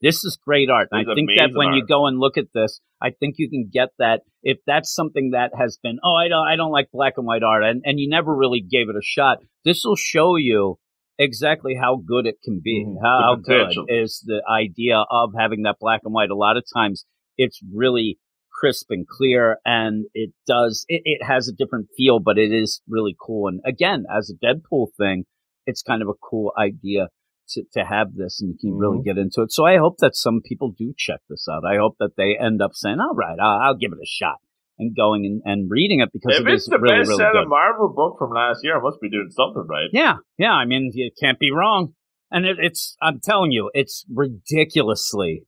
This 0.00 0.22
is 0.24 0.38
great 0.44 0.70
art. 0.70 0.88
And 0.92 1.10
I 1.10 1.14
think 1.14 1.28
that 1.36 1.46
amazing 1.46 1.56
when 1.58 1.72
you 1.74 1.84
go 1.84 2.06
and 2.06 2.18
look 2.20 2.36
at 2.38 2.52
this, 2.54 2.80
I 3.02 3.10
think 3.10 3.34
you 3.38 3.50
can 3.50 3.68
get 3.72 3.88
that 3.98 4.22
if 4.44 4.58
that's 4.66 4.94
something 4.94 5.30
that 5.32 5.50
has 5.58 5.76
been, 5.82 5.98
oh, 6.04 6.14
I 6.14 6.28
don't, 6.28 6.46
I 6.46 6.54
don't 6.56 6.70
like 6.70 6.88
black 6.92 7.14
and 7.16 7.26
white 7.26 7.42
art, 7.42 7.64
and, 7.64 7.82
and 7.84 7.98
you 7.98 8.08
never 8.08 8.34
really 8.34 8.60
gave 8.60 8.88
it 8.88 8.94
a 8.96 9.02
shot. 9.02 9.38
This 9.64 9.82
will 9.84 9.96
show 9.96 10.36
you 10.36 10.78
exactly 11.18 11.74
how 11.74 11.96
good 11.96 12.26
it 12.26 12.36
can 12.44 12.60
be. 12.62 12.84
Mhm. 12.86 12.96
How, 13.02 13.20
how 13.22 13.34
good 13.34 13.72
is 13.88 14.22
the 14.24 14.40
idea 14.48 15.04
of 15.10 15.30
having 15.36 15.62
that 15.62 15.76
black 15.80 16.02
and 16.04 16.14
white? 16.14 16.30
A 16.30 16.36
lot 16.36 16.56
of 16.56 16.64
times, 16.72 17.04
it's 17.36 17.60
really 17.74 18.18
crisp 18.58 18.86
and 18.90 19.06
clear, 19.06 19.58
and 19.64 20.06
it 20.14 20.30
does. 20.46 20.84
It, 20.88 21.02
it 21.04 21.24
has 21.24 21.48
a 21.48 21.52
different 21.52 21.88
feel, 21.96 22.18
but 22.18 22.38
it 22.38 22.52
is 22.52 22.80
really 22.88 23.14
cool. 23.20 23.48
And 23.48 23.60
again, 23.64 24.04
as 24.14 24.30
a 24.30 24.46
Deadpool 24.46 24.88
thing, 24.98 25.24
it's 25.66 25.82
kind 25.82 26.02
of 26.02 26.08
a 26.08 26.14
cool 26.28 26.52
idea 26.58 27.08
to, 27.50 27.62
to 27.72 27.84
have 27.84 28.08
this 28.14 28.40
and 28.42 28.50
you 28.52 28.58
can 28.60 28.76
really 28.78 28.98
Mhm. 28.98 29.04
get 29.04 29.18
into 29.18 29.40
it. 29.42 29.52
So 29.52 29.64
I 29.64 29.76
hope 29.78 29.96
that 30.00 30.14
some 30.16 30.40
people 30.44 30.74
do 30.76 30.92
check 30.98 31.20
this 31.30 31.46
out. 31.50 31.62
I 31.64 31.76
hope 31.78 31.96
that 31.98 32.10
they 32.16 32.36
end 32.38 32.60
up 32.60 32.72
saying, 32.74 32.98
all 33.00 33.14
right, 33.14 33.38
I'll, 33.40 33.60
I'll 33.68 33.74
give 33.76 33.92
it 33.92 33.98
a 34.02 34.06
shot 34.06 34.36
and 34.78 34.94
going 34.94 35.24
and, 35.24 35.40
and 35.44 35.70
reading 35.70 36.00
it 36.00 36.10
because 36.12 36.38
If 36.40 36.46
it 36.46 36.52
it's 36.52 36.62
is 36.64 36.68
the 36.68 36.78
really, 36.78 36.98
best 36.98 37.08
really 37.08 37.18
selling 37.22 37.44
good. 37.44 37.48
Marvel 37.48 37.92
book 37.94 38.16
from 38.18 38.32
last 38.32 38.60
year, 38.62 38.76
it 38.76 38.82
must 38.82 39.00
be 39.00 39.08
doing 39.10 39.28
something 39.30 39.64
right. 39.66 39.88
Yeah. 39.92 40.16
Yeah. 40.38 40.52
I 40.52 40.66
mean, 40.66 40.90
you 40.94 41.10
can't 41.22 41.38
be 41.38 41.50
wrong. 41.50 41.94
And 42.30 42.44
it, 42.44 42.58
it's, 42.60 42.96
I'm 43.00 43.18
telling 43.22 43.50
you, 43.52 43.70
it's 43.72 44.04
ridiculously 44.14 45.44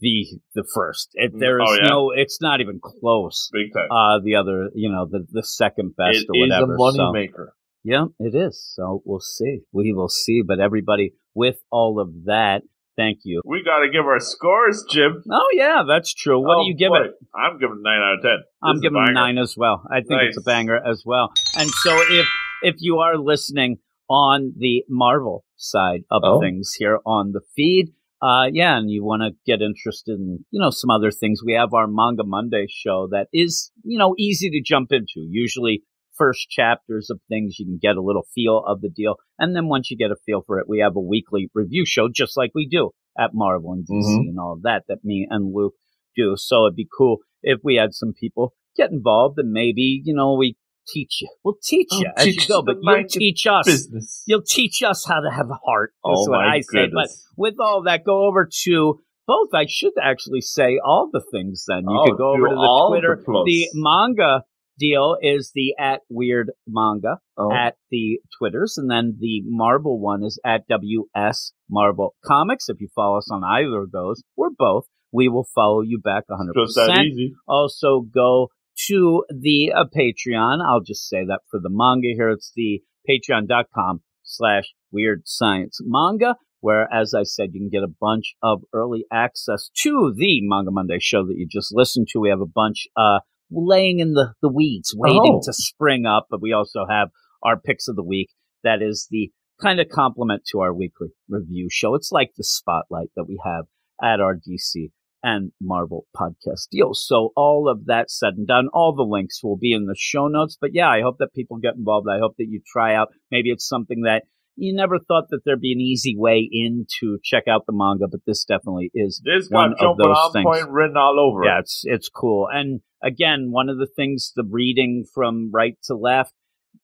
the, 0.00 0.26
the 0.54 0.64
first. 0.74 1.10
It, 1.14 1.34
Mm. 1.34 1.40
there 1.40 1.60
is 1.60 1.66
Oh, 1.68 1.74
yeah. 1.82 1.88
no, 1.88 2.10
it's 2.14 2.40
not 2.40 2.60
even 2.60 2.80
close. 2.82 3.48
Big 3.52 3.72
time. 3.72 3.88
Uh, 3.90 4.18
the 4.24 4.36
other, 4.36 4.70
you 4.74 4.90
know, 4.90 5.06
the, 5.10 5.26
the 5.30 5.42
second 5.42 5.94
best 5.96 6.18
It 6.18 6.26
or 6.28 6.44
is 6.46 6.50
a 6.52 6.54
whatever. 6.66 6.76
money 6.76 6.96
so. 6.96 7.12
maker. 7.12 7.54
Yeah, 7.82 8.06
it 8.18 8.34
is. 8.34 8.62
So 8.74 9.02
we'll 9.06 9.20
see. 9.20 9.60
We 9.72 9.92
will 9.92 10.08
see. 10.10 10.42
But 10.46 10.60
everybody, 10.60 11.14
with 11.34 11.56
all 11.70 11.98
of 11.98 12.24
that, 12.26 12.62
thank 12.96 13.20
you. 13.24 13.40
We 13.46 13.62
got 13.64 13.78
to 13.80 13.88
give 13.90 14.04
our 14.04 14.20
scores, 14.20 14.84
Jim. 14.90 15.22
Oh 15.30 15.48
yeah, 15.54 15.84
that's 15.88 16.12
true. 16.12 16.38
What 16.40 16.58
Oh, 16.58 16.64
do 16.64 16.68
you 16.68 16.76
give 16.76 16.90
boy. 16.90 17.04
it? 17.06 17.12
I'm 17.34 17.58
giving 17.58 17.80
nine 17.82 18.00
out 18.02 18.14
of 18.16 18.22
ten. 18.22 18.36
This 18.38 18.46
I'm 18.62 18.80
giving 18.80 19.02
it 19.08 19.12
nine 19.12 19.38
as 19.38 19.54
well. 19.56 19.82
I 19.90 20.00
think 20.02 20.20
it's 20.24 20.36
a 20.36 20.42
banger 20.42 20.76
as 20.86 21.04
well. 21.06 21.32
And 21.56 21.70
so 21.70 21.96
if 22.10 22.26
if 22.62 22.74
you 22.80 22.98
are 22.98 23.16
listening 23.16 23.78
on 24.10 24.52
the 24.58 24.84
Marvel 24.90 25.44
side 25.56 26.00
of 26.10 26.20
Oh. 26.22 26.40
things 26.40 26.74
here 26.78 26.98
on 27.06 27.32
the 27.32 27.40
feed, 27.56 27.92
uh, 28.22 28.46
yeah, 28.52 28.76
and 28.78 28.90
you 28.90 29.04
want 29.04 29.22
to 29.22 29.30
get 29.46 29.62
interested 29.62 30.18
in 30.18 30.44
you 30.50 30.60
know 30.60 30.70
some 30.70 30.90
other 30.90 31.10
things, 31.10 31.40
we 31.44 31.54
have 31.54 31.72
our 31.74 31.86
Manga 31.86 32.24
Monday 32.24 32.66
show 32.68 33.08
that 33.10 33.28
is 33.32 33.70
you 33.84 33.98
know 33.98 34.14
easy 34.18 34.50
to 34.50 34.62
jump 34.64 34.92
into. 34.92 35.26
Usually. 35.28 35.82
First 36.18 36.50
chapters 36.50 37.08
of 37.08 37.18
things, 37.30 37.56
you 37.58 37.64
can 37.64 37.78
get 37.80 37.96
a 37.96 38.02
little 38.02 38.26
feel 38.34 38.62
of 38.66 38.82
the 38.82 38.90
deal. 38.90 39.14
And 39.38 39.56
then 39.56 39.68
once 39.68 39.90
you 39.90 39.96
get 39.96 40.10
a 40.10 40.16
feel 40.26 40.42
for 40.46 40.58
it, 40.58 40.68
we 40.68 40.80
have 40.80 40.94
a 40.94 41.00
weekly 41.00 41.48
review 41.54 41.86
show, 41.86 42.10
just 42.14 42.36
like 42.36 42.50
we 42.54 42.68
do 42.68 42.90
at 43.18 43.30
Marvel 43.32 43.72
and 43.72 43.86
DC 43.86 44.04
Mhm. 44.18 44.28
and 44.28 44.38
all 44.38 44.52
of 44.52 44.60
that, 44.62 44.82
that 44.88 45.02
me 45.02 45.26
and 45.30 45.54
Luke 45.54 45.76
do. 46.14 46.34
So 46.36 46.66
it'd 46.66 46.76
be 46.76 46.86
cool 46.94 47.18
if 47.42 47.60
we 47.64 47.76
had 47.76 47.94
some 47.94 48.12
people 48.12 48.52
get 48.76 48.90
involved 48.90 49.38
and 49.38 49.50
maybe, 49.50 50.02
you 50.04 50.12
know, 50.12 50.34
we 50.34 50.56
teach 50.92 51.18
you. 51.22 51.28
We'll 51.44 51.56
teach 51.62 51.88
I'll 51.92 52.00
you 52.00 52.10
as 52.16 52.26
you 52.26 52.46
go, 52.48 52.62
but 52.62 52.76
you'll 52.82 53.04
teach 53.08 53.46
us. 53.46 53.66
Business. 53.66 54.22
You'll 54.26 54.42
teach 54.42 54.82
us 54.82 55.04
how 55.06 55.20
to 55.20 55.30
have 55.30 55.50
a 55.50 55.58
heart. 55.64 55.92
Oh 56.04 56.28
what 56.28 56.38
my 56.38 56.56
I 56.56 56.60
say. 56.60 56.88
But 56.92 57.08
with 57.36 57.54
all 57.60 57.82
that, 57.84 58.04
go 58.04 58.26
over 58.26 58.48
to 58.64 59.00
both. 59.26 59.48
I 59.54 59.66
should 59.68 59.92
actually 60.02 60.40
say 60.40 60.78
all 60.84 61.08
the 61.12 61.22
things 61.32 61.64
then. 61.68 61.84
You 61.88 61.98
Oh, 62.00 62.04
could 62.06 62.18
go 62.18 62.30
over 62.30 62.48
to 62.48 62.54
the 62.54 62.60
the 62.60 62.86
Twitter. 62.90 63.22
plus. 63.24 63.44
the 63.46 63.68
manga 63.74 64.44
deal 64.78 65.16
is 65.20 65.52
the 65.54 65.74
at 65.78 66.00
weird 66.08 66.50
manga 66.66 67.18
Oh. 67.38 67.52
at 67.52 67.76
the 67.90 68.18
Twitters, 68.38 68.76
and 68.78 68.90
then 68.90 69.16
the 69.20 69.42
Marvel 69.46 70.00
one 70.00 70.22
is 70.24 70.40
at 70.44 70.66
WS 70.68 71.52
Marvel 71.70 72.14
Comics. 72.24 72.68
If 72.68 72.80
you 72.80 72.88
follow 72.94 73.18
us 73.18 73.30
on 73.30 73.42
either 73.44 73.82
of 73.82 73.90
those 73.92 74.22
or 74.36 74.48
both, 74.56 74.84
we 75.12 75.28
will 75.28 75.46
follow 75.54 75.80
you 75.82 76.00
back 76.02 76.24
100%. 76.30 76.54
Just 76.66 76.76
that 76.76 77.04
easy. 77.04 77.34
Also, 77.48 78.00
go 78.00 78.48
to 78.88 79.24
the 79.28 79.72
uh, 79.74 79.84
Patreon. 79.96 80.58
I'll 80.66 80.80
just 80.82 81.08
say 81.08 81.24
that 81.26 81.40
for 81.50 81.60
the 81.60 81.70
manga 81.70 82.08
here. 82.14 82.30
It's 82.30 82.52
the 82.54 82.82
patreon.com 83.08 84.00
slash 84.22 84.64
weird 84.92 85.22
science 85.26 85.78
manga, 85.82 86.36
where, 86.60 86.92
as 86.92 87.14
I 87.14 87.22
said, 87.24 87.50
you 87.52 87.60
can 87.60 87.68
get 87.70 87.82
a 87.84 87.92
bunch 88.00 88.34
of 88.42 88.62
early 88.72 89.04
access 89.12 89.70
to 89.82 90.12
the 90.16 90.40
Manga 90.42 90.70
Monday 90.70 90.98
show 91.00 91.24
that 91.26 91.36
you 91.36 91.46
just 91.50 91.74
listened 91.74 92.08
to. 92.12 92.20
We 92.20 92.30
have 92.30 92.40
a 92.40 92.46
bunch, 92.46 92.86
uh, 92.96 93.20
laying 93.50 93.98
in 93.98 94.12
the, 94.12 94.34
the 94.42 94.48
weeds, 94.52 94.94
waiting 94.96 95.20
Oh. 95.24 95.40
to 95.44 95.52
spring 95.52 96.06
up, 96.06 96.26
but 96.30 96.40
we 96.42 96.52
also 96.52 96.86
have 96.88 97.08
our 97.42 97.58
picks 97.58 97.88
of 97.88 97.96
the 97.96 98.04
week. 98.04 98.28
That 98.62 98.82
is 98.82 99.08
the 99.10 99.30
kind 99.60 99.80
of 99.80 99.88
complement 99.88 100.42
to 100.52 100.60
our 100.60 100.72
weekly 100.72 101.08
review 101.28 101.68
show. 101.70 101.94
It's 101.94 102.12
like 102.12 102.30
the 102.36 102.44
spotlight 102.44 103.08
that 103.16 103.24
we 103.26 103.38
have 103.44 103.64
at 104.02 104.20
our 104.20 104.34
DC 104.34 104.90
and 105.22 105.52
Marvel 105.60 106.06
podcast 106.16 106.68
deals. 106.70 107.04
So 107.06 107.32
all 107.36 107.68
of 107.68 107.86
that 107.86 108.10
said 108.10 108.34
and 108.36 108.46
done, 108.46 108.68
all 108.72 108.94
the 108.94 109.02
links 109.02 109.42
will 109.42 109.56
be 109.56 109.72
in 109.72 109.86
the 109.86 109.96
show 109.98 110.28
notes. 110.28 110.56
But 110.60 110.70
yeah, 110.72 110.88
I 110.88 111.02
hope 111.02 111.16
that 111.18 111.34
people 111.34 111.58
get 111.58 111.74
involved. 111.76 112.08
I 112.10 112.18
hope 112.18 112.36
that 112.38 112.46
you 112.48 112.60
try 112.66 112.94
out. 112.94 113.08
Maybe 113.30 113.50
it's 113.50 113.68
something 113.68 114.02
that 114.02 114.24
you 114.56 114.74
never 114.74 114.98
thought 114.98 115.24
that 115.30 115.40
there'd 115.44 115.60
be 115.60 115.72
an 115.72 115.80
easy 115.80 116.14
way 116.16 116.48
in 116.50 116.86
to 117.00 117.18
check 117.24 117.44
out 117.48 117.64
the 117.66 117.72
manga, 117.72 118.06
but 118.08 118.20
this 118.26 118.44
definitely 118.44 118.90
is 118.94 119.22
This 119.24 119.48
one 119.48 119.74
of 119.80 119.96
those 119.96 120.32
things. 120.32 120.44
point 120.44 120.68
written 120.68 120.96
all 120.96 121.18
over. 121.18 121.44
Yeah, 121.44 121.60
it's 121.60 121.82
it's 121.84 122.08
cool. 122.08 122.46
And 122.52 122.80
again, 123.02 123.48
one 123.50 123.68
of 123.68 123.78
the 123.78 123.86
things 123.86 124.32
the 124.36 124.44
reading 124.48 125.04
from 125.14 125.50
right 125.52 125.78
to 125.84 125.94
left, 125.94 126.34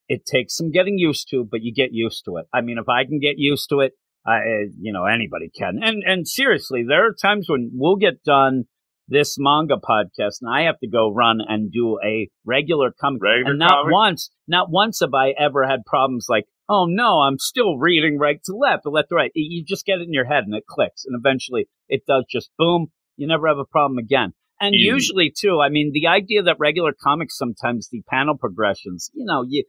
it 0.09 0.25
takes 0.25 0.57
some 0.57 0.71
getting 0.71 0.99
used 0.99 1.29
to, 1.31 1.45
but 1.45 1.63
you 1.63 1.75
get 1.75 1.91
used 1.93 2.25
to 2.27 2.37
it. 2.37 2.47
I 2.53 2.61
mean, 2.63 2.79
if 2.79 2.89
I 2.89 3.05
can 3.05 3.19
get 3.19 3.35
used 3.37 3.69
to 3.71 3.81
it, 3.81 3.93
I 4.27 4.37
uh, 4.37 4.43
you 4.81 4.93
know 4.93 5.05
anybody 5.05 5.51
can. 5.57 5.79
And 5.83 6.03
and 6.05 6.27
seriously, 6.27 6.85
there 6.87 7.07
are 7.07 7.15
times 7.15 7.47
when 7.49 7.71
we'll 7.73 7.97
get 7.97 8.23
done 8.25 8.65
this 9.09 9.37
manga 9.39 9.77
podcast, 9.77 10.39
and 10.43 10.53
I 10.53 10.63
have 10.63 10.79
to 10.81 10.89
go 10.89 11.13
run 11.13 11.39
and 11.47 11.71
do 11.71 11.99
a 12.05 12.29
regular 12.45 12.93
comic. 13.01 13.23
Regular 13.23 13.51
and 13.51 13.59
not 13.59 13.71
comic? 13.71 13.93
once, 13.93 14.31
not 14.49 14.71
once 14.71 15.01
have 15.01 15.15
I 15.15 15.31
ever 15.39 15.67
had 15.67 15.85
problems 15.87 16.27
like, 16.29 16.45
oh 16.69 16.87
no, 16.89 17.21
I'm 17.21 17.39
still 17.39 17.79
reading 17.79 18.19
right 18.19 18.41
to 18.45 18.57
left 18.57 18.83
or 18.85 18.93
left 18.93 19.11
to 19.11 19.15
right. 19.15 19.31
You 19.35 19.65
just 19.65 19.87
get 19.87 20.01
it 20.01 20.07
in 20.07 20.13
your 20.13 20.27
head 20.27 20.45
and 20.45 20.55
it 20.55 20.65
clicks, 20.69 21.05
and 21.05 21.17
eventually 21.19 21.69
it 21.89 22.03
does 22.07 22.25
just 22.29 22.51
boom. 22.59 22.89
You 23.17 23.27
never 23.27 23.49
have 23.49 23.59
a 23.59 23.65
problem 23.65 23.99
again. 23.99 24.33
And 24.61 24.75
Easy. 24.75 24.87
usually 24.87 25.33
too, 25.37 25.61
I 25.61 25.69
mean, 25.69 25.91
the 25.93 26.09
idea 26.09 26.43
that 26.45 26.57
regular 26.59 26.93
comics 27.01 27.37
sometimes 27.37 27.89
the 27.91 28.03
panel 28.09 28.37
progressions, 28.39 29.11
you 29.13 29.25
know, 29.27 29.45
you 29.47 29.65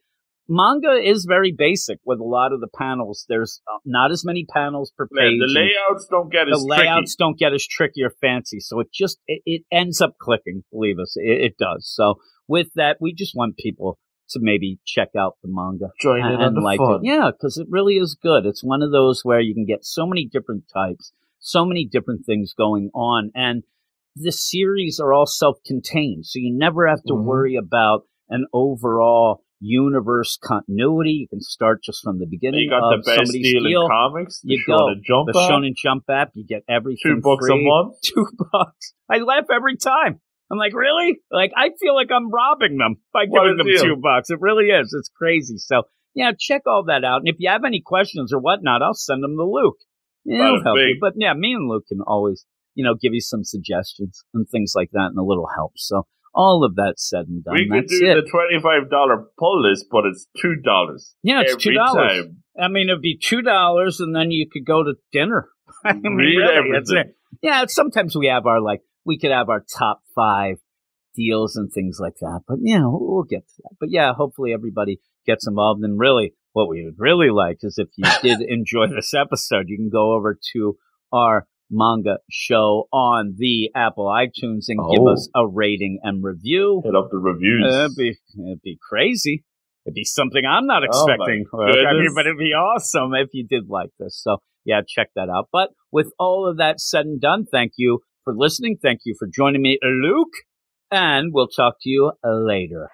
manga 0.50 0.94
is 0.94 1.26
very 1.28 1.52
basic 1.52 2.00
with 2.06 2.20
a 2.20 2.24
lot 2.24 2.54
of 2.54 2.60
the 2.62 2.68
panels. 2.68 3.26
There's 3.28 3.62
uh, 3.72 3.78
not 3.86 4.12
as 4.12 4.24
many 4.26 4.46
panels 4.46 4.92
per 4.98 5.08
page. 5.08 5.40
the 5.40 5.48
layouts 5.54 6.08
don't 6.10 6.32
get 6.32 6.46
the 6.50 6.56
as 6.56 6.64
layouts 6.64 7.16
don't 7.16 7.38
get 7.38 7.54
as 7.54 7.66
tricky 7.68 8.04
or 8.04 8.12
fancy, 8.22 8.60
so 8.60 8.80
it 8.80 8.88
just 8.94 9.20
it, 9.28 9.42
it 9.46 9.62
ends 9.72 10.02
up 10.02 10.16
clicking. 10.20 10.64
Believe 10.72 11.00
us, 11.00 11.16
it, 11.18 11.42
it 11.52 11.58
does. 11.58 11.90
So 11.94 12.16
with 12.48 12.68
that, 12.76 12.98
we 13.02 13.14
just 13.14 13.36
want 13.36 13.58
people 13.58 14.00
to 14.30 14.40
maybe 14.42 14.78
check 14.86 15.10
out 15.18 15.36
the 15.42 15.48
manga 15.50 15.88
Join 16.02 16.20
in 16.26 16.42
and, 16.42 16.56
the 16.58 16.62
like 16.62 16.80
fun. 16.80 16.96
it. 16.96 17.02
Yeah, 17.04 17.32
because 17.32 17.58
it 17.58 17.68
really 17.70 17.96
is 17.96 18.18
good. 18.22 18.46
It's 18.46 18.64
one 18.64 18.82
of 18.82 18.92
those 18.92 19.22
where 19.24 19.40
you 19.40 19.54
can 19.54 19.66
get 19.66 19.86
so 19.86 20.06
many 20.06 20.26
different 20.26 20.66
types, 20.74 21.14
so 21.40 21.64
many 21.66 21.86
different 21.86 22.26
things 22.26 22.54
going 22.58 22.90
on, 22.94 23.32
and 23.36 23.64
the 24.18 24.32
series 24.32 25.00
are 25.00 25.14
all 25.14 25.26
self-contained, 25.28 26.26
so 26.26 26.40
you 26.40 26.54
never 26.58 26.88
have 26.88 27.04
to 27.04 27.14
Mhm. 27.14 27.24
worry 27.24 27.56
about 27.56 28.02
an 28.30 28.48
overall 28.52 29.44
universe 29.60 30.38
continuity. 30.44 31.12
You 31.12 31.28
can 31.28 31.42
start 31.42 31.84
just 31.84 32.02
from 32.04 32.20
the 32.20 32.26
beginning. 32.26 32.62
You 32.62 32.70
got 32.70 32.90
the 32.92 33.04
best 33.06 33.32
deal 33.32 33.64
deal. 33.64 33.82
in 33.84 33.88
comics. 33.90 34.42
The 34.42 34.54
You 34.54 34.64
go. 34.66 34.90
Jump 35.04 35.30
The 35.32 35.40
app, 35.40 35.52
Shonen 35.52 35.76
Jump 35.76 36.04
app, 36.10 36.32
you 36.34 36.46
get 36.46 36.64
everything 36.70 37.16
two 37.16 37.22
bucks 37.22 37.46
a 37.46 37.48
free. 37.54 37.66
month. 37.68 37.96
Two 38.04 38.28
bucks. 38.52 38.94
I 39.10 39.18
laugh 39.20 39.46
every 39.54 39.78
time. 39.78 40.20
I'm 40.50 40.58
like, 40.58 40.74
really? 40.74 41.18
Like, 41.32 41.52
I 41.58 41.70
feel 41.80 41.94
like 41.94 42.10
I'm 42.10 42.32
robbing 42.32 42.78
them 42.78 42.96
by 43.12 43.26
giving 43.26 43.58
them 43.58 43.68
deal. 43.68 43.84
two 43.84 43.96
bucks. 44.02 44.30
It 44.30 44.40
really 44.40 44.66
is. 44.68 44.96
It's 44.98 45.10
crazy. 45.18 45.58
So, 45.58 45.84
yeah, 46.16 46.32
check 46.40 46.62
all 46.66 46.86
that 46.88 47.04
out. 47.04 47.18
And 47.20 47.28
if 47.28 47.36
you 47.40 47.50
have 47.50 47.66
any 47.66 47.82
questions 47.86 48.32
or 48.32 48.40
whatnot, 48.40 48.82
I'll 48.82 48.94
send 48.94 49.24
them 49.24 49.36
to 49.38 49.44
Luke. 49.44 49.76
Yeah, 50.24 50.38
He'll 50.52 50.64
help 50.64 50.78
you. 50.78 50.98
But 51.02 51.14
yeah, 51.18 51.34
me 51.34 51.54
and 51.54 51.70
Luke 51.70 51.86
can 51.90 52.00
always, 52.06 52.46
you 52.76 52.84
know, 52.86 52.96
give 52.96 53.14
you 53.14 53.20
some 53.22 53.44
suggestions 53.44 54.24
and 54.34 54.48
things 54.48 54.72
like 54.76 54.90
that 54.94 55.08
and 55.08 55.18
a 55.18 55.24
little 55.24 55.48
help. 55.54 55.74
So, 55.76 56.06
all 56.34 56.64
of 56.64 56.76
that 56.76 56.96
said 56.98 57.26
and 57.28 57.44
done. 57.44 57.56
we 57.56 57.70
could 57.70 57.88
do 57.88 58.00
it. 58.12 58.16
the 58.16 58.30
twenty-five 58.30 58.90
dollar 58.90 59.26
pull 59.38 59.62
list, 59.62 59.86
but 59.92 60.06
it's 60.06 60.28
two 60.42 60.56
dollars. 60.64 61.16
yeah, 61.24 61.42
it's 61.42 61.56
two 61.56 61.74
dollars. 61.74 62.28
I 62.60 62.68
mean, 62.68 62.90
it'd 62.90 63.02
be 63.02 63.18
two 63.22 63.42
dollars, 63.42 64.00
and 64.00 64.16
then 64.16 64.32
you 64.32 64.48
could 64.52 64.66
go 64.66 64.84
to 64.84 64.94
dinner. 65.12 65.50
I 65.86 65.94
mean, 65.94 66.16
Read 66.16 66.38
really, 66.38 66.78
it's 66.78 66.92
everything. 66.92 67.12
it. 67.12 67.16
Yeah, 67.42 67.66
sometimes 67.68 68.16
we 68.16 68.28
have 68.28 68.46
our 68.46 68.62
like 68.62 68.82
we 69.06 69.18
could 69.20 69.32
have 69.32 69.50
our 69.50 69.64
top 69.78 70.02
five 70.16 70.58
deals 71.16 71.56
and 71.56 71.72
things 71.72 71.98
like 72.00 72.16
that. 72.22 72.42
But 72.48 72.60
yeah, 72.62 72.82
we'll, 72.82 73.00
we'll 73.02 73.24
get 73.24 73.48
to 73.48 73.54
that. 73.64 73.76
But 73.80 73.90
yeah, 73.92 74.14
hopefully 74.14 74.54
everybody 74.54 75.00
gets 75.26 75.48
involved. 75.48 75.84
And 75.84 76.00
really, 76.00 76.34
what 76.54 76.70
we 76.70 76.86
would 76.86 76.96
really 76.98 77.30
like 77.30 77.58
is 77.62 77.78
if 77.78 77.90
you 77.98 78.10
did 78.22 78.42
enjoy 78.48 78.88
this 78.88 79.14
episode, 79.14 79.66
you 79.68 79.78
can 79.78 79.90
go 79.90 80.14
over 80.14 80.40
to 80.54 80.78
our 81.12 81.48
manga 81.70 82.18
show 82.32 82.88
on 82.92 83.36
the 83.38 83.70
Apple 83.76 84.06
iTunes 84.06 84.66
and 84.70 84.80
give 84.92 85.02
Oh. 85.02 85.12
us 85.14 85.30
a 85.36 85.46
rating 85.48 86.00
and 86.04 86.24
review. 86.24 86.82
Hit 86.86 86.96
up 86.96 87.10
the 87.12 87.18
reviews. 87.18 87.64
Uh, 87.66 87.86
it'd 87.86 87.96
be 87.98 88.18
it'd 88.46 88.62
be 88.62 88.78
crazy. 88.90 89.44
It'd 89.86 89.96
be 89.96 90.04
something 90.04 90.44
I'm 90.46 90.66
not 90.68 90.84
Oh, 90.84 90.86
expecting. 90.86 91.46
Look, 91.52 91.62
I 91.88 91.94
mean, 91.94 92.14
but 92.16 92.26
it'd 92.26 92.38
be 92.38 92.54
awesome 92.54 93.14
if 93.14 93.30
you 93.34 93.46
did 93.48 93.70
like 93.70 93.90
this. 94.00 94.20
So 94.22 94.38
yeah, 94.66 94.82
check 94.88 95.10
that 95.16 95.30
out. 95.30 95.48
But 95.52 95.70
with 95.92 96.12
all 96.20 96.48
of 96.48 96.58
that 96.58 96.80
said 96.80 97.06
and 97.06 97.22
done, 97.22 97.46
thank 97.52 97.74
you 97.78 98.00
for 98.24 98.34
listening. 98.36 98.78
Thank 98.82 99.02
you 99.06 99.16
for 99.18 99.28
joining 99.34 99.62
me, 99.62 99.78
Luke, 99.84 100.34
and 100.92 101.30
we'll 101.34 101.48
talk 101.48 101.76
to 101.82 101.90
you 101.90 102.12
later. 102.24 102.90